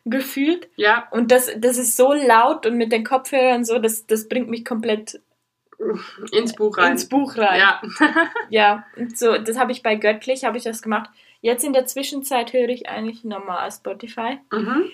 gefühlt. 0.05 0.69
Ja, 0.77 1.07
Und 1.11 1.31
das, 1.31 1.51
das 1.57 1.79
ist 1.79 1.97
so 1.97 2.13
laut 2.13 2.67
und 2.67 2.77
mit 2.77 2.93
den 2.93 3.05
Kopfhörern 3.05 3.65
so, 3.65 3.79
das, 3.79 4.07
das 4.07 4.29
bringt 4.29 4.49
mich 4.49 4.65
komplett 4.65 5.21
ins 6.33 6.55
Buch 6.55 6.79
rein. 6.79 6.93
ins 6.93 7.09
Buch 7.09 7.37
rein. 7.37 7.59
Ja. 7.61 7.83
Ja, 8.51 8.85
und 8.97 9.17
so, 9.19 9.37
das 9.39 9.59
habe 9.59 9.73
ich 9.73 9.83
bei 9.83 9.95
Göttlich, 9.97 10.45
habe 10.45 10.57
ich 10.59 10.65
das 10.65 10.83
gemacht. 10.83 11.11
Jetzt 11.41 11.65
in 11.65 11.73
der 11.73 11.87
Zwischenzeit 11.87 12.53
höre 12.53 12.69
ich 12.69 12.89
eigentlich 12.89 13.25
normal 13.25 13.71
Spotify. 13.73 14.39
mhm. 14.53 14.91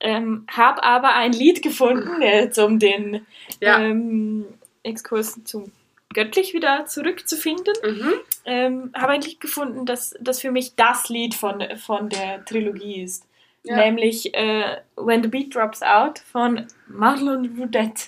Ähm, 0.00 0.46
habe 0.48 0.84
aber 0.84 1.14
ein 1.14 1.32
Lied 1.32 1.60
gefunden, 1.60 2.22
jetzt 2.22 2.58
um 2.58 2.78
den 2.78 3.26
Ja. 3.60 3.80
ähm, 3.80 4.46
Exkurs 4.84 5.42
zu 5.44 5.72
Göttlich 6.14 6.54
wieder 6.54 6.86
zurückzufinden. 6.86 7.74
Mhm. 7.82 8.12
Ähm, 8.44 8.92
habe 8.96 9.12
ein 9.12 9.20
Lied 9.22 9.40
gefunden, 9.40 9.86
das, 9.86 10.14
das 10.20 10.40
für 10.40 10.52
mich 10.52 10.74
das 10.76 11.08
Lied 11.08 11.34
von, 11.34 11.62
von 11.78 12.08
der 12.08 12.44
Trilogie 12.44 13.02
ist. 13.02 13.24
Ja. 13.68 13.76
Nämlich 13.76 14.34
äh, 14.34 14.78
When 14.96 15.22
the 15.22 15.28
Beat 15.28 15.54
Drops 15.54 15.82
Out 15.82 16.20
von 16.20 16.66
Marlon 16.86 17.56
Roudette. 17.58 18.04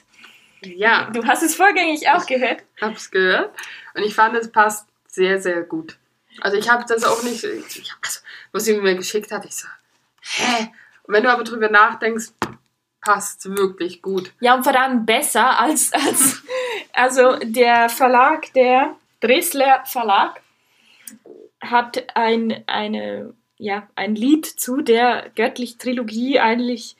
ja, 0.62 1.10
Du 1.12 1.24
hast 1.26 1.42
es 1.42 1.54
vorgängig 1.54 2.08
auch 2.08 2.24
gehört. 2.26 2.62
hab's 2.80 3.10
gehört. 3.10 3.50
Und 3.94 4.02
ich 4.02 4.14
fand, 4.14 4.36
es 4.36 4.50
passt 4.50 4.88
sehr, 5.06 5.40
sehr 5.40 5.62
gut. 5.62 5.96
Also 6.40 6.56
ich 6.56 6.70
habe 6.70 6.84
das 6.88 7.04
auch 7.04 7.22
nicht, 7.22 7.44
ich, 7.44 7.92
also, 8.02 8.20
wo 8.52 8.58
sie 8.58 8.76
mir 8.80 8.94
geschickt 8.94 9.30
hat, 9.32 9.44
ich 9.44 9.54
so, 9.56 9.68
hä? 10.22 10.70
Und 11.02 11.14
wenn 11.14 11.24
du 11.24 11.30
aber 11.30 11.44
drüber 11.44 11.68
nachdenkst, 11.68 12.28
passt 13.02 13.44
wirklich 13.56 14.00
gut. 14.02 14.32
Ja, 14.40 14.54
und 14.54 14.62
vor 14.64 14.78
allem 14.78 15.04
besser 15.04 15.58
als, 15.58 15.92
als 15.92 16.42
also 16.92 17.36
der 17.42 17.88
Verlag, 17.88 18.52
der 18.54 18.96
Dresdler 19.20 19.82
Verlag, 19.84 20.40
hat 21.60 22.04
ein, 22.14 22.64
eine, 22.66 23.34
ja, 23.60 23.86
ein 23.94 24.14
Lied 24.14 24.46
zu 24.46 24.80
der 24.80 25.30
Göttlich-Trilogie 25.36 26.40
eigentlich 26.40 26.96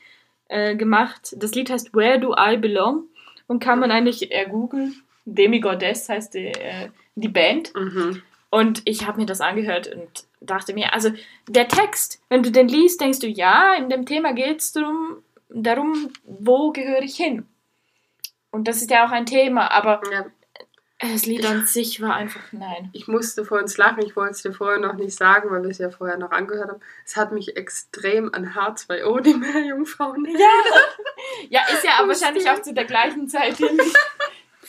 äh, 0.47 0.75
gemacht. 0.75 1.35
Das 1.37 1.53
Lied 1.55 1.69
heißt 1.69 1.93
Where 1.93 2.19
Do 2.19 2.35
I 2.37 2.57
Belong 2.57 3.05
und 3.47 3.59
kann 3.59 3.79
man 3.79 3.91
eigentlich 3.91 4.31
äh, 4.31 4.45
googeln. 4.47 5.01
Demigoddess 5.25 6.07
heißt 6.07 6.35
die, 6.35 6.47
äh, 6.47 6.89
die 7.15 7.27
Band. 7.27 7.73
Mhm. 7.75 8.21
Und 8.51 8.81
ich 8.85 9.07
habe 9.07 9.19
mir 9.19 9.25
das 9.25 9.41
angehört 9.41 9.87
und 9.93 10.25
dachte 10.39 10.73
mir, 10.73 10.93
also 10.93 11.09
der 11.47 11.67
Text, 11.67 12.21
wenn 12.29 12.43
du 12.43 12.51
den 12.51 12.67
liest, 12.67 13.01
denkst 13.01 13.19
du, 13.19 13.27
ja, 13.27 13.73
in 13.75 13.89
dem 13.89 14.05
Thema 14.05 14.33
geht 14.33 14.59
es 14.59 14.71
darum, 14.71 15.23
darum, 15.49 16.11
wo 16.23 16.71
gehöre 16.71 17.01
ich 17.01 17.15
hin? 17.15 17.47
Und 18.51 18.67
das 18.67 18.81
ist 18.81 18.91
ja 18.91 19.07
auch 19.07 19.11
ein 19.11 19.25
Thema, 19.25 19.71
aber 19.71 20.01
Ja, 20.11 20.25
das 21.01 21.25
Lied 21.25 21.45
an 21.45 21.65
sich 21.65 22.01
war 22.01 22.15
einfach 22.15 22.41
nein. 22.51 22.89
ich 22.93 23.07
musste 23.07 23.43
vorhin 23.45 23.67
lachen, 23.77 24.03
ich 24.03 24.15
wollte 24.15 24.31
es 24.33 24.41
dir 24.43 24.53
vorher 24.53 24.79
noch 24.79 24.93
nicht 24.93 25.17
sagen, 25.17 25.49
weil 25.49 25.63
wir 25.63 25.69
es 25.69 25.79
ja 25.79 25.89
vorher 25.89 26.17
noch 26.17 26.31
angehört 26.31 26.69
haben. 26.69 26.81
Es 27.05 27.15
hat 27.15 27.31
mich 27.31 27.57
extrem 27.57 28.33
an 28.33 28.53
H2O, 28.53 29.21
die 29.21 29.33
Meerjungfrauen. 29.33 30.25
Ja, 30.25 30.47
ja 31.49 31.61
ist 31.73 31.83
ja 31.83 32.07
wahrscheinlich 32.07 32.49
auch 32.49 32.61
zu 32.61 32.73
der 32.73 32.85
gleichen 32.85 33.27
Zeit 33.27 33.57
hin. 33.57 33.79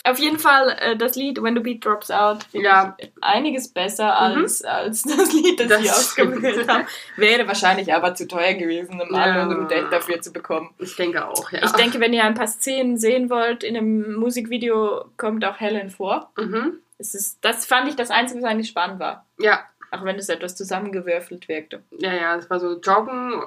Auf 0.05 0.18
jeden 0.18 0.38
Fall 0.40 0.76
äh, 0.80 0.96
das 0.96 1.14
Lied 1.14 1.40
When 1.42 1.55
the 1.55 1.61
Beat 1.61 1.84
Drops 1.84 2.11
Out 2.11 2.38
Ja. 2.53 2.96
einiges 3.20 3.68
besser 3.72 4.18
als, 4.18 4.62
als 4.64 5.03
das 5.03 5.32
Lied, 5.32 5.61
das, 5.61 5.68
Das 5.68 5.82
sie 5.82 5.90
ausgewählt 5.90 6.68
haben. 6.68 6.86
Wäre 7.16 7.46
wahrscheinlich 7.46 7.94
aber 7.94 8.14
zu 8.14 8.26
teuer 8.26 8.55
gewesen, 8.55 9.00
um 9.00 9.14
Ja. 9.14 9.22
alle 9.22 9.55
Roudette 9.55 9.88
dafür 9.90 10.20
zu 10.20 10.32
bekommen. 10.32 10.70
Ich 10.78 10.96
denke 10.96 11.26
auch, 11.28 11.53
ja. 11.53 11.61
Ich 11.64 11.72
denke, 11.72 12.00
wenn 12.00 12.12
ihr 12.12 12.24
ein 12.24 12.34
paar 12.34 12.48
Szenen 12.48 12.96
sehen 12.98 13.30
wollt, 13.30 13.62
in 13.62 13.76
einem 13.76 14.14
Musikvideo 14.16 15.05
kommt 15.16 15.44
auch 15.44 15.61
Helen 15.61 15.90
vor. 15.90 16.32
Mhm. 16.36 16.78
Es 16.98 17.14
ist, 17.14 17.38
das 17.44 17.66
fand 17.66 17.88
ich 17.88 17.96
das 17.96 18.11
Einzige, 18.11 18.42
was 18.42 18.50
eigentlich 18.50 18.68
spannend 18.68 18.98
war. 19.00 19.26
Ja, 19.38 19.61
Auch 19.93 20.05
wenn 20.05 20.16
es 20.16 20.28
etwas 20.30 20.57
zusammengewürfelt 20.57 21.49
wirkte. 21.49 21.82
ja, 21.99 22.12
ja, 22.14 22.36
es 22.36 22.49
war 22.49 22.59
so 22.59 22.80
Joggen, 22.80 23.43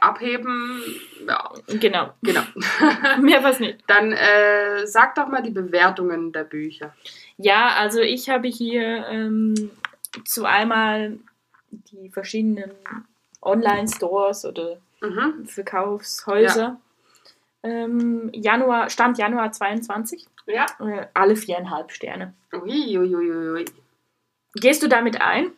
Abheben, 0.00 0.80
ja, 1.28 1.50
Genau. 1.66 2.14
genau. 2.22 2.42
Mehr 3.20 3.42
was 3.42 3.58
nicht. 3.60 3.80
Dann 3.88 4.12
äh, 4.12 4.86
sag 4.86 5.16
doch 5.16 5.26
mal 5.28 5.42
die 5.42 5.50
Bewertungen 5.50 6.32
der 6.32 6.44
Bücher. 6.44 6.94
Ja, 7.36 7.74
also 7.76 8.00
ich 8.00 8.30
habe 8.30 8.46
hier 8.48 9.06
ähm, 9.08 9.70
zu 10.24 10.44
einmal 10.44 11.18
die 11.70 12.08
verschiedenen 12.10 12.70
Online-Stores 13.42 14.44
oder 14.44 14.78
Mhm. 15.00 15.46
Verkaufshäuser. 15.46 16.80
Ähm, 17.62 18.30
Januar, 18.32 18.90
Stand 18.90 19.16
Januar 19.18 19.52
22. 19.52 20.26
Ja. 20.46 20.66
Äh, 20.80 21.06
alle 21.14 21.36
viereinhalb 21.36 21.92
Sterne. 21.92 22.34
Ui, 22.52 22.98
ui, 22.98 23.14
ui, 23.14 23.30
ui. 23.50 23.64
Gehst 24.54 24.82
du 24.82 24.88
damit 24.88 25.20
ein? 25.20 25.52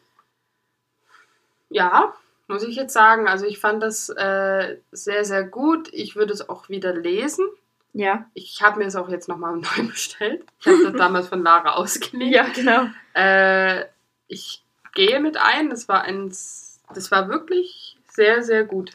Ja, 1.70 2.14
muss 2.48 2.62
ich 2.62 2.76
jetzt 2.76 2.92
sagen. 2.92 3.28
Also 3.28 3.46
ich 3.46 3.58
fand 3.58 3.82
das 3.82 4.08
äh, 4.10 4.76
sehr, 4.92 5.24
sehr 5.24 5.44
gut. 5.44 5.88
Ich 5.92 6.16
würde 6.16 6.32
es 6.32 6.48
auch 6.48 6.68
wieder 6.68 6.92
lesen. 6.94 7.46
Ja. 7.92 8.26
Ich 8.34 8.60
habe 8.62 8.78
mir 8.78 8.86
es 8.86 8.96
auch 8.96 9.08
jetzt 9.08 9.28
nochmal 9.28 9.56
neu 9.56 9.88
bestellt. 9.88 10.44
Ich 10.60 10.66
habe 10.66 10.82
das 10.84 10.94
damals 10.94 11.28
von 11.28 11.42
Lara 11.42 11.74
ausgeliehen. 11.74 12.32
Ja, 12.32 12.46
genau. 12.54 12.86
Äh, 13.14 13.86
ich 14.28 14.62
gehe 14.94 15.20
mit 15.20 15.36
ein. 15.36 15.70
Das 15.70 15.88
war 15.88 16.02
ein, 16.02 16.28
das 16.28 17.10
war 17.10 17.28
wirklich 17.28 17.96
sehr, 18.08 18.42
sehr 18.42 18.64
gut. 18.64 18.92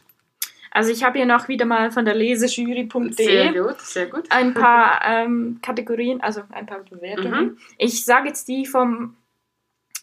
Also 0.75 0.91
ich 0.91 1.05
habe 1.05 1.17
hier 1.17 1.25
noch 1.25 1.47
wieder 1.47 1.63
mal 1.63 1.89
von 1.89 2.03
der 2.03 2.15
Sehr 2.15 2.23
lesejury.de 2.23 3.53
gut, 3.53 3.79
sehr 3.79 4.07
gut. 4.07 4.25
ein 4.29 4.53
paar 4.53 5.01
ähm, 5.05 5.59
Kategorien, 5.61 6.19
also 6.19 6.41
ein 6.51 6.65
paar 6.65 6.79
Bewertungen. 6.79 7.45
Mhm. 7.45 7.57
Ich 7.77 8.03
sage 8.03 8.27
jetzt 8.27 8.49
die 8.49 8.65
vom 8.65 9.15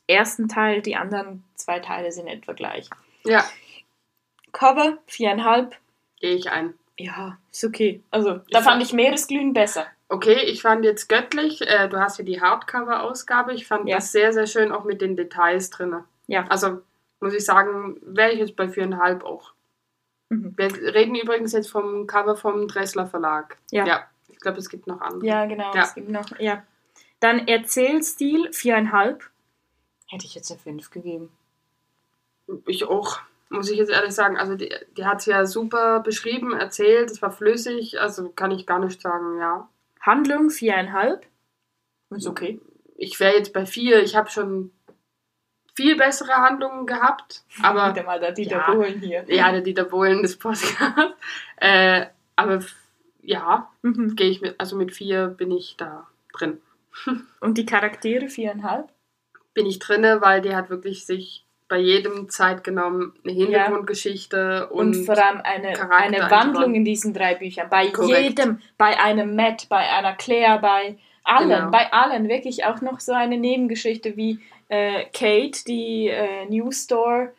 ersten 0.06 0.48
Teil, 0.48 0.82
die 0.82 0.96
anderen 0.96 1.44
zwei 1.54 1.78
Teile 1.80 2.12
sind 2.12 2.26
etwa 2.28 2.52
gleich. 2.52 2.88
Ja, 3.24 3.44
Cover, 4.52 4.98
viereinhalb. 5.06 5.76
gehe 6.20 6.34
ich 6.36 6.50
ein. 6.50 6.74
Ja, 6.98 7.38
ist 7.50 7.64
okay. 7.64 8.02
Also, 8.10 8.34
da 8.34 8.42
Ich 8.48 8.54
fand 8.56 8.64
fand- 8.66 8.82
ich 8.82 8.92
Meeresglühen 8.92 9.52
besser. 9.54 9.86
Okay, 10.08 10.40
ich 10.44 10.60
fand 10.62 10.84
jetzt 10.84 11.08
göttlich, 11.08 11.62
äh, 11.62 11.88
du 11.88 11.98
hast 11.98 12.16
hier 12.16 12.24
die 12.24 12.40
Hardcover-Ausgabe. 12.40 13.54
Ich 13.54 13.66
fand 13.66 13.88
Ja. 13.88 13.96
das 13.96 14.12
sehr, 14.12 14.32
sehr 14.32 14.46
schön, 14.46 14.70
auch 14.72 14.84
mit 14.84 15.00
den 15.00 15.16
Details 15.16 15.70
drin. 15.70 16.04
Ja. 16.26 16.44
Also, 16.48 16.82
muss 17.20 17.32
ich 17.34 17.44
sagen, 17.44 17.96
wäre 18.02 18.32
ich 18.32 18.38
jetzt 18.40 18.56
bei 18.56 18.68
viereinhalb 18.68 19.24
auch. 19.24 19.52
Mhm. 20.28 20.52
Wir 20.56 20.94
reden 20.94 21.14
übrigens 21.14 21.52
jetzt 21.52 21.70
vom 21.70 22.06
Cover 22.06 22.36
vom 22.36 22.68
Dressler 22.68 23.06
Verlag. 23.06 23.56
Ja. 23.70 23.86
ja 23.86 24.06
ich 24.28 24.38
glaube, 24.38 24.58
es 24.58 24.68
gibt 24.68 24.86
noch 24.86 25.00
andere. 25.00 25.26
Ja, 25.26 25.46
genau. 25.46 25.74
Ja. 25.74 25.82
Es 25.82 25.94
gibt 25.94 26.10
noch, 26.10 26.38
ja. 26.38 26.62
Dann 27.20 27.48
Erzählstil, 27.48 28.52
viereinhalb. 28.52 29.30
Hätte 30.12 30.26
ich 30.26 30.34
jetzt 30.34 30.50
eine 30.50 30.60
fünf 30.60 30.90
gegeben. 30.90 31.30
Ich 32.66 32.84
auch, 32.84 33.18
muss 33.48 33.70
ich 33.70 33.78
jetzt 33.78 33.90
ehrlich 33.90 34.12
sagen. 34.12 34.36
Also, 34.36 34.56
die, 34.56 34.70
die 34.98 35.06
hat 35.06 35.20
es 35.20 35.26
ja 35.26 35.46
super 35.46 36.00
beschrieben, 36.00 36.52
erzählt, 36.52 37.10
es 37.10 37.22
war 37.22 37.30
flüssig, 37.30 37.98
also 37.98 38.28
kann 38.28 38.50
ich 38.50 38.66
gar 38.66 38.78
nicht 38.78 39.00
sagen, 39.00 39.38
ja. 39.38 39.68
Handlung, 40.00 40.50
viereinhalb. 40.50 41.24
Ist 42.10 42.26
okay. 42.26 42.60
Ich 42.96 43.18
wäre 43.20 43.36
jetzt 43.36 43.54
bei 43.54 43.64
vier, 43.64 44.02
ich 44.02 44.14
habe 44.14 44.28
schon 44.28 44.70
viel 45.74 45.96
bessere 45.96 46.34
Handlungen 46.34 46.84
gehabt, 46.84 47.42
aber. 47.62 47.94
Wieder 47.94 48.02
mal 48.04 48.20
da 48.20 48.32
Dieter 48.32 48.58
Ja. 48.58 48.70
Bohlen 48.70 49.00
hier. 49.00 49.24
Ja, 49.28 49.50
der 49.50 49.62
Dieter 49.62 49.84
Bohlen 49.84 50.20
des 50.22 50.38
Podcasts. 50.38 50.76
Äh, 51.56 52.06
aber 52.36 52.58
ja, 53.22 53.70
Mhm. 53.80 54.14
gehe 54.16 54.28
ich 54.28 54.40
mit, 54.42 54.58
also 54.60 54.76
mit 54.76 54.92
vier 54.92 55.28
bin 55.28 55.52
ich 55.52 55.76
da 55.78 56.06
drin. 56.34 56.60
Und 57.40 57.56
die 57.56 57.64
Charaktere, 57.64 58.28
viereinhalb. 58.28 58.90
Bin 59.54 59.66
ich 59.66 59.78
drinne, 59.78 60.20
weil 60.22 60.40
die 60.40 60.54
hat 60.54 60.70
wirklich 60.70 61.04
sich 61.06 61.44
bei 61.68 61.78
jedem 61.78 62.28
Zeit 62.28 62.64
genommen, 62.64 63.14
eine 63.24 63.32
Hintergrundgeschichte 63.32 64.68
Und, 64.68 64.94
und, 64.96 65.04
vor 65.06 65.16
allem 65.16 65.40
eine, 65.42 65.90
eine. 65.90 66.30
Wandlung 66.30 66.74
in 66.74 66.84
diesen 66.84 67.14
drei 67.14 67.34
Büchern. 67.34 67.68
Bei 67.70 67.88
Korrekt. 67.88 68.38
jedem, 68.38 68.60
bei 68.76 68.98
einem 69.00 69.34
Matt, 69.36 69.68
bei 69.70 69.78
einer 69.90 70.14
Claire, 70.14 70.58
bei 70.58 70.98
allen, 71.24 71.48
Genau. 71.48 71.70
bei 71.70 71.90
allen. 71.92 72.28
Wirklich 72.28 72.64
auch 72.66 72.80
noch 72.82 73.00
so 73.00 73.12
eine 73.12 73.38
Nebengeschichte 73.38 74.16
wie 74.16 74.38
äh, 74.68 75.04
Kate, 75.14 75.64
die 75.66 76.08
äh, 76.08 76.44
New 76.46 76.70
Store 76.72 77.32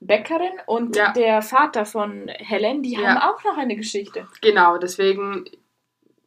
Bäckerin 0.00 0.52
und 0.66 0.96
Ja. 0.96 1.12
der 1.12 1.42
Vater 1.42 1.84
von 1.84 2.28
Helen, 2.28 2.82
die 2.82 2.92
Ja. 2.92 3.00
haben 3.08 3.18
auch 3.18 3.42
noch 3.44 3.56
eine 3.58 3.76
Geschichte. 3.76 4.26
genau, 4.40 4.78
deswegen, 4.78 5.44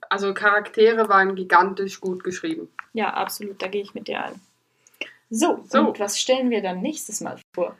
also 0.10 0.34
Charaktere 0.34 1.10
waren 1.10 1.36
gigantisch 1.36 2.00
gut 2.02 2.24
geschrieben. 2.24 2.70
Ja, 2.94 3.10
absolut, 3.14 3.62
da 3.62 3.68
gehe 3.68 3.82
ich 3.82 3.94
mit 3.94 4.08
dir 4.08 4.24
ein. 4.24 4.42
So, 5.30 5.64
So. 5.68 5.80
und 5.88 6.00
was 6.00 6.20
stellen 6.20 6.50
wir 6.50 6.62
dann 6.62 6.82
nächstes 6.82 7.22
Mal 7.22 7.38
vor? 7.54 7.76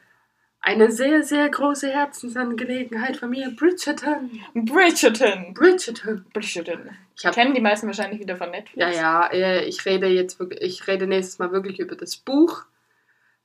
Eine 0.66 0.92
sehr, 0.92 1.24
sehr 1.24 1.50
große 1.50 1.90
Herzensangelegenheit 1.92 3.18
von 3.18 3.30
mir, 3.30 3.50
Bridgerton. 3.52 4.42
Bridgerton. 4.54 5.54
Bridgerton. 5.54 6.26
Bridgerton. 6.34 6.90
Ich 7.18 7.26
hab, 7.26 7.34
Kennen 7.36 7.54
die 7.54 7.60
meisten 7.62 7.88
wahrscheinlich 7.88 8.22
wieder 8.22 8.38
von 8.38 8.50
Netflix. 8.50 8.96
ja, 8.96 9.02
ja, 9.02 9.28
äh, 9.28 9.66
ich 9.66 9.86
rede 9.86 10.08
jetzt 10.08 10.40
wirklich, 10.40 10.62
ich 10.62 10.88
rede 10.88 11.06
nächstes 11.06 11.38
Mal 11.38 11.52
wirklich 11.52 11.80
über 11.80 11.96
das 11.96 12.16
Buch. 12.16 12.64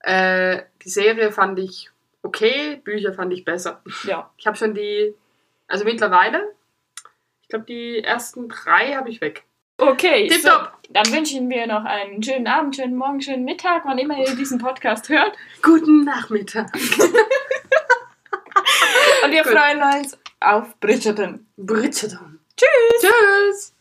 Äh, 0.00 0.62
die 0.84 0.90
Serie 0.90 1.32
fand 1.32 1.58
ich 1.58 1.90
okay, 2.22 2.76
Bücher 2.84 3.12
fand 3.12 3.32
ich 3.32 3.44
besser. 3.44 3.82
Ja. 4.04 4.30
Ich 4.36 4.46
habe 4.46 4.56
schon 4.56 4.74
die, 4.74 5.14
also 5.66 5.84
mittlerweile, 5.84 6.54
ich 7.42 7.48
glaube, 7.48 7.64
die 7.64 7.98
ersten 8.04 8.48
drei 8.48 8.94
habe 8.94 9.10
ich 9.10 9.20
weg. 9.20 9.44
Okay, 9.80 10.28
so, 10.28 10.50
dann 10.90 11.12
wünschen 11.12 11.48
wir 11.48 11.68
noch 11.68 11.84
einen 11.84 12.20
schönen 12.20 12.48
Abend, 12.48 12.74
schönen 12.74 12.96
Morgen, 12.96 13.20
schönen 13.20 13.44
Mittag, 13.44 13.84
wann 13.84 13.96
immer 13.98 14.18
ihr 14.18 14.34
diesen 14.34 14.58
Podcast 14.58 15.08
hört. 15.08 15.36
Guten 15.62 16.02
Nachmittag. 16.04 16.74
Und 19.24 19.30
wir 19.30 19.44
Gut. 19.44 19.52
freuen 19.52 19.80
uns 20.00 20.18
auf 20.40 20.78
Bridgerton. 20.80 21.46
Bridgerton. 21.56 22.40
Tschüss! 22.56 23.00
Tschüss. 23.00 23.72